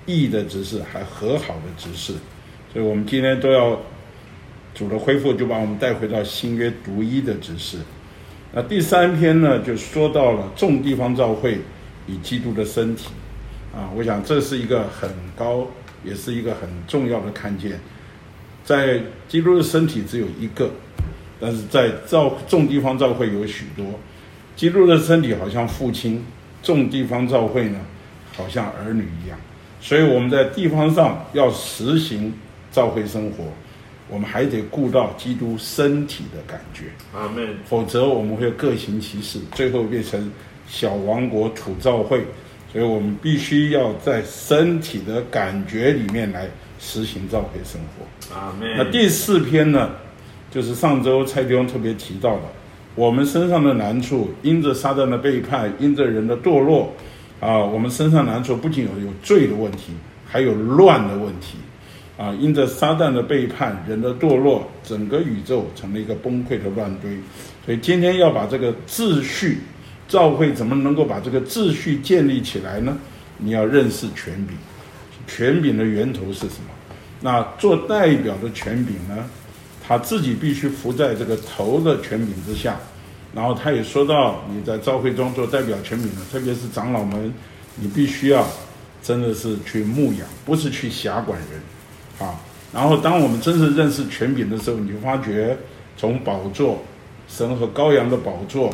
[0.09, 2.13] 义的指示，还和好的指示，
[2.73, 3.77] 所以我们今天都要
[4.73, 7.79] 主的恢复，就把我们带回到新约独一的指示。
[8.53, 11.59] 那第三篇呢，就说到了众地方教会
[12.07, 13.09] 与基督的身体
[13.77, 15.67] 啊，我想这是一个很高，
[16.03, 17.79] 也是一个很重要的看见。
[18.65, 18.99] 在
[19.29, 20.71] 基督的身体只有一个，
[21.39, 23.85] 但是在造众地方教会有许多。
[24.57, 26.25] 基督的身体好像父亲，
[26.63, 27.79] 众地方教会呢，
[28.35, 29.39] 好像儿女一样。
[29.79, 32.33] 所以我们在地方上要实行
[32.73, 33.45] 教会生活，
[34.09, 36.85] 我们还得顾到基督身体的感觉。
[37.13, 37.55] 阿门。
[37.67, 40.33] 否则我们会各行其事，最后变成
[40.67, 42.25] 小王国土教会。
[42.73, 46.49] 所以我们必须要在身体的感觉里面来
[46.79, 48.35] 实行教会生活。
[48.35, 48.55] 啊。
[48.77, 49.91] 那第四篇呢，
[50.51, 52.43] 就是上周蔡弟兄特别提到的，
[52.95, 56.93] 我们身上的难处，因着撒旦的背叛，因着人的堕落。
[57.39, 59.93] 啊，我们身上难处不仅有有罪的问题，
[60.27, 61.59] 还有乱的问题。
[62.17, 67.11] 啊，因着撒旦的背叛，人的堕落，整个宇宙成了一个崩溃的乱堆。
[67.67, 69.59] 所以今天要把这个秩序，
[70.09, 72.97] 教会怎么能够把这个秩序建立起来呢？
[73.39, 74.57] 你要认识权柄，
[75.27, 76.71] 权柄的源头是什么？
[77.21, 79.29] 那做代表的权柄呢？
[79.87, 82.77] 他自己必须服在这个头的权柄之下。
[83.35, 87.33] 然后他也说到，你在教会中做代表权柄的，特别是长老们，
[87.75, 88.47] 你必须要
[89.03, 92.41] 真的是去牧养，不是去辖管人，啊。
[92.73, 95.57] 然后当我们真正认识权柄的时候，你就发觉
[95.97, 96.83] 从宝座，
[97.29, 98.73] 神和羔羊的宝座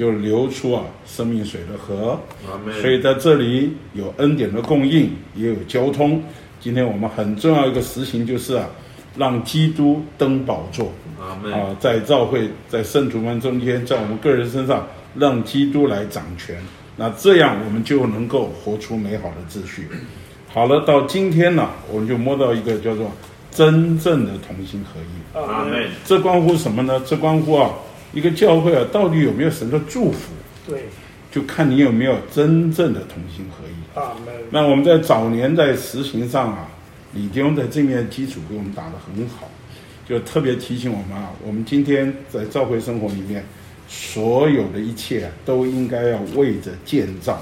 [0.00, 2.18] 就流出啊生命水的河。
[2.80, 6.22] 所以在这里有恩典的供应，也有交通。
[6.58, 8.66] 今天我们很重要一个实行就是啊，
[9.14, 10.90] 让基督登宝座。
[11.20, 16.56] 啊，在教会，在圣徒们中间，在我们个人身上，让基督来掌权，
[16.96, 19.86] 那这样我们就能够活出美好的秩序。
[20.48, 23.12] 好了，到今天呢，我们就摸到一个叫做
[23.50, 25.38] 真正的同心合一。
[25.38, 25.88] 阿门。
[26.06, 27.02] 这关乎什么呢？
[27.04, 27.70] 这关乎啊，
[28.12, 30.32] 一个教会啊，到底有没有神的祝福？
[30.66, 30.86] 对，
[31.30, 33.98] 就看你有没有真正的同心合一。
[33.98, 34.16] 啊。
[34.50, 36.68] 那我们在早年在实行上啊，
[37.14, 39.48] 李弟兄在这面基础给我们打得很好。
[40.08, 43.44] 就特别提醒我们啊，我们今天在教会生活里面，
[43.88, 47.40] 所有的一切都应该要为着建造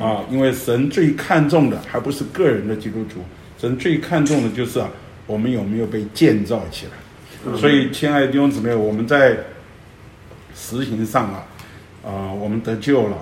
[0.00, 3.20] 啊，因为神最看重的还不是个人的基督徒，
[3.56, 4.90] 神最看重的就是啊，
[5.28, 7.56] 我们有没有被建造起来。
[7.56, 9.36] 所以，亲爱的弟兄姊妹，我们在
[10.56, 11.46] 实行上啊，
[12.04, 13.16] 啊，我们得救了，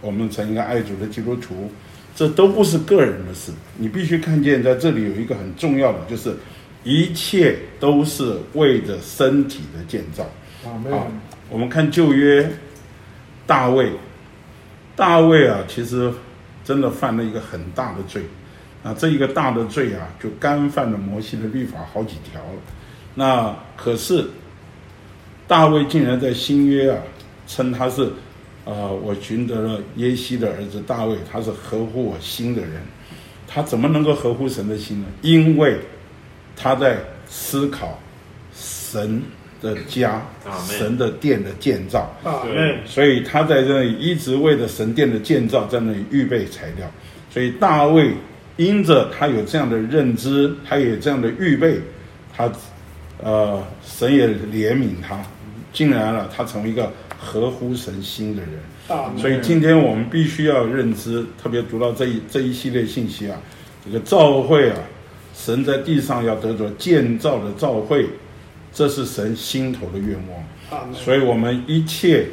[0.00, 1.70] 我们成一个爱主的基督徒，
[2.16, 3.52] 这都不是个人的事。
[3.76, 6.34] 你必须看见，在这里有一个很重要的，就是。
[6.84, 10.22] 一切都是为着身体的建造。
[10.64, 11.06] 啊，
[11.50, 12.48] 我们看旧约，
[13.46, 13.90] 大卫，
[14.94, 16.10] 大卫啊，其实
[16.64, 18.22] 真的犯了一个很大的罪。
[18.84, 22.60] 啊，这一个大的罪啊，就干犯了摩西的律法好几条了。
[23.14, 24.24] 那可是
[25.48, 26.98] 大卫竟然在新约啊，
[27.46, 28.12] 称他是，
[28.66, 32.72] 呃，我寻得了耶西的儿子大卫，他是合乎我心的人。
[33.46, 35.06] 他怎么能够合乎神的心呢？
[35.22, 35.78] 因为
[36.54, 37.98] 他在思考
[38.54, 39.22] 神
[39.62, 40.22] 的家、
[40.66, 42.14] 神的殿的建造，
[42.84, 46.86] 所以他在这里一直为了神殿的建造在那里预备材料。
[47.30, 48.12] 所以大卫
[48.58, 51.80] 因着他有这样的认知，他也有这样的预备，
[52.36, 52.52] 他
[53.22, 55.20] 呃，神也怜悯他，
[55.72, 58.52] 竟然了他成为一个合乎神心的人。
[58.88, 63.38] 啊，所以今天我们必须要认知，特别读到这一这一系列信息啊，
[63.84, 64.78] 这个教会啊，
[65.34, 68.08] 神在地上要得着建造的教会，
[68.72, 70.80] 这是神心头的愿望。
[70.80, 72.26] 啊，所以我们一切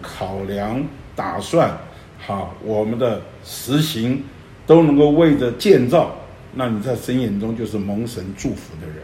[0.00, 1.76] 考量、打算，
[2.18, 4.22] 好，我们的实行
[4.66, 6.16] 都能够为着建造，
[6.54, 8.96] 那你在神眼中就是蒙神祝福的人，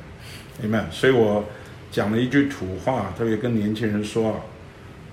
[0.61, 0.85] 明白？
[0.91, 1.45] 所以我
[1.91, 4.35] 讲了一句土话，特别跟年轻人说啊。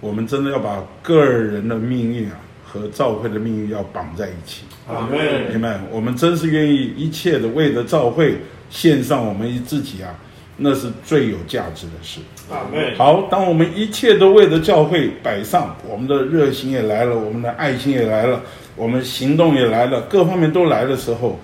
[0.02, 4.64] 我们真的要把个人的命运啊和教会的命运要绑在一起。
[4.88, 5.18] 阿门。
[5.50, 5.80] 明白？
[5.90, 8.38] 我们真是愿意一切的为了教会
[8.70, 10.14] 献上我们自己啊，
[10.58, 12.20] 那是最有价值的事。
[12.52, 12.96] 阿门。
[12.98, 18.42] 好，当我们一切都为了教会摆上，我们的热情也来了，我们的爱心也来了，
[18.76, 21.40] 我们行动也来了，各方面都来的时候，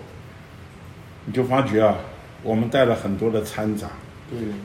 [1.25, 1.95] 你就发觉啊，
[2.43, 3.87] 我们带了很多的掺杂。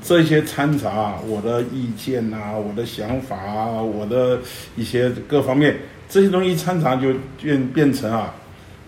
[0.03, 4.39] 这些掺杂，我的意见呐、啊，我的想法啊，我的
[4.77, 5.77] 一些各方面，
[6.09, 7.13] 这些东西掺杂就
[7.43, 8.33] 变变成啊，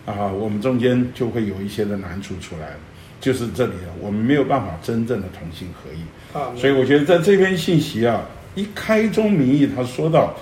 [0.06, 2.76] 啊，我们中间就会有一些的难处出来，
[3.20, 5.98] 就是这里啊，我们没有办法真正的同心合意。
[6.32, 8.22] 啊，所以我觉得在这篇信息啊，
[8.54, 10.32] 一开宗明义，他说到，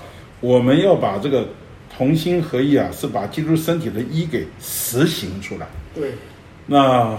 [0.40, 1.48] 我们要把这个
[1.96, 5.66] 同心合意啊，是把基督身体的一给实行出来。
[5.94, 6.10] 对，
[6.66, 7.18] 那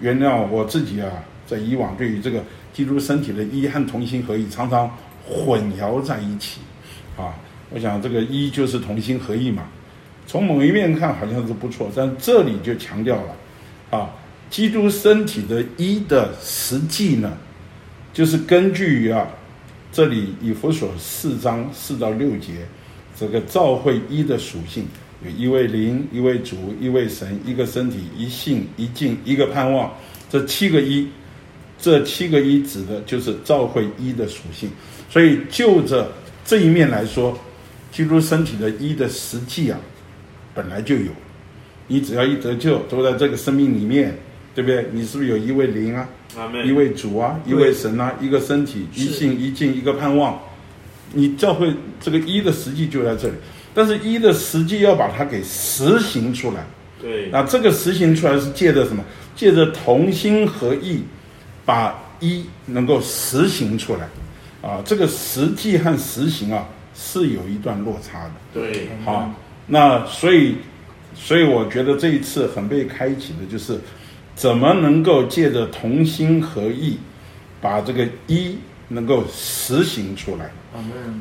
[0.00, 1.10] 原谅我自己啊。
[1.52, 2.42] 在以往对于这个
[2.72, 4.90] 基督身体的一和同心合一常常
[5.22, 6.60] 混淆在一起，
[7.14, 7.34] 啊，
[7.68, 9.64] 我想这个一就是同心合一嘛。
[10.26, 14.10] 从某一面看好像是不错，但这里就强调了，啊，
[14.48, 17.36] 基督身体的一的实际呢，
[18.14, 19.26] 就是根据于啊，
[19.92, 22.66] 这里以弗所四章四到六节
[23.14, 24.86] 这个教会一的属性，
[25.22, 29.92] 有一位灵，一位主，一位神，一个身体，一信，一敬，一个盼望，
[30.30, 31.06] 这七个一。
[31.82, 34.70] 这七个一指的就是教会一的属性，
[35.10, 36.12] 所以就着
[36.44, 37.36] 这一面来说，
[37.90, 39.78] 基督身体的一的实际啊，
[40.54, 41.10] 本来就有。
[41.88, 44.16] 你只要一得救，都在这个生命里面，
[44.54, 44.86] 对不对？
[44.92, 46.08] 你是不是有一位灵啊？
[46.64, 50.40] 一位主啊，一位神啊，一个身体，一信一敬，一个盼望。
[51.12, 53.34] 你教会这个一的实际就在这里，
[53.74, 56.64] 但是一的实际要把它给实行出来。
[57.00, 59.04] 对，那这个实行出来是借着什么？
[59.34, 61.02] 借着同心合意。
[61.64, 64.08] 把一能够实行出来，
[64.68, 68.32] 啊，这个实际和实行啊是有一段落差的。
[68.52, 69.32] 对，好，
[69.66, 70.56] 那所以，
[71.14, 73.78] 所以我觉得这一次很被开启的就是，
[74.34, 76.98] 怎么能够借着同心合意，
[77.60, 78.56] 把这个一
[78.88, 80.50] 能够实行出来。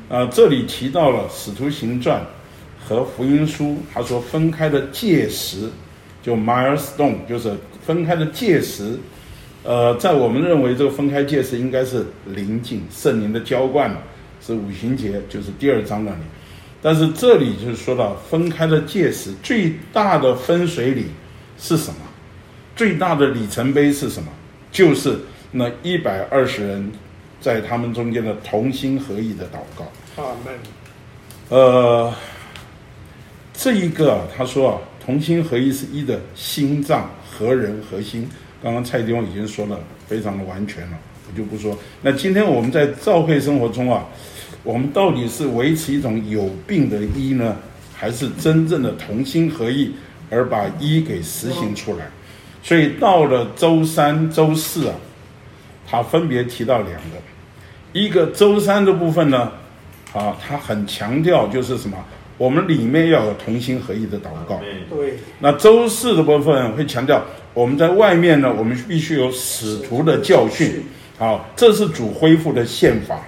[0.10, 2.22] 啊，这里提到了《使徒行传》
[2.88, 5.70] 和福音书，他说分开的界石，
[6.24, 8.98] 就 milestone，就是分开的界石。
[9.64, 13.96] 呃，在我们认为这个分开界是应该是临近圣灵的浇灌，
[14.46, 16.18] 是五行节，就是第二章那里。
[16.82, 21.06] 但是这里就是说到分开的界石，最大的分水岭
[21.60, 21.98] 是什么？
[22.76, 24.30] 最大的里程碑是什么？
[24.72, 25.20] 就是
[25.52, 26.92] 那一百二十人
[27.40, 29.86] 在他们中间的同心合意的祷告。
[30.16, 30.54] 阿门。
[31.50, 32.12] 呃，
[33.54, 38.28] 这一个他说啊，同心合意是一的心脏，合人合心。
[38.64, 40.98] 刚刚蔡弟兄已经说了，非常的完全了，
[41.28, 41.76] 我就不说。
[42.04, 44.06] 那今天我们在教会生活中啊，
[44.64, 47.58] 我们到底是维持一种有病的医呢，
[47.92, 49.92] 还是真正的同心合意
[50.30, 52.06] 而把医给实行出来？
[52.62, 54.94] 所以到了周三、周四啊，
[55.88, 57.18] 他分别提到两个，
[57.94, 59.52] 一个周三的部分呢，
[60.14, 61.98] 啊，他很强调就是什么？
[62.38, 64.60] 我们里面要有同心合意的祷告。
[64.90, 65.16] 对。
[65.40, 67.26] 那周四的部分会强调。
[67.54, 70.82] 我们在外面呢，我们必须有使徒的教训，
[71.18, 73.20] 好，这是主恢复的宪法，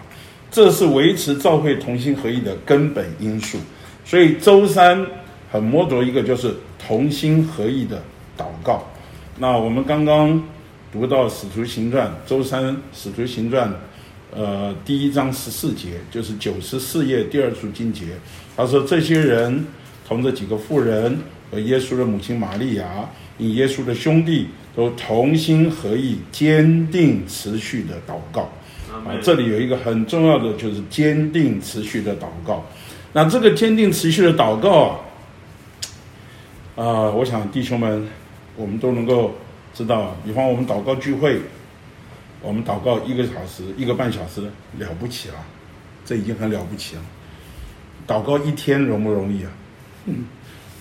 [0.49, 3.57] 这是维持教会同心合意的根本因素。
[4.05, 5.05] 所以周三
[5.51, 8.01] 很摸着一个就是同心合意的
[8.37, 8.87] 祷告。
[9.37, 10.41] 那我们刚刚
[10.89, 12.63] 读到《使徒行传》周三
[12.93, 13.69] 《使徒行传》，
[14.33, 18.05] 呃，第一章十四节，就是九十四页第二处经节，
[18.55, 19.65] 他说这些人
[20.07, 21.17] 同着几个妇人
[21.51, 22.85] 和耶稣的母亲玛利亚。
[23.43, 28.43] 以耶稣的兄弟都同心合意、坚定持续的祷告
[28.89, 29.11] 啊！
[29.21, 32.63] 这里有一个很重要的，就是坚定持续的祷告。
[33.11, 34.95] 那这个坚定持续的祷告啊，
[36.77, 38.07] 啊、呃，我想弟兄们，
[38.55, 39.35] 我们都能够
[39.73, 40.15] 知道。
[40.25, 41.41] 比方我们祷告聚会，
[42.41, 44.39] 我们祷告一个小时、一个半小时，
[44.79, 45.35] 了不起了，
[46.05, 47.01] 这已经很了不起了。
[48.07, 49.51] 祷告一天容不容易啊？
[50.05, 50.25] 嗯，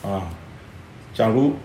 [0.04, 0.30] 啊，
[1.12, 1.56] 假如。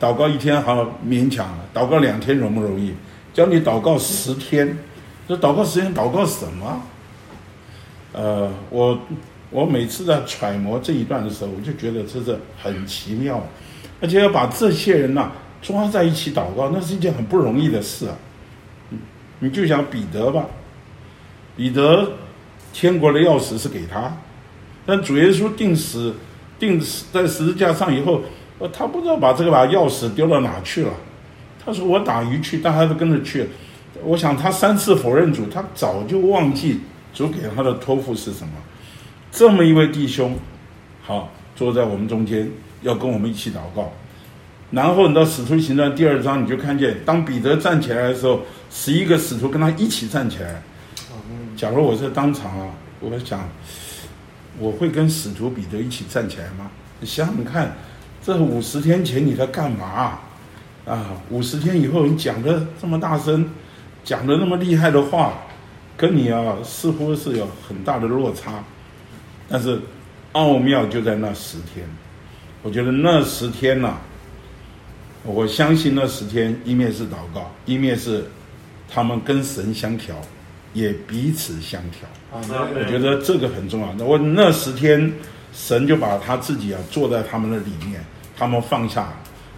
[0.00, 2.94] 祷告一天好勉强，祷告两天容不容易？
[3.32, 4.78] 教你祷告十天，
[5.28, 6.82] 这祷告十天祷告什么？
[8.12, 8.98] 呃，我
[9.50, 13.46] 我每次在揣摩这一段的时候，我就觉得这是很奇妙，
[14.00, 18.16] 而且要把这些人呐、啊、抓在一起祷告，那是一件很不容易的事啊。
[19.40, 20.46] 你就想彼得吧，
[21.56, 22.12] 彼得
[22.72, 24.16] 天国的钥匙是给他，
[24.86, 26.14] 但主耶稣钉死
[26.58, 28.22] 钉死在十字架上以后，
[28.72, 30.90] 他不知道把这个把钥匙丢到哪去了。
[31.64, 33.48] 他说我打鱼去，但还是跟着去。
[34.02, 36.80] 我想他三次否认主，他早就忘记
[37.12, 38.52] 主给他的托付是什么。
[39.30, 40.36] 这么一位弟兄，
[41.02, 42.50] 好坐在我们中间，
[42.82, 43.92] 要跟我们一起祷告。
[44.70, 48.40] 然后你到使徒行传第二章，你就看见当彼得站起来的时候，
[48.70, 50.62] 十一个使徒跟他一起站起来。
[51.56, 52.68] 假如我在当场啊，
[53.00, 53.48] 我想
[54.58, 56.70] 我会跟使徒彼得一起站起来吗？
[57.00, 57.76] 你想想看，
[58.26, 60.18] 这五十天前你在干嘛？
[60.84, 63.48] 啊，五十天以后你讲的这么大声，
[64.02, 65.34] 讲的那么厉害的话，
[65.96, 68.64] 跟你啊似乎是有很大的落差，
[69.48, 69.78] 但是
[70.32, 71.86] 奥妙就在那十天。
[72.64, 74.00] 我觉得那十天呐、啊，
[75.22, 78.24] 我相信那十天一面是祷告，一面是
[78.92, 80.16] 他们跟神相调，
[80.74, 82.08] 也彼此相调。
[82.32, 83.94] 我觉得这个很重要。
[83.96, 85.12] 那我那十天，
[85.52, 88.04] 神就把他自己啊坐在他们的里面，
[88.36, 89.08] 他们放下。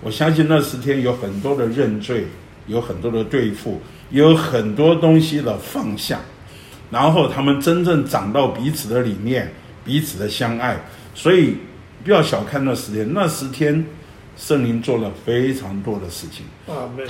[0.01, 2.24] 我相信那十天有很多的认罪，
[2.66, 6.20] 有很多的对付，有很多东西的放下，
[6.91, 9.53] 然后他们真正长到彼此的理念，
[9.85, 10.76] 彼此的相爱。
[11.14, 11.57] 所以
[12.05, 13.85] 不要小看那十天，那十天
[14.37, 16.47] 圣灵做了非常多的事情。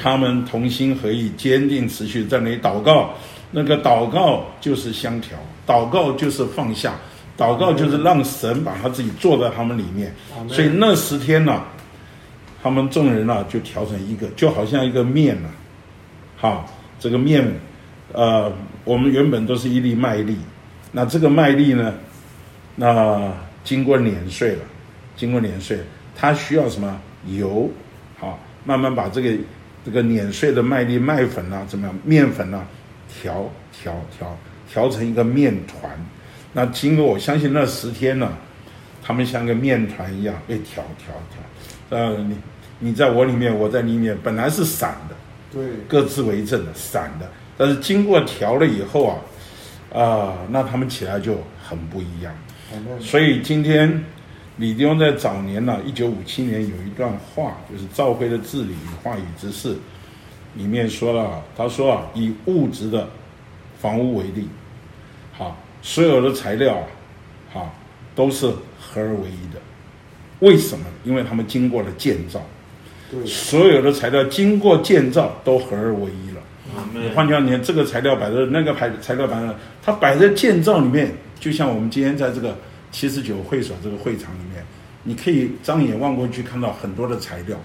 [0.00, 3.10] 他们同心合意，坚定持续在那里祷告。
[3.50, 6.94] 那个祷告就是相调，祷告就是放下，
[7.38, 10.12] 祷告就是让神把他自己坐在他们里面。
[10.48, 11.68] 所以那十天呢、啊？
[12.60, 15.54] 他们众人啊，就调成一个，就好像一个面呐、啊，
[16.36, 17.48] 好，这个面，
[18.12, 20.36] 呃，我们原本都是一粒麦粒，
[20.90, 21.94] 那这个麦粒呢，
[22.74, 23.32] 那
[23.62, 24.62] 经过碾碎了，
[25.16, 25.78] 经过碾碎，
[26.16, 27.70] 它需要什么油？
[28.18, 29.30] 好，慢慢把这个
[29.84, 31.96] 这个碾碎的麦粒麦粉啊，怎么样？
[32.02, 32.66] 面粉啊，
[33.08, 34.36] 调调调
[34.68, 35.88] 调成一个面团。
[36.58, 38.32] 那经过我相信那十天呢、啊，
[39.00, 41.96] 他们像个面团一样被调调调。
[41.96, 42.36] 呃，你
[42.80, 45.14] 你在我里面，我在里面，本来是散的，
[45.52, 47.30] 对，各自为政的，散的。
[47.56, 49.14] 但是经过调了以后啊，
[49.92, 52.34] 啊、呃，那他们起来就很不一样。
[52.98, 54.04] 所以今天
[54.56, 59.76] 李弟兄在早年呢、啊，一九五七年有一段话，就是赵辉的治理与话语之事
[60.56, 63.08] 里面说了，他说啊，以物质的
[63.80, 64.48] 房屋为例，
[65.32, 66.76] 好，所有的材料
[67.54, 67.72] 啊，啊，
[68.14, 69.60] 都是合而为一的。
[70.40, 70.84] 为什么？
[71.04, 72.40] 因为他们经过了建造，
[73.10, 76.40] 对，所有的材料经过建造都合而为一了。
[76.94, 82.56] 嗯、换句话说，这个材料摆在那个牌材料摆在，它摆在建造里面，就像我们今天在这个
[82.92, 84.62] 七十九会所这个会场里面，
[85.02, 87.58] 你可以张眼望过去看到很多的材料，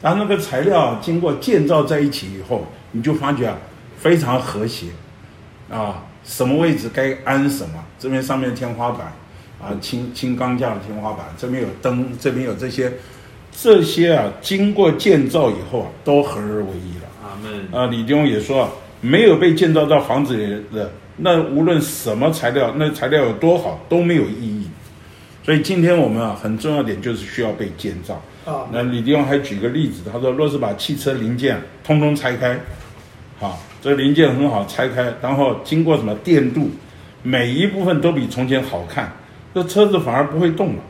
[0.00, 3.58] 然后那个材料经过建造在一起以后，你就发觉啊，
[3.98, 4.86] 非常和谐，
[5.70, 9.10] 啊，什么位置该安什么，这边上面天花板。
[9.60, 12.92] 啊，轻轻钢架的天花板，这边有灯，这边有这些，
[13.50, 17.08] 这些啊，经过建造以后啊，都合而为一了。
[17.24, 17.66] 阿门。
[17.72, 18.70] 啊，李弟兄也说啊，
[19.00, 24.68] 没有被建造到房子里的，那无论什么材料，那材料有多好，都没有意义。
[25.42, 28.22] 所以今天我们啊，很重要点就是需要被建造。
[28.44, 32.60] 啊，那李弟兄还举个例子，他说，若是把汽车零件通通拆开，
[33.38, 36.70] 好，这个零件很好拆开，然后经过什么电镀，
[37.22, 39.12] 每一部分都比从前好看。
[39.54, 40.82] 这车子反而不会动了，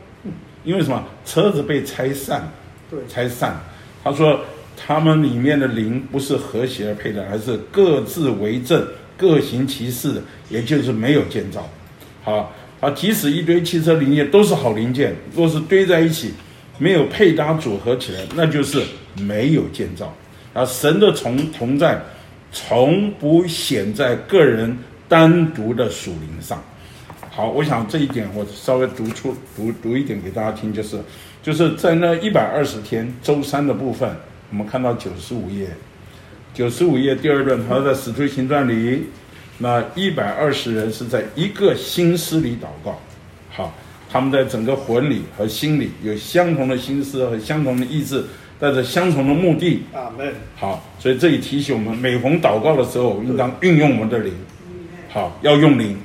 [0.63, 1.03] 因为什么？
[1.25, 2.51] 车子被拆散，
[2.89, 3.59] 对，拆散。
[4.03, 4.39] 他说，
[4.75, 8.85] 他们里面的零不是和谐而配的，而是各自为政，
[9.15, 11.67] 各行其事的，也就是没有建造。
[12.23, 16.33] 好，啊，即使一堆汽车零件都是好零件，若是堆在一起，
[16.77, 18.81] 没有配搭组合起来，那就是
[19.21, 20.13] 没有建造。
[20.53, 21.99] 啊，神的同同在，
[22.51, 24.77] 从不显在个人
[25.07, 26.61] 单独的属灵上。
[27.31, 30.99] 好，我想这一点我稍微读出读读一点给大家听，就是，
[31.41, 34.09] 就是在那一百二十天周三的部分，
[34.49, 35.69] 我们看到九十五页，
[36.53, 39.05] 九十五页第二段，他在使徒行传里，
[39.59, 42.99] 那一百二十人是在一个心思里祷告，
[43.51, 43.73] 好，
[44.11, 48.25] 他们在整个魂里和心里有相同的心思和相同的意志，
[48.59, 49.83] 带着相同的目的。
[49.93, 50.33] 阿门。
[50.55, 54.33] 好，所以这里提醒我们，每逢祷告的时候，应当运用我们的灵，
[55.09, 55.97] 好，要用灵。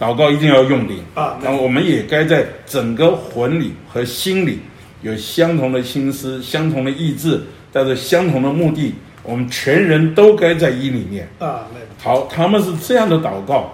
[0.00, 1.38] 祷告一定要用灵啊！
[1.44, 4.58] 那我们也该在整个魂里和心里
[5.02, 7.40] 有相同的心思、相同的意志，
[7.70, 11.68] 带着相同的目的，我们全人都该在一里面啊。
[11.98, 13.72] 好，他们是这样的祷告，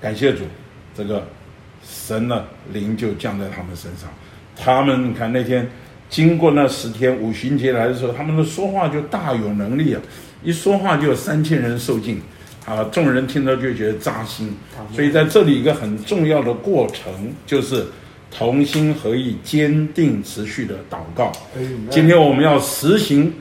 [0.00, 0.42] 感谢主，
[0.92, 1.24] 这个
[1.88, 4.10] 神呢灵就降在他们身上。
[4.56, 5.70] 他们你看那天
[6.14, 10.00] 经过那十天五旬节来的时候，他们的说话就大有能力啊，
[10.44, 12.22] 一说话就有三千人受尽
[12.64, 14.54] 啊，众人听到就觉得扎心。
[14.94, 17.84] 所以在这里一个很重要的过程就是。
[18.36, 21.30] 同心合意、坚定持续的祷告。
[21.88, 23.32] 今天我们要实行，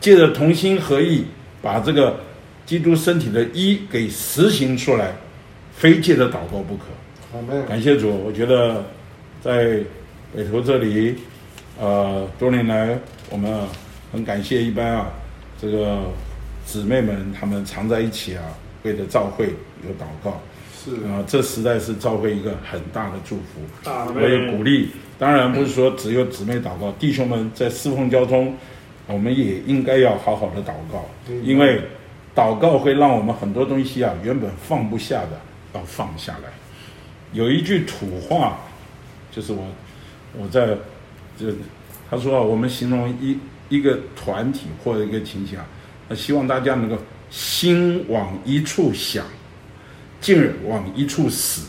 [0.00, 1.24] 借着同心合意，
[1.62, 2.18] 把这个
[2.66, 5.12] 基督身体的一给实行出来，
[5.72, 6.82] 非借着祷告不可。
[7.68, 8.84] 感谢主，我觉得
[9.40, 9.78] 在
[10.34, 11.14] 北投这里，
[11.80, 12.98] 呃，多年来
[13.30, 13.66] 我们
[14.12, 15.10] 很感谢一般啊，
[15.58, 16.02] 这个
[16.66, 18.44] 姊妹们她们常在一起啊，
[18.82, 19.46] 为了教会
[19.82, 20.38] 有祷告。
[20.82, 23.90] 是啊，这实在是教会一个很大的祝福。
[24.14, 28.54] 我也鼓励，当然不是说只有姊妹祷告，弟兄们在侍奉交通，
[29.06, 31.06] 我们也应该要好好的祷告，
[31.42, 31.82] 因为
[32.34, 35.40] 祷告会让我们很多东西啊，原本放不下的
[35.74, 36.48] 要放下来。
[37.32, 38.58] 有一句土话，
[39.30, 39.62] 就是我
[40.38, 40.68] 我在
[41.40, 41.46] 就
[42.10, 43.38] 他说啊，我们形容一
[43.68, 45.64] 一个团体或者一个情形啊，
[46.08, 46.98] 那希望大家能够
[47.30, 49.24] 心往一处想。
[50.20, 51.62] 劲儿往一处使，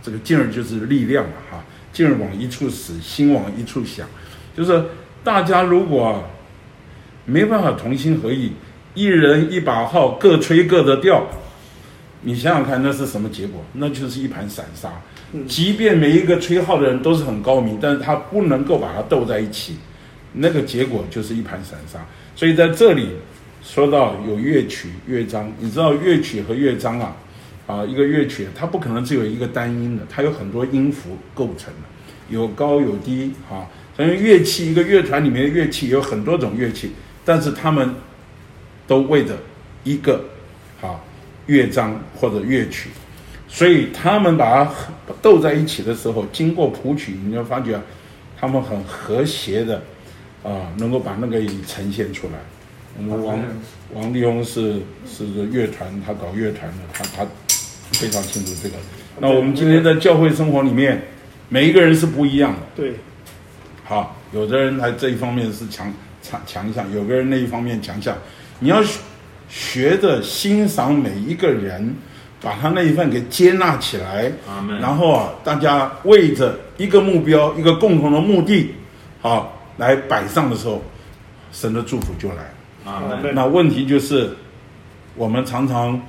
[0.00, 1.64] 这个劲儿就是力量嘛，哈！
[1.92, 4.06] 劲儿往一处使，心往一处想，
[4.56, 4.84] 就是
[5.24, 6.22] 大家如果
[7.24, 8.52] 没办法同心合意，
[8.94, 11.26] 一人一把号，各吹各的调，
[12.20, 13.60] 你想想看，那是什么结果？
[13.72, 14.92] 那就是一盘散沙。
[15.46, 19.76] 即便每一个吹号的人都是很高明，但是他不能够把它斗在一起，
[20.34, 21.98] 那个结果就是一盘散沙。
[22.34, 23.10] 所以在这里
[23.62, 27.16] 说到有乐曲乐章，你知道乐曲和乐章啊？
[27.66, 31.88] 啊，一个乐曲它不可能只有一个单音的，它有很多音符构成的，
[32.28, 33.66] 有高有低啊。
[33.96, 36.92] 所以乐器一个乐团里面的乐器有很多种乐器，
[37.24, 37.94] 但是他们
[38.86, 39.36] 都为着
[39.82, 40.24] 一个
[40.80, 41.00] 啊
[41.46, 42.90] 乐章或者乐曲，
[43.48, 44.70] 所以他们把它
[45.22, 47.80] 斗在一起的时候，经过谱曲，你就发觉
[48.38, 49.82] 他们很和谐的
[50.42, 52.34] 啊，能够把那个呈现出来。
[52.98, 53.38] 我们王
[53.94, 57.26] 王力宏是是乐团，他搞乐团的，他他。
[57.92, 58.74] 非常清楚这个。
[59.20, 61.00] 那我们今天在教会生活里面，
[61.48, 62.58] 每一个人是不一样的。
[62.74, 62.94] 对。
[63.84, 68.18] 好，有的人他这一方面是强强强项，有个人那一方面强项。
[68.58, 68.82] 你要
[69.48, 71.94] 学着欣赏每一个人，
[72.46, 74.30] 把他那一份给接纳起来。
[74.80, 78.70] 然后啊，大家为着一个目标、一个共同的目的，
[79.20, 80.80] 好来摆上的时候，
[81.50, 82.90] 神的祝福就来。
[82.92, 83.02] 啊。
[83.34, 84.30] 那问题就是，
[85.16, 86.00] 我们常常。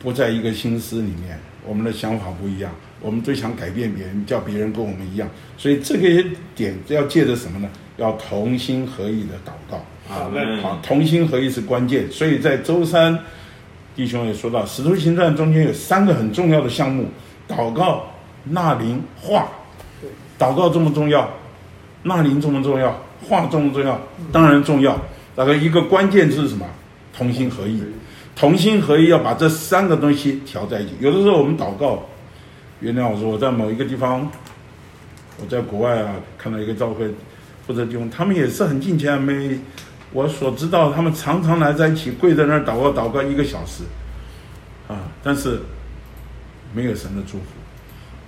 [0.00, 1.36] 不在一个心思里面，
[1.66, 7.68] 我们的想法不一样，我们最想改变别人，叫别人跟我们一样，所以这个点要借着什么呢？
[7.96, 9.78] 要同心合意的祷告。
[10.08, 10.30] 啊，
[10.62, 12.08] 好，同心合意是关键。
[12.12, 13.18] 所以在周三，
[13.98, 17.06] 弟兄也说到，《使徒行传》中间有三个很重要的项目：
[17.48, 18.04] 祷告、
[18.44, 19.48] 纳灵、话。
[20.38, 21.28] 祷告重不重要，
[22.04, 22.96] 纳灵重不重要，
[23.28, 24.96] 话重不重要，当然重要。
[25.34, 26.64] 大概一个关键是什么？
[27.12, 27.82] 同心合意。
[28.36, 30.92] 同心合意，要把这三个东西调在一起。
[31.00, 32.04] 有的时候我们祷告，
[32.78, 34.30] 原谅我说我在某一个地方，
[35.40, 37.12] 我在国外啊，看到一个教会
[37.66, 39.58] 或者地方，他们也是很敬虔，没
[40.12, 43.84] 我所知道，他们常常来在一起跪在那儿祷告，祷告一个小时，
[44.88, 45.60] 啊，但是
[46.74, 47.44] 没有神的祝福，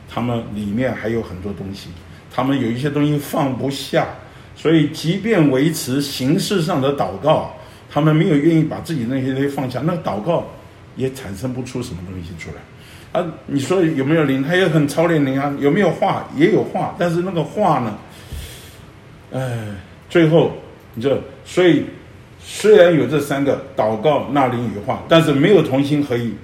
[0.09, 1.89] 他们里面还有很多东西，
[2.33, 4.07] 他们有一些东西放不下，
[4.55, 7.55] 所以即便维持形式上的祷告。
[7.93, 10.47] 他们没有愿意把自己那些东西放下，那祷告
[10.95, 13.21] 也产生不出什么东西出来。
[13.21, 14.45] 啊，你说有没有灵？
[14.45, 15.53] 他也很操练灵啊。
[15.59, 16.25] 有没有话？
[16.37, 17.99] 也有话，但是那个话呢？
[19.33, 19.59] 哎，
[20.09, 20.53] 最后
[20.95, 21.85] 你这，所以
[22.39, 26.35] 虽然有这三个祷告、纳灵与话，但是没有同心合意，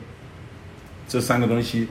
[1.08, 1.86] 这三个东西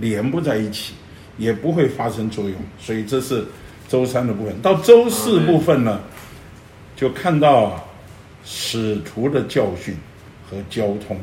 [0.00, 0.94] 连不在一起，
[1.38, 2.54] 也不会发生作用。
[2.78, 3.44] 所以这是
[3.88, 4.60] 周三的部分。
[4.60, 6.00] 到周四部分呢，
[6.96, 7.82] 就看到。
[8.44, 9.94] 使徒的教训
[10.50, 11.16] 和交通，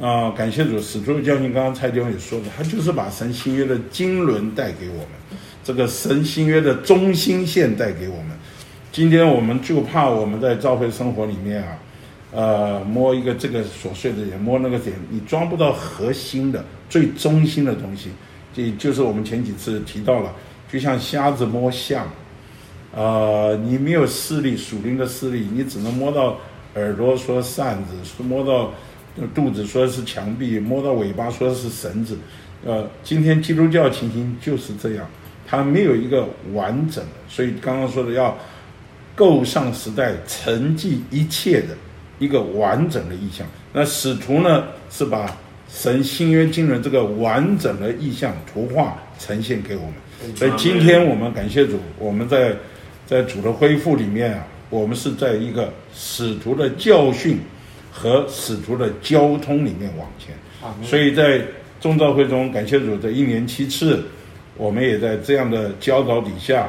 [0.00, 0.80] 啊，感谢主！
[0.80, 5.08] 使徒的教训，刚刚蔡弟兄也说了，他就是把神新约的经纶带给我们，
[5.64, 8.26] 这个神新约的中心线带给我们。
[8.94, 11.78] 今天我们就怕我们在教会生活里面啊，
[12.30, 18.10] 呃，摸一个这个琐碎的点，摸那个点，你抓不到核心的、最中心的东西。
[18.54, 20.32] 这就是我们前几次提到了，
[20.70, 22.06] 就像瞎子摸象。
[22.94, 26.36] 啊、你没有视力，属灵的视力，你只能摸到
[26.76, 28.72] 耳朵说扇子，摸到
[29.34, 32.16] 肚子说是墙壁，摸到尾巴说是绳子。
[32.64, 35.04] 呃，今天基督教情形就是这样，
[35.44, 38.38] 它没有一个完整的，所以刚刚说的要
[39.14, 41.68] 够上时代，沉寂一切的，
[42.18, 43.46] 一个完整的意象。
[43.72, 45.36] 那使徒呢，是把
[45.68, 49.94] 神新约经纶这个完整的意象图画呈现给我们。
[50.36, 52.54] 所以今天我们感谢主，我们在
[53.06, 57.38] 在主的恢复里面啊，我们是在一个使徒的教训
[57.92, 60.34] 和使徒的交通里面往前。
[60.82, 61.42] 所以在
[61.80, 64.02] 众召会中，感谢主这一年七次，
[64.56, 66.68] 我们也在这样的教导底下，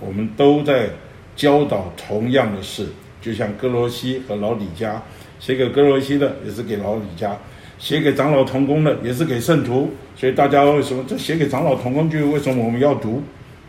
[0.00, 0.88] 我们都在
[1.34, 2.86] 教导同样的事。
[3.20, 5.02] 就像哥罗西和老李家，
[5.40, 7.34] 写给哥罗西的也是给老李家，
[7.78, 9.90] 写给长老同工的也是给圣徒。
[10.14, 13.22] 所以大家为什么这写给长老同工就为什么我们要读？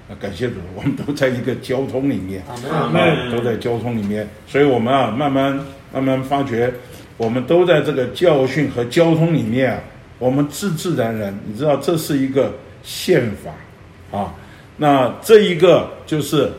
[0.07, 2.91] 啊，感谢主，我们都在一个交通里面，啊，
[3.32, 4.28] 都在交通里面。
[4.45, 5.59] 所以我们啊，慢慢
[5.91, 6.72] 慢慢发觉，
[7.18, 9.80] 我们都在这个教训和交通里面啊，
[10.20, 12.53] 我们自自然然，你知道这是一个
[12.84, 14.36] 宪法啊，
[14.78, 16.51] 那这一个就是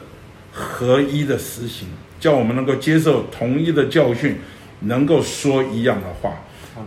[0.56, 1.86] 合一的实行。
[2.18, 4.38] 叫我们能够接受同一的教训，
[4.80, 6.34] 能够说一样的话。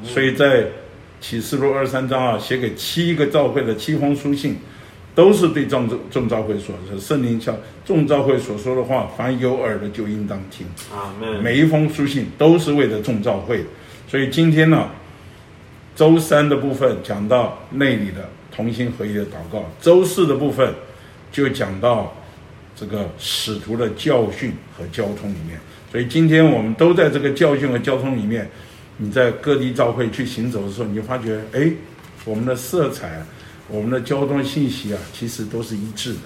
[0.03, 0.65] 所以在
[1.21, 4.57] 启示录二三章啊，写给七个教会的七封书信，
[5.13, 6.99] 都是对众众教会说的。
[6.99, 7.55] 圣灵教
[7.85, 10.65] 众教会所说的话，凡有耳的就应当听。
[11.41, 13.63] 每一封书信都是为了众教会。
[14.07, 14.89] 所以今天呢，
[15.95, 20.73] 周三的部分讲到内里的同心合一的祷告，周四的部分
[21.31, 22.11] 就讲到。
[22.79, 25.59] 这个使徒的教训和交通里面，
[25.91, 28.49] 所以今天我们都在这个教训和交通里面。
[29.01, 31.71] 你在各地教会去行走的时候，你就发觉，哎，
[32.25, 33.21] 我们的色彩，
[33.69, 36.19] 我们的交通信息啊，其实都是一致的。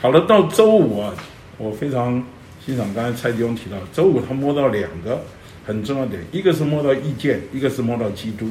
[0.00, 1.12] 好了，到周五啊，
[1.58, 2.24] 我非常
[2.64, 5.20] 欣赏刚才蔡弟兄提到，周五他摸到两个
[5.64, 8.50] 很重要点，一个是摸到意见，一个是摸到基督。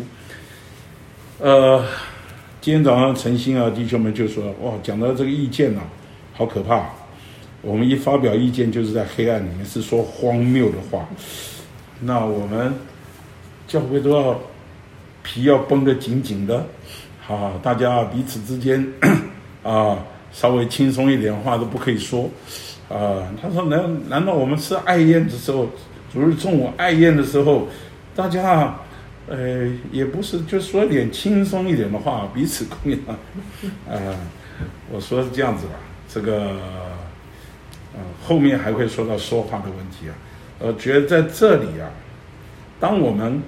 [1.40, 1.86] 呃，
[2.60, 5.88] 今天早上晨星啊，弟兄们就说，哇，讲到这个意见呢、啊，
[6.34, 6.90] 好可怕。
[7.66, 11.04] 我们一发表意见，就是在黑暗里面是说荒谬的话。
[12.02, 12.72] 那我们
[13.68, 14.40] 教会都要
[15.24, 16.68] 皮要绷得紧紧的，
[17.28, 18.88] 啊，大家彼此之间
[19.64, 19.98] 啊
[20.32, 22.30] 稍微轻松一点话都不可以说。
[22.88, 25.68] 啊，他说难难道我们吃爱宴的时候，
[26.14, 27.68] 主日中午爱宴的时候，
[28.16, 28.76] 大家
[29.28, 33.00] 呃也不是就说点轻松一点的话，彼此供养。
[33.90, 33.98] 啊，
[34.92, 35.74] 我说是这样子吧，
[36.08, 36.60] 这个。
[37.98, 40.14] 嗯，后面还会说到说话的问题啊，
[40.60, 41.90] 我觉得在这里啊，
[42.80, 43.42] 当我们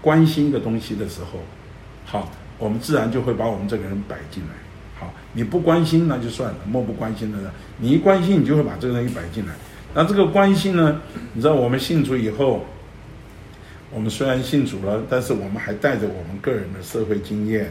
[0.00, 1.40] 关心的东西的时候，
[2.04, 4.50] 好，我们自然就会把我们这个人摆进来。
[4.98, 9.52] 好，你不关心那就算了，漠不关心的呢，你一关心，你就会把这个东西摆进来。
[9.94, 11.00] 那这个关心呢，
[11.32, 12.64] 你知道我们信主以后，
[13.92, 17.66] 我们虽然信主了，但是我们还带着我们个人的社会经验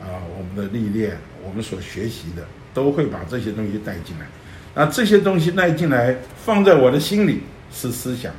[0.00, 4.26] 啊，我们的历练，我们所学习的，都会把这些东西带进来。
[4.78, 6.14] 那这些东西带进来，
[6.44, 8.30] 放在我的心里是思想，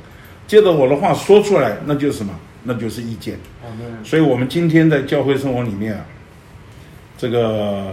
[0.46, 2.32] 接着我的话说出来，那就是什么？
[2.62, 3.36] 那就是意见。
[4.04, 6.04] 所以，我们今天在教会生活里面啊，
[7.16, 7.92] 这个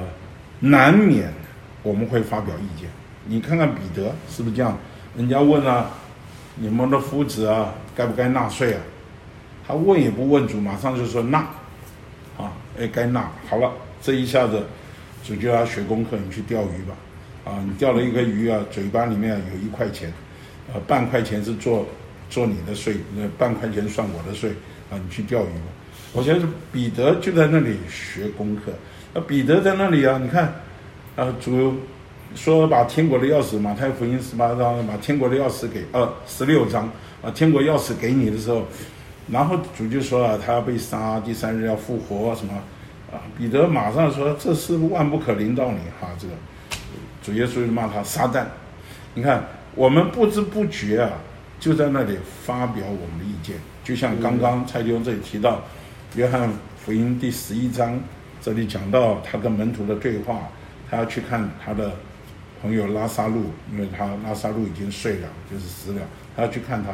[0.60, 1.34] 难免
[1.82, 2.88] 我们会发表意见。
[3.26, 4.78] 你看看彼得是不是这样？
[5.18, 5.90] 人家问啊，
[6.56, 8.80] 你们的夫子啊，该不该纳税啊？
[9.68, 11.40] 他问也不问主，马上就说纳。
[12.38, 13.32] 啊，哎，该纳。
[13.50, 13.72] 好了，
[14.04, 14.64] 这一下子
[15.24, 16.94] 主就要学功课，你去钓鱼吧。
[17.46, 20.12] 啊，你钓了一个鱼啊，嘴巴里面有一块钱，
[20.74, 21.86] 呃，半块钱是做
[22.28, 24.50] 做你的税，那半块钱算我的税，
[24.90, 25.48] 啊，你去钓鱼。
[26.12, 26.42] 我觉得
[26.72, 28.72] 彼得就在那里学功课，
[29.14, 30.56] 那彼得在那里啊，你看，
[31.16, 31.76] 啊，主
[32.34, 36.90] 说把天国的钥匙，马太福音十八章把天国的钥匙给，呃，十六章，
[37.22, 38.66] 啊，天国钥匙给你的时候，
[39.30, 42.54] 然后主就说啊，他要被杀，第三日要复活什么，
[43.12, 46.34] 啊，彼得马上说这是万不可临到你，哈，这个。
[47.26, 48.44] 主耶稣就骂他撒旦，
[49.16, 49.44] 你看
[49.74, 51.10] 我们不知不觉啊，
[51.60, 55.64] 就在那里发表我们的意见，就像刚刚蔡弟兄这里提到，
[56.14, 56.48] 约翰
[56.78, 58.00] 福音第十一章
[58.40, 60.42] 这里讲到他跟门徒的对话，
[60.88, 61.94] 他要去看他的
[62.62, 66.02] 朋友拉撒路，因为他拉撒路已经睡了，就是死了，
[66.36, 66.92] 他要去看他，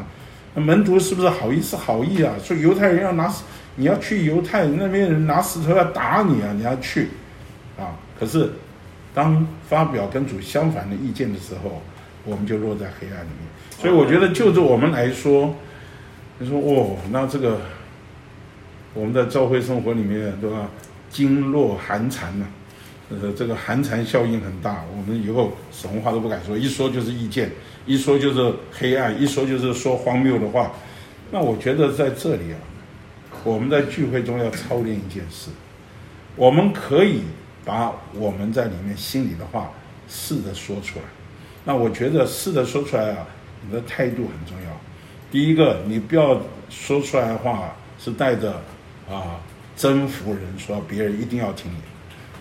[0.55, 2.35] 那门徒是不是好意思好意啊？
[2.41, 3.29] 说犹太人要拿，
[3.75, 7.09] 你要去犹太那边人拿石头要打你啊，你要去，
[7.77, 8.49] 啊，可是。
[9.13, 11.81] 当发表跟主相反的意见的时候，
[12.23, 13.49] 我们就落在黑暗里面。
[13.77, 15.53] 所以我觉得，就着我们来说，
[16.37, 17.59] 你说哦，那这个
[18.93, 20.69] 我们在教会生活里面，对吧？
[21.09, 22.45] 经络寒蝉呐，
[23.09, 24.85] 呃，这个寒蝉效应很大。
[24.95, 27.51] 我们以后什么话都不敢说，一说就是意见，
[27.85, 30.71] 一说就是黑暗，一说就是说荒谬的话。
[31.31, 32.57] 那我觉得在这里啊，
[33.43, 35.49] 我们在聚会中要操练一件事，
[36.35, 37.23] 我们可以。
[37.63, 39.71] 把我们在里面心里的话
[40.07, 41.05] 试着说出来，
[41.63, 43.27] 那我觉得试着说出来啊，
[43.65, 44.81] 你的态度很重要。
[45.31, 48.53] 第一个，你不要说出来的话是带着
[49.09, 49.39] 啊
[49.77, 51.77] 征服人，说别人一定要听你。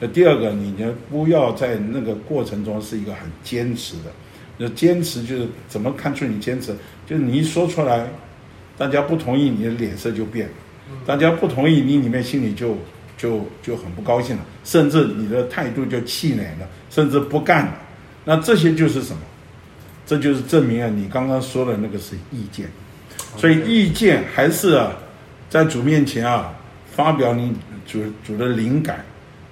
[0.00, 4.10] 那第二个，你呢不要在那个过程中是一个很坚持的。
[4.56, 6.74] 那坚持就是怎么看出你坚持？
[7.06, 8.06] 就是你一说出来，
[8.76, 10.48] 大家不同意，你的脸色就变；
[11.06, 12.76] 大家不同意，你里面心里就
[13.20, 17.76] 就就很不高兴了，甚至你的态度就气馁了，甚至不干了。
[18.24, 19.18] 那这些就是什么？
[20.06, 22.66] 这就是证明啊，你刚刚说的那个是意见，
[23.36, 24.92] 所以意见还是啊，
[25.50, 26.52] 在主面前啊
[26.90, 27.54] 发表你
[27.86, 29.04] 主主的灵感，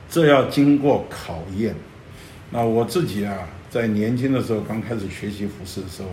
[0.08, 1.74] 这要经过考验。
[2.50, 3.36] 那我自己啊，
[3.68, 6.08] 在年轻的时候刚开始学习服饰的时候，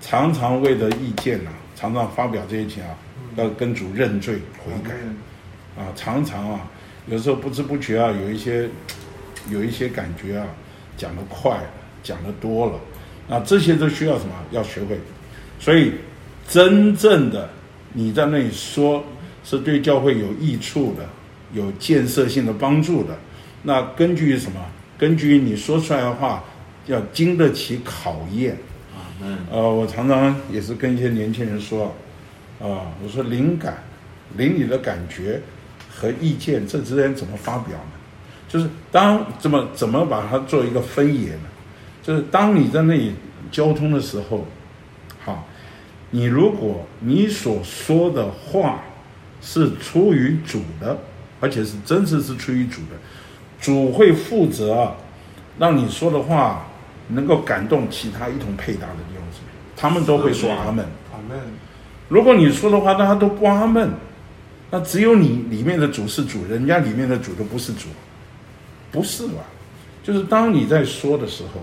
[0.00, 2.90] 常常为了意见啊，常常发表这些情啊，
[3.36, 4.90] 要跟主认罪悔改，
[5.76, 6.60] 啊，常常啊，
[7.06, 8.68] 有时候不知不觉啊，有一些
[9.50, 10.46] 有一些感觉啊，
[10.96, 11.60] 讲得快，
[12.02, 12.80] 讲得多了。
[13.28, 14.34] 啊，这些都需要什么？
[14.50, 14.98] 要学会。
[15.58, 15.92] 所以，
[16.46, 17.48] 真正的
[17.94, 19.02] 你在那里说，
[19.42, 21.08] 是对教会有益处的，
[21.54, 23.16] 有建设性的帮助的。
[23.62, 24.60] 那根据什么？
[24.98, 26.44] 根据你说出来的话，
[26.86, 28.52] 要经得起考验。
[28.94, 29.38] 啊，嗯。
[29.50, 31.86] 呃，我常常也是跟一些年轻人说，
[32.60, 33.82] 啊，我说灵感、
[34.36, 35.40] 灵里的感觉
[35.94, 37.92] 和意见这之间怎么发表呢？
[38.48, 41.42] 就是当怎么怎么把它做一个分野呢？
[42.02, 43.14] 就是当你在那里
[43.50, 44.46] 交通的时候，
[45.24, 45.46] 好，
[46.10, 48.80] 你如果你所说的话
[49.40, 50.98] 是出于主的，
[51.40, 52.96] 而且是真实是出于主的，
[53.60, 54.92] 主会负责
[55.58, 56.66] 让你说的话
[57.08, 60.84] 能够感动其他一同配搭的弟兄姊妹，他们都会说阿门。
[61.12, 61.38] 阿门。
[62.08, 63.90] 如果你说的话大家都不阿门，
[64.74, 67.86] 那只有你里面的主是主，人家里面的主都不是主，
[68.90, 69.34] 不是吧？
[70.02, 71.60] 就是当你在说的时候。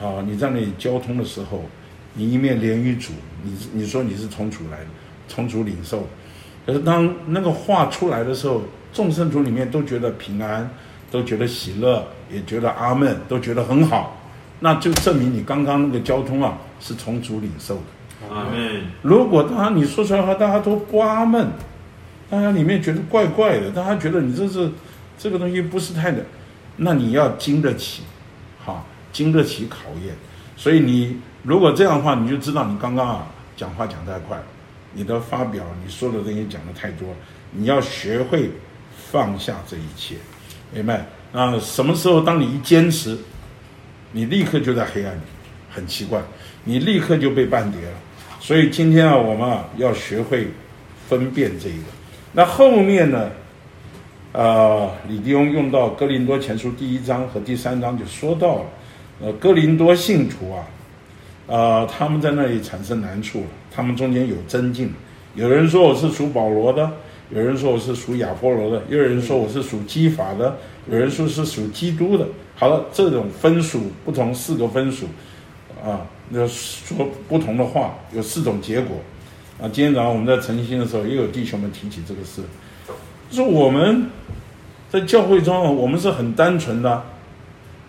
[0.00, 1.64] 啊，你在那里交通的时候，
[2.14, 3.10] 你一面连于主，
[3.42, 4.86] 你你说你是从主来的，
[5.26, 6.06] 从主领受，
[6.64, 8.62] 可是当那个话出来的时候，
[8.92, 10.70] 众圣徒里面都觉得平安，
[11.10, 14.16] 都觉得喜乐，也觉得阿门，都觉得很好，
[14.60, 18.32] 那就证明你刚刚那个交通啊是从主领受的。
[18.32, 18.84] 阿门。
[19.02, 21.44] 如果当你说出来的话，大家都不阿门，
[22.30, 24.70] 大家里面觉得怪怪的，大家觉得你这是
[25.18, 26.24] 这个东西不是太的，
[26.76, 28.02] 那你要经得起，
[28.64, 28.84] 哈。
[29.10, 30.14] 经得起考验，
[30.54, 33.26] 所以你如果这样的话，你就知道你刚刚啊
[33.56, 34.38] 讲话讲太快，
[34.92, 37.08] 你的发表你说的东西讲的太多，
[37.50, 38.50] 你要学会
[39.10, 40.16] 放下这一切，
[40.72, 41.06] 明白？
[41.32, 43.18] 那什么时候当你一坚持，
[44.12, 45.20] 你立刻就在黑暗里，
[45.70, 46.22] 很奇怪，
[46.64, 47.98] 你立刻就被绊跌了。
[48.38, 50.48] 所以今天啊，我们啊要学会
[51.08, 51.97] 分辨这一个。
[52.32, 53.30] 那后面呢？
[54.32, 58.62] 呃，李弟兄用到哥林多前书第一章和第三章就说到了。
[59.20, 60.62] 呃，哥林多信徒啊，
[61.46, 63.44] 呃，他们在那里产生难处，
[63.74, 64.92] 他们中间有争竞，
[65.34, 66.88] 有人说我是属保罗的，
[67.30, 72.28] 有人说我是属亚波罗的，又有人说我是属基法的，有人说是属基督的。
[72.54, 75.06] 好了，这种分属不同，四个分属，
[75.82, 78.98] 啊，那说不同的话，有四种结果。
[79.60, 82.42] 啊，今天早上我们在晨星的时候，也有弟兄们提起这个事，
[83.28, 84.06] 说我们
[84.88, 87.02] 在教会中，我们是很单纯的，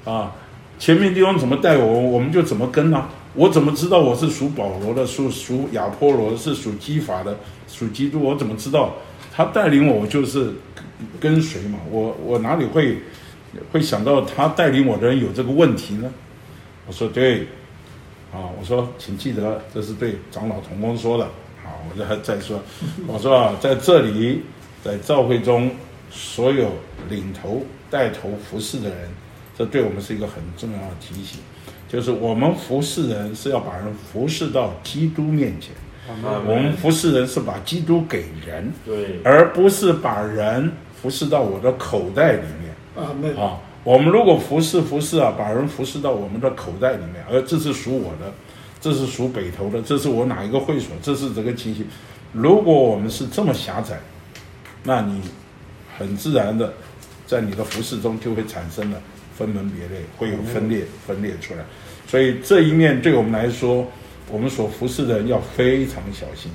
[0.04, 0.36] 啊。
[0.80, 7.38] 前面弟兄怎么带我，我们就怎么跟呢、我怎么知道我是属保罗的，属属亚波罗的，是属基法的，
[7.68, 8.20] 属基督？
[8.20, 8.96] 我怎么知道
[9.32, 10.54] 他带领我，就是
[11.20, 11.78] 跟随嘛？
[11.92, 12.98] 我我哪里会
[13.72, 16.10] 会想到他带领我的人有这个问题呢？
[16.88, 17.42] 我说对，
[18.34, 21.28] 啊，我说请记得这是对长老同工说的。
[21.80, 22.60] 好，我再再说，
[23.08, 24.42] 我说啊，在这里，
[24.84, 25.72] 在教会中，
[26.12, 26.74] 所有
[27.10, 28.98] 领头带头服侍的人。
[29.58, 31.40] 这对我们是一个很重要的提醒，
[31.88, 35.74] 就是我们服侍人是要把人服侍到基督面前。
[36.46, 43.36] 我们服侍人是把基督给人，对，而不是把人服侍到我的口袋里面。
[43.38, 48.34] 啊，我们如果服侍服侍啊，把人服侍到我们的口袋里面，而这是属我的，
[48.82, 51.86] 这是属北投的，这是我哪一个会所，这是这个情形。
[52.32, 54.00] 如果我们是这么狭窄，
[54.84, 55.22] 那你
[55.98, 56.74] 很自然的
[57.26, 59.02] 在你的服侍中就会产生了。
[59.36, 61.60] 分门别类，会有分裂，分裂出来，
[62.06, 63.90] 所以这一面对我们来说，
[64.30, 66.52] 我们所服侍的人要非常小心。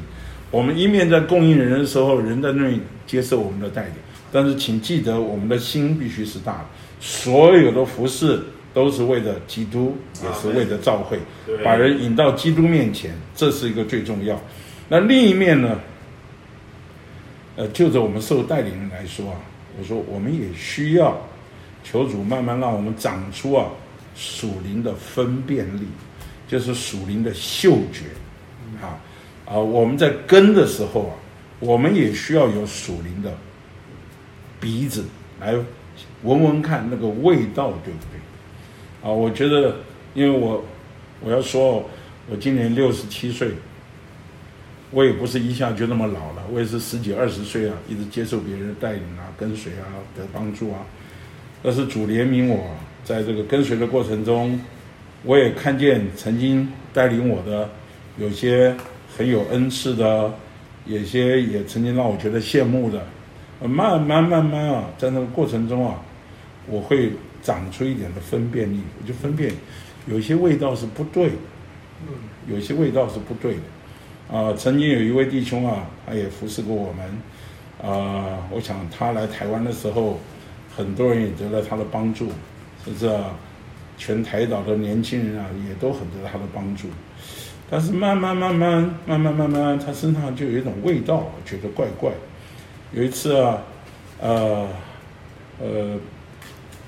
[0.50, 3.94] 我们一面在供应人的时候，人在那里接受我们的带领，
[4.30, 6.66] 但是请记得，我们的心必须是大的。
[7.00, 8.38] 所有的服侍
[8.74, 11.18] 都是为了基督，也是为了召会，
[11.64, 14.38] 把人引到基督面前，这是一个最重要。
[14.88, 15.80] 那另一面呢？
[17.56, 19.36] 呃，就着我们受带领人来说啊，
[19.78, 21.16] 我说我们也需要。
[21.86, 23.68] 求主慢慢让我们长出啊
[24.16, 25.86] 属灵的分辨力，
[26.48, 28.06] 就是属灵的嗅觉，
[28.80, 28.96] 啊，
[29.44, 31.14] 啊，我们在跟的时候啊，
[31.60, 33.30] 我们也需要有属灵的
[34.58, 35.04] 鼻子
[35.38, 35.54] 来
[36.22, 38.18] 闻闻看那个味道对不对？
[39.04, 39.76] 啊，我觉得，
[40.14, 40.64] 因为我
[41.20, 41.84] 我要说，
[42.30, 43.50] 我今年六十七岁，
[44.90, 49.84] 我也不是一下就那么老了，我也是十几二十岁啊，一直接受别人的带领啊、跟随啊
[50.16, 50.78] 的帮助啊。
[51.62, 52.70] 但是主怜悯我，
[53.04, 54.58] 在这个跟随的过程中，
[55.22, 57.68] 我也看见曾经带领我的
[58.16, 58.74] 有些
[59.18, 60.32] 很有恩赐的，
[60.86, 63.06] 有些也曾经让我觉得羡慕的，
[63.68, 66.00] 慢慢慢慢啊，在那个过程中啊，
[66.66, 67.12] 我会。
[67.44, 69.52] 长出一点的分辨力，我就分辨，
[70.06, 71.34] 有些味道是不对的，
[72.48, 77.06] 有些味道是不对的，啊、曾经有一位弟兄啊，他也服侍过我们，
[77.82, 80.18] 啊、我想他来台湾的时候，
[80.74, 82.32] 很多人也得了他的帮助，
[82.82, 83.36] 甚至啊，
[83.98, 86.88] 全台岛的年轻人啊，也都很得他的帮助，
[87.68, 92.10] 但是慢慢慢慢慢慢慢慢，他身上就有一种味道，觉得怪怪。
[92.92, 93.58] 有一次啊，
[94.22, 94.66] 呃，
[95.60, 95.98] 呃。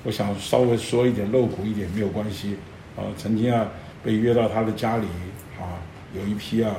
[0.03, 2.55] 我想稍微说一点露骨一点没有关系，
[2.95, 3.67] 啊，曾经啊
[4.03, 5.07] 被约到他的家里，
[5.59, 5.81] 啊，
[6.15, 6.75] 有一批啊，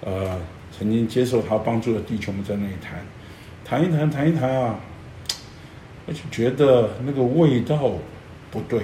[0.00, 0.40] 呃，
[0.76, 2.98] 曾经接受他帮助的弟兄们在那里谈，
[3.64, 4.80] 谈一谈，谈一谈啊，
[6.06, 7.92] 我就觉得那个味道
[8.50, 8.80] 不对，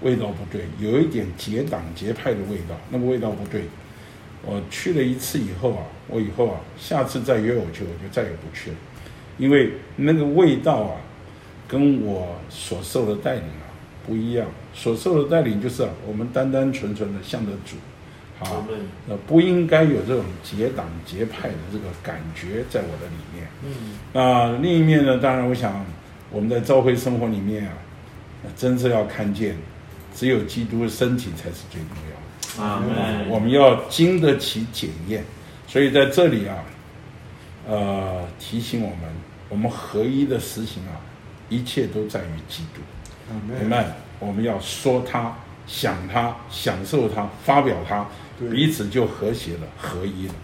[0.00, 3.64] 味道不对，有一点结党结派的味道，那个味道不对。
[4.46, 8.76] 我去了一次以后啊，我以后啊，下次再约我去，我就再也不去了，
[9.36, 10.96] 因为那个味道啊。
[11.66, 13.64] 跟我所受的带领啊
[14.06, 17.76] 不一样，所受的带领就是啊，我们单单纯纯的向着主，
[18.44, 18.66] 啊，
[19.06, 23.48] 那不应该有这种结党结派的这个感觉在我的里面。
[23.64, 25.84] 嗯，那另一面呢，当然我想
[26.30, 27.72] 我们在教会生活里面啊，
[28.56, 29.56] 真是要看见，
[30.14, 32.62] 只有基督的身体才是最重要的。
[32.62, 32.82] 啊，
[33.30, 35.24] 我们要经得起检验，
[35.66, 36.56] 所以在这里啊，
[37.66, 38.98] 呃，提醒我们，
[39.48, 41.00] 我们合一的实行啊。
[41.48, 42.80] 一切都在于基督，
[43.30, 43.84] 阿门。
[44.20, 48.06] 我们要说他、想他、享受他、发表他，
[48.50, 50.34] 彼此就和谐了、合一了，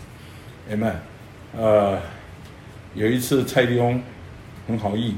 [0.70, 0.94] 阿门。
[1.56, 2.00] 呃，
[2.94, 4.02] 有一次蔡弟兄
[4.66, 5.14] 很好意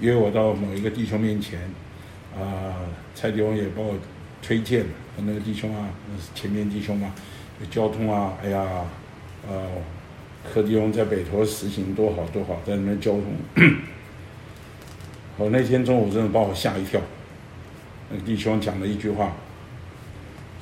[0.00, 1.60] 约我到某一个弟兄面前，
[2.34, 2.74] 啊、呃，
[3.14, 3.94] 蔡弟兄也帮我
[4.42, 7.14] 推荐了，那个弟兄啊，那是前面弟兄嘛，
[7.70, 8.66] 交通啊，哎呀，
[9.48, 9.66] 呃，
[10.52, 13.24] 柯弟兄在北投实行多好多好，在那边交通。
[15.40, 17.00] 我那天中午真的把我吓一跳，
[18.10, 19.32] 那个弟兄讲了一句话，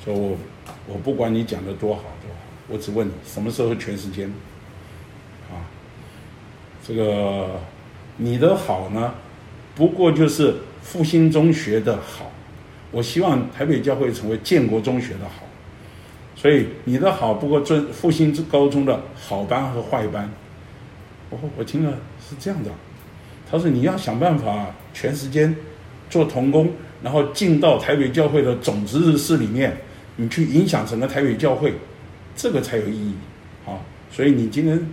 [0.05, 0.37] 说我
[0.87, 2.39] 我不管你讲的多好多好，
[2.69, 4.31] 我只问你什么时候全时间，
[5.51, 5.67] 啊，
[6.81, 7.59] 这个
[8.15, 9.15] 你的好呢，
[9.75, 12.31] 不过就是复兴中学的好，
[12.91, 15.43] 我希望台北教会成为建国中学的好，
[16.37, 20.31] 所以你的好不过尊复兴高中的好班和坏班，
[21.31, 22.71] 我我听了是这样的。
[23.51, 25.55] 他说：“你要想办法全时间
[26.07, 26.71] 做童工，
[27.01, 29.75] 然后进到台北教会的总值日室里面，
[30.17, 31.73] 你去影响整个台北教会，
[32.35, 33.15] 这个才有意义。
[33.65, 34.87] 好，所以你今天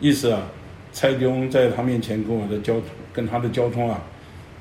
[0.00, 0.48] 意思啊，
[0.92, 4.00] 蔡弟兄在他面前跟我的交通，跟他的交通啊，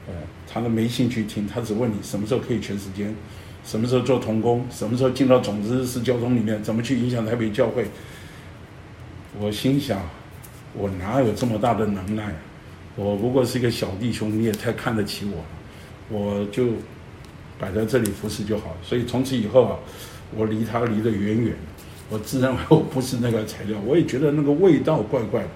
[0.07, 0.13] 呃，
[0.45, 3.15] 他都没兴趣听，他只问你什么时候可以全时间，
[3.63, 7.85] 什么时候做童工，什么时候进到总值日室交通里面，怎么去影响台北教会。
[9.39, 10.01] 我心想，
[10.73, 12.35] 我哪有这么大的能耐？”
[12.95, 15.45] 我不过是一个小弟兄，你也太看得起我了，
[16.09, 16.67] 我就
[17.59, 18.75] 摆在这里服侍就好。
[18.81, 19.79] 所以从此以后啊，
[20.35, 21.53] 我离他离得远远，
[22.09, 25.49] 我自认为我不是那个材料，我也觉得那个味道怪怪的。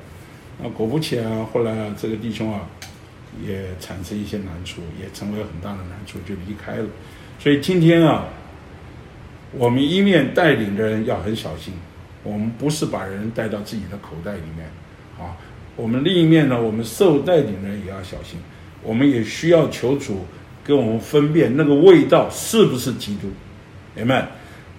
[0.62, 2.68] 那果不其然，后来啊，这个弟兄啊，
[3.42, 6.86] 也产生一些难处，也成为很大的难处，就离开了。
[7.40, 8.28] 所以今天啊，
[9.54, 11.74] 我们一面带领的人要很小心，
[12.24, 14.70] 我们不是把人带到自己的口袋里面，
[15.80, 18.38] 我们另一面呢，我们受带领人也要小心，
[18.84, 20.26] 我们也需要求主
[20.62, 23.30] 跟我们分辨那个味道是不是基督，
[23.96, 24.28] 明白？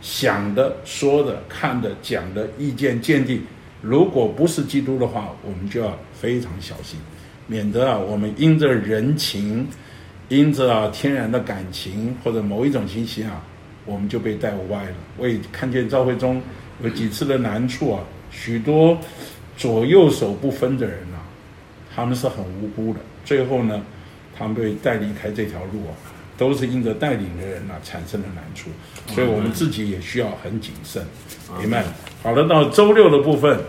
[0.02, 3.40] 想的、说的、看的、讲的意见见地，
[3.81, 7.01] 如果不是基督的话，我们就要非常小心，
[7.47, 9.66] 免得啊，我们因着人情，
[10.28, 13.43] 因着啊天然的感情或者某一种信息啊，
[13.86, 14.94] 我们就被带歪了。
[15.16, 16.43] 我也看见赵会中
[16.82, 18.01] 有几次的难处啊，
[18.31, 18.98] 许多。
[19.61, 21.20] 左右手不分的人啊，
[21.95, 23.01] 他们是很无辜的。
[23.27, 23.82] 最后呢，
[24.35, 25.93] 他们被带离开这条路啊，
[26.39, 28.70] 都是因着带领的人啊产生的难处。
[29.09, 31.05] 所以我们自己也需要很谨慎，
[31.59, 31.85] 明白？
[32.23, 33.61] 好了，到周六的部分，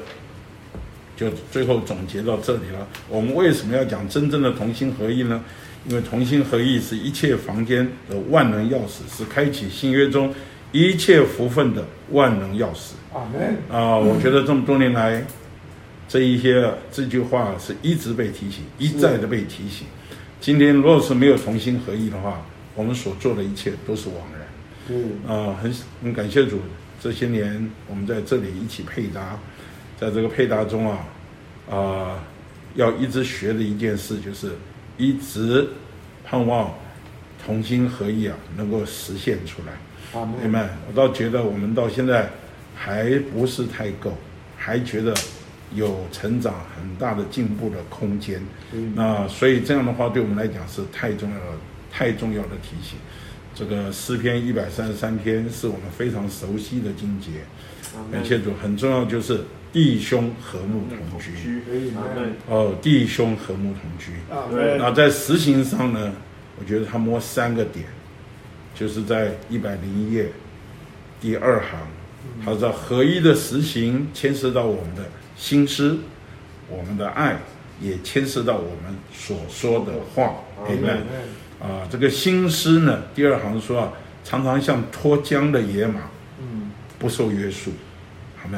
[1.18, 2.88] 就最后总结到这里了。
[3.10, 5.44] 我们为什么要讲真正的同心合意呢？
[5.90, 10.34] 因为同心合意是一切房间的万能钥匙，是开启新约中
[10.72, 12.94] 一切福分的万能钥匙。
[13.12, 13.58] 阿门。
[13.70, 15.26] 啊，我觉得这么多年来，
[16.12, 19.88] 这一些这句话是一直被提醒，一再的被提醒。
[20.42, 24.46] 今天若是没有同心合意的话，我们所做的一切都是枉然。
[24.90, 25.12] 嗯。
[25.26, 25.74] 啊，很
[26.04, 26.60] 很感谢主，
[27.02, 29.40] 这些年我们在这里一起配搭，
[29.98, 31.08] 在这个配搭中啊，
[31.70, 32.20] 啊，
[32.76, 34.52] 要一直学的一件事就是
[34.98, 35.66] 一直
[36.26, 36.74] 盼望
[37.46, 40.22] 同心合意啊，能够实现出来。
[40.44, 42.30] 明白，我倒觉得我们到现在
[42.76, 44.18] 还不是太够，
[44.58, 45.14] 还觉得
[45.74, 48.42] 有成长很大的进步的空间。
[48.72, 51.58] 嗯，那所以这样的话，对我们来讲是太重要了，
[51.92, 52.98] 太重要的提醒。
[53.54, 57.30] 这个诗篇一百三十三篇是我们非常熟悉的经节，
[58.12, 59.42] 感谢主，很重要就是
[59.74, 61.62] 弟兄和睦同居。
[62.48, 64.14] 哦，弟兄和睦同居。
[64.78, 66.14] 那在实行上呢，
[66.60, 67.86] 我觉得他摸三个点。
[68.74, 70.32] 就是在一百零一页
[71.20, 71.82] 第二行，
[72.44, 75.04] 他说合一的实行牵涉到我们的
[75.42, 75.98] 心思，
[76.70, 77.36] 我们的爱
[77.82, 80.36] 也牵涉到我们所说的话，
[80.70, 81.00] 明白？
[81.60, 83.92] 啊，这个心思呢，第二行说啊，
[84.24, 86.02] 常常像脱缰的野马，
[86.40, 86.70] 嗯，
[87.00, 87.72] 不受约束，
[88.38, 88.58] 好没？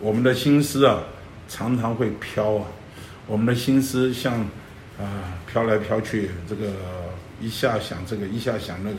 [0.00, 1.04] 我们的心思啊，
[1.48, 2.66] 常常会飘啊，
[3.28, 4.40] 我们的心思像
[4.98, 6.72] 啊飘来飘去，这个
[7.40, 8.96] 一下想这个，一下想那个。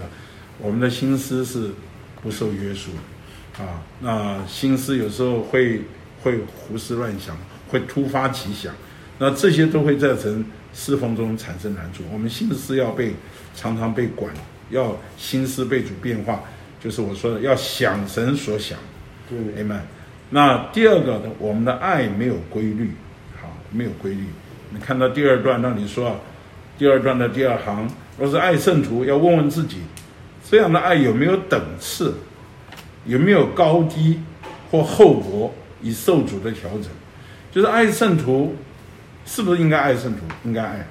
[0.58, 1.72] 我们的心思是
[2.24, 2.92] 不受约束
[3.58, 5.82] 的，啊，那心思有时候会
[6.26, 7.38] 会胡思乱想，
[7.68, 8.74] 会突发奇想，
[9.20, 10.44] 那这些都会造成
[10.74, 12.02] 侍奉中产生难处。
[12.12, 13.14] 我们心思要被
[13.56, 14.34] 常常被管，
[14.72, 16.42] 要心思被主变化，
[16.84, 18.80] 就是我说的要想神所想，
[19.30, 19.86] 对，明白？
[20.32, 22.90] 那第二个呢，我们的爱没有规律，
[23.40, 24.24] 好，没有规律。
[24.72, 26.20] 你看到第二段那里说，
[26.76, 27.88] 第二段的第二行，
[28.18, 29.78] 若是爱圣徒，要问问自己。
[30.50, 32.16] 这样的爱有没有等次？
[33.06, 34.20] 有没有高低
[34.72, 35.54] 或厚薄
[35.86, 36.90] 以受主的调整？
[37.52, 38.56] 就是爱圣徒，
[39.26, 40.22] 是不是应该爱圣徒？
[40.44, 40.88] 应该爱，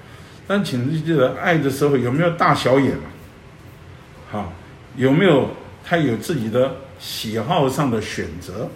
[0.46, 3.02] 但请记得爱的时候有没有大小眼嘛？
[4.30, 4.52] 好，
[4.96, 5.50] 有没有
[5.84, 8.68] 他有自己的喜好上的选择？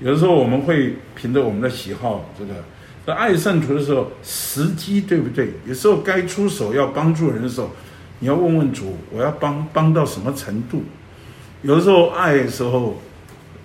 [0.00, 2.54] 有的时候我们会凭着我们的喜好，这个
[3.06, 5.50] 在爱圣徒的时候，时机对不对？
[5.66, 7.70] 有时候该出手要帮助人的时候。
[8.20, 10.82] 你要问问主，我要帮帮到什么程度？
[11.62, 12.96] 有的时候爱的时候，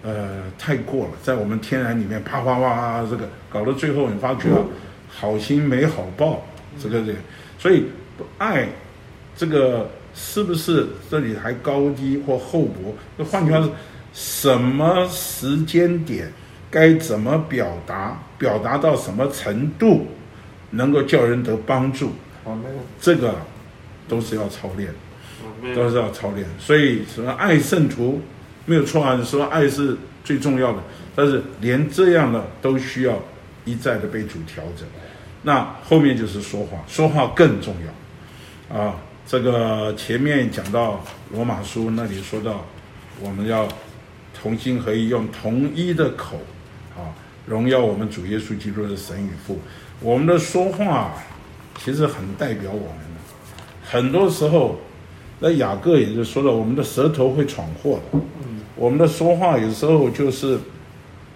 [0.03, 4.49] 呃，太过了，在我们天然里面啪啪啪，这个搞到最后，你发觉
[5.09, 6.45] 好心没好报，
[6.81, 7.19] 这个这个，
[7.57, 7.85] 所以
[8.37, 8.67] 爱
[9.35, 12.95] 这个是不是这里还高低或厚薄？
[13.17, 13.69] 那换句话是，
[14.13, 16.31] 什么时间点
[16.69, 18.19] 该怎么表达？
[18.37, 20.07] 表达到什么程度
[20.71, 22.11] 能够叫人得帮助？
[22.99, 23.35] 这个。
[24.09, 24.91] 都是要操练，
[25.75, 26.43] 都是要操练。
[26.57, 28.19] 所以什么爱圣徒
[28.69, 30.77] 没有错啊，你说爱是最重要的，
[31.15, 33.17] 但是连这样的都需要
[33.65, 34.87] 一再的被主调整。
[35.41, 37.73] 那后面就是说话，说话更重
[38.69, 38.95] 要啊。
[39.25, 42.63] 这个前面讲到罗马书那里说到，
[43.19, 43.67] 我们要
[44.39, 46.39] 同心合意，用同一的口
[46.95, 47.09] 啊，
[47.47, 49.59] 荣耀我们主耶稣基督的神与父。
[49.99, 51.13] 我们的说话
[51.83, 53.09] 其实很代表我们。
[53.83, 54.79] 很多时候，
[55.39, 58.19] 那雅各也就说了，我们的舌头会闯祸的。
[58.41, 60.59] 嗯，我们的说话有时候就是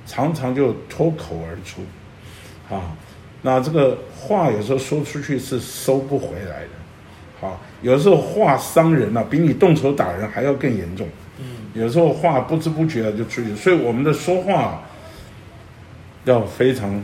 [0.05, 1.81] 常常就脱口而出，
[2.73, 2.95] 啊，
[3.41, 11.07] 那这个话有时候说出去是收不回来的，啊，有时候话伤人了，比你动手打人还要更严重。
[11.39, 14.81] 嗯，有时候话不知不觉就出去，所以我们的说话
[16.25, 17.01] 要非常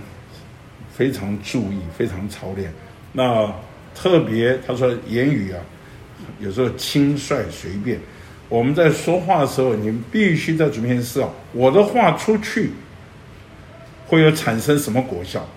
[0.91, 2.73] 非常注意，非常操练。
[3.13, 3.51] 那。
[3.95, 5.59] 特别他说言语啊，
[6.39, 7.99] 有时候轻率随便。
[8.47, 12.71] 我们在说话的时候，你们必须在主面前思考：我的话出去
[14.07, 15.47] 会有产生什么果效？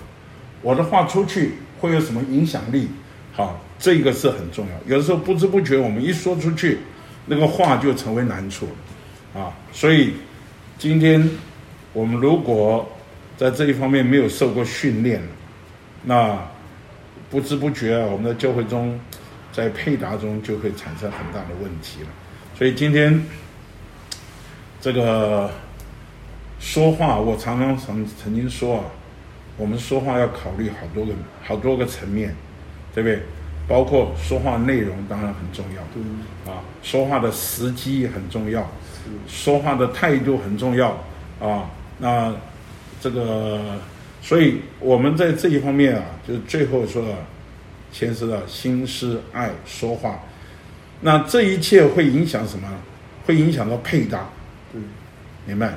[0.61, 2.89] 我的话出去会有什么影响力？
[3.33, 4.97] 好，这个是很重要。
[4.97, 6.81] 有时候不知不觉，我们一说出去，
[7.27, 8.69] 那个话就成为难处
[9.35, 9.53] 啊。
[9.73, 10.13] 所以
[10.79, 11.29] 今天
[11.93, 12.87] 我们如果
[13.37, 15.23] 在这一方面没有受过训练，
[16.05, 16.39] 那。
[17.31, 19.01] 不知不觉啊，我们的教会中，
[19.53, 22.09] 在配搭中就会产生很大的问题了。
[22.59, 23.23] 所以今天
[24.81, 25.51] 这个
[26.59, 28.85] 说话，我常常曾曾经说啊，
[29.57, 31.13] 我们说话要考虑好多个
[31.45, 32.35] 好多个层面，
[32.95, 33.23] 对不对？
[33.69, 38.69] 包括说话内容当然很重要，啊，说话的时机很重要，
[39.29, 40.99] 说话的态度很重要
[41.41, 41.71] 啊。
[41.99, 42.35] 那
[43.01, 43.61] 这个。
[44.25, 47.19] 所以我们在这一方面啊，就是最后说啊，
[47.93, 50.21] 牵涉到心思、爱、说话，
[51.03, 52.69] 那这一切会影响什么？
[53.25, 54.29] 会影响到配搭，
[54.73, 54.83] 嗯，
[55.47, 55.75] 明白？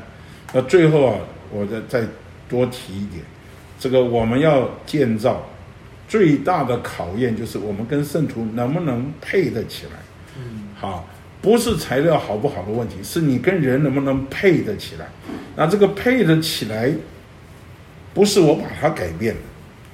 [0.54, 1.20] 那最后啊，
[1.52, 2.08] 我再再
[2.50, 3.24] 多提一点，
[3.80, 5.48] 这个我们要建造
[6.08, 9.92] 最大的考验就是我们跟圣徒能不能配得起来。
[10.38, 11.08] 嗯，好，
[11.42, 15.06] 不是材料好不好的问题，是你跟人能不能配得起来。
[15.56, 16.92] 那这个配得起来，
[18.14, 19.36] 不是我把它改变，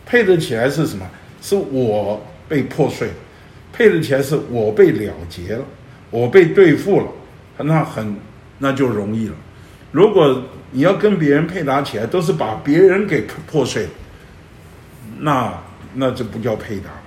[0.05, 1.09] 配得起来是什么？
[1.41, 3.09] 是我被破碎，
[3.73, 5.65] 配得起来是我被了结了，
[6.09, 7.07] 我被对付了，
[7.57, 8.15] 那很
[8.59, 9.33] 那就容易了。
[9.91, 13.87] 如果你要跟别人配搭起来，都是把别人给破碎，
[15.19, 15.53] 那
[15.95, 17.01] 那就不叫配搭了。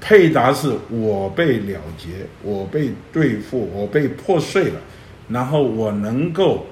[0.00, 4.80] 配搭是我被了结，我被对付，我被破碎了，
[5.28, 6.66] 然后我能够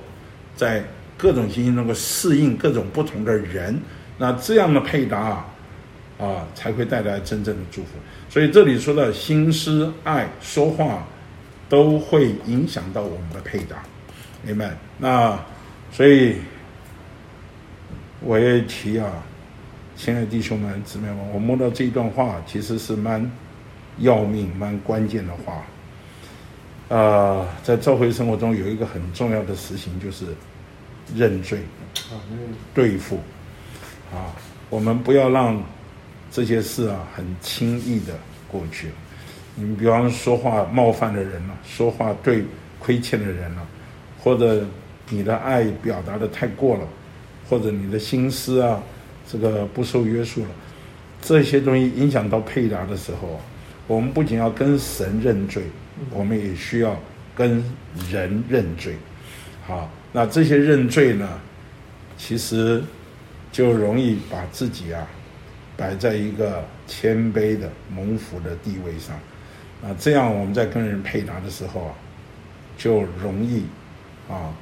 [0.57, 0.85] 在
[1.17, 3.81] 各种情形能够适应各种不同的人，
[4.19, 5.47] 那这样的配搭啊，
[6.19, 7.91] 啊才会带来真正的祝福。
[8.29, 11.05] 所以这里说的心思、爱、说话，
[11.69, 13.77] 都会影响到我们的配搭。
[14.43, 14.77] 明白？
[14.99, 15.39] 那
[15.91, 16.37] 所以
[18.21, 19.11] 我也提啊，
[19.97, 23.31] 亲爱的弟兄们、姊妹们，我摸到这一段话，其实是蛮
[23.99, 25.63] 要命、蛮关键的话。
[26.95, 30.27] 啊、在教会生活中有一个很重要的实行，就是
[31.15, 31.61] 认罪、
[32.75, 33.17] 对付。
[34.13, 34.29] 啊，
[34.69, 35.61] 我们不要让
[36.35, 38.13] 这些事啊很轻易的
[38.51, 38.95] 过去了。
[39.55, 42.45] 你比方说话冒犯的人了，说话对
[42.81, 43.65] 亏欠的人了。
[44.19, 44.67] 或者
[45.11, 46.89] 你的爱表达的太过了，
[47.49, 48.83] 或者你的心思啊，
[49.31, 50.49] 这个不受约束了，
[51.23, 53.39] 这些东西影响到配搭的时候，
[53.87, 55.63] 我们不仅要跟神认罪，
[56.11, 56.99] 我们也需要
[57.37, 57.63] 跟
[58.11, 58.97] 人认罪。
[59.67, 61.29] 好，那这些认罪呢，
[62.17, 62.83] 其实
[63.53, 65.07] 就容易把自己啊
[65.77, 69.17] 摆在一个谦卑的蒙福的地位上，
[69.83, 71.95] 啊，这样我们在跟人配搭的时候啊，
[72.77, 73.65] 就容易。
[74.27, 74.55] 啊，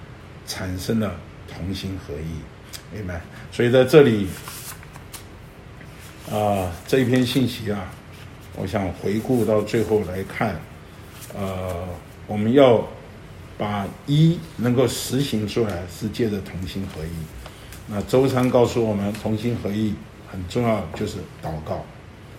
[0.45, 1.15] 产生了
[1.47, 3.21] 同心合意，明白？
[3.53, 4.27] 所以在这里，
[6.29, 7.89] 啊，这一篇信息啊，
[8.57, 10.57] 我想回顾到最后来看，
[11.33, 11.87] 呃，
[12.27, 12.85] 我们要
[13.57, 17.11] 把一能够实行出来，是借着同心合意。
[17.87, 19.95] 那周仓告诉我们，同心合意
[20.33, 21.85] 很重要，就是祷告，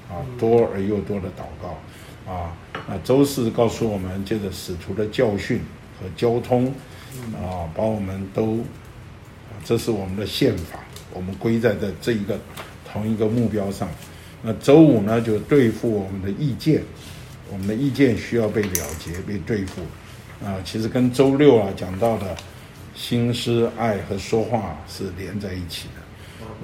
[0.09, 2.57] 啊，多而又多的祷告，啊，
[2.89, 5.61] 那周四告诉我们，这个使徒的教训
[6.01, 6.73] 和交通。
[7.35, 8.57] 啊，把我们都，
[9.63, 10.79] 这是我们的宪法，
[11.13, 12.39] 我们归在的这一个
[12.91, 13.87] 同一个目标上。
[14.41, 16.81] 那周五呢，就对付我们的意见，
[17.51, 19.83] 我们的意见需要被了结、被对付。
[20.43, 22.35] 啊，其实跟周六啊讲到的
[22.95, 26.02] 心思、爱和说话是连在一起的。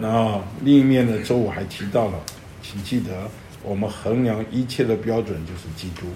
[0.02, 2.18] 那另一面呢，周五还提到了，
[2.62, 3.30] 请记得，
[3.64, 6.08] 我们衡量一切的标准就是基督，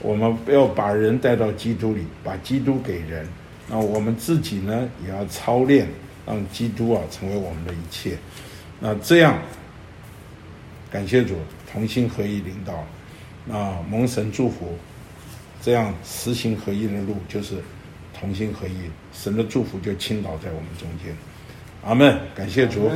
[0.00, 3.26] 我们不要把人带到基督里，把基督给人。
[3.68, 5.88] 那我们自己呢，也要操练，
[6.24, 8.16] 让基督啊成为我们的一切。
[8.78, 9.36] 那这样，
[10.88, 11.34] 感谢主，
[11.72, 12.86] 同心合意领导，
[13.44, 14.78] 那蒙神祝福，
[15.60, 17.56] 这样实行合一的路就是
[18.14, 21.12] 同心合一，神的祝福就倾倒在我们中间。
[21.86, 22.90] 阿门，感谢主。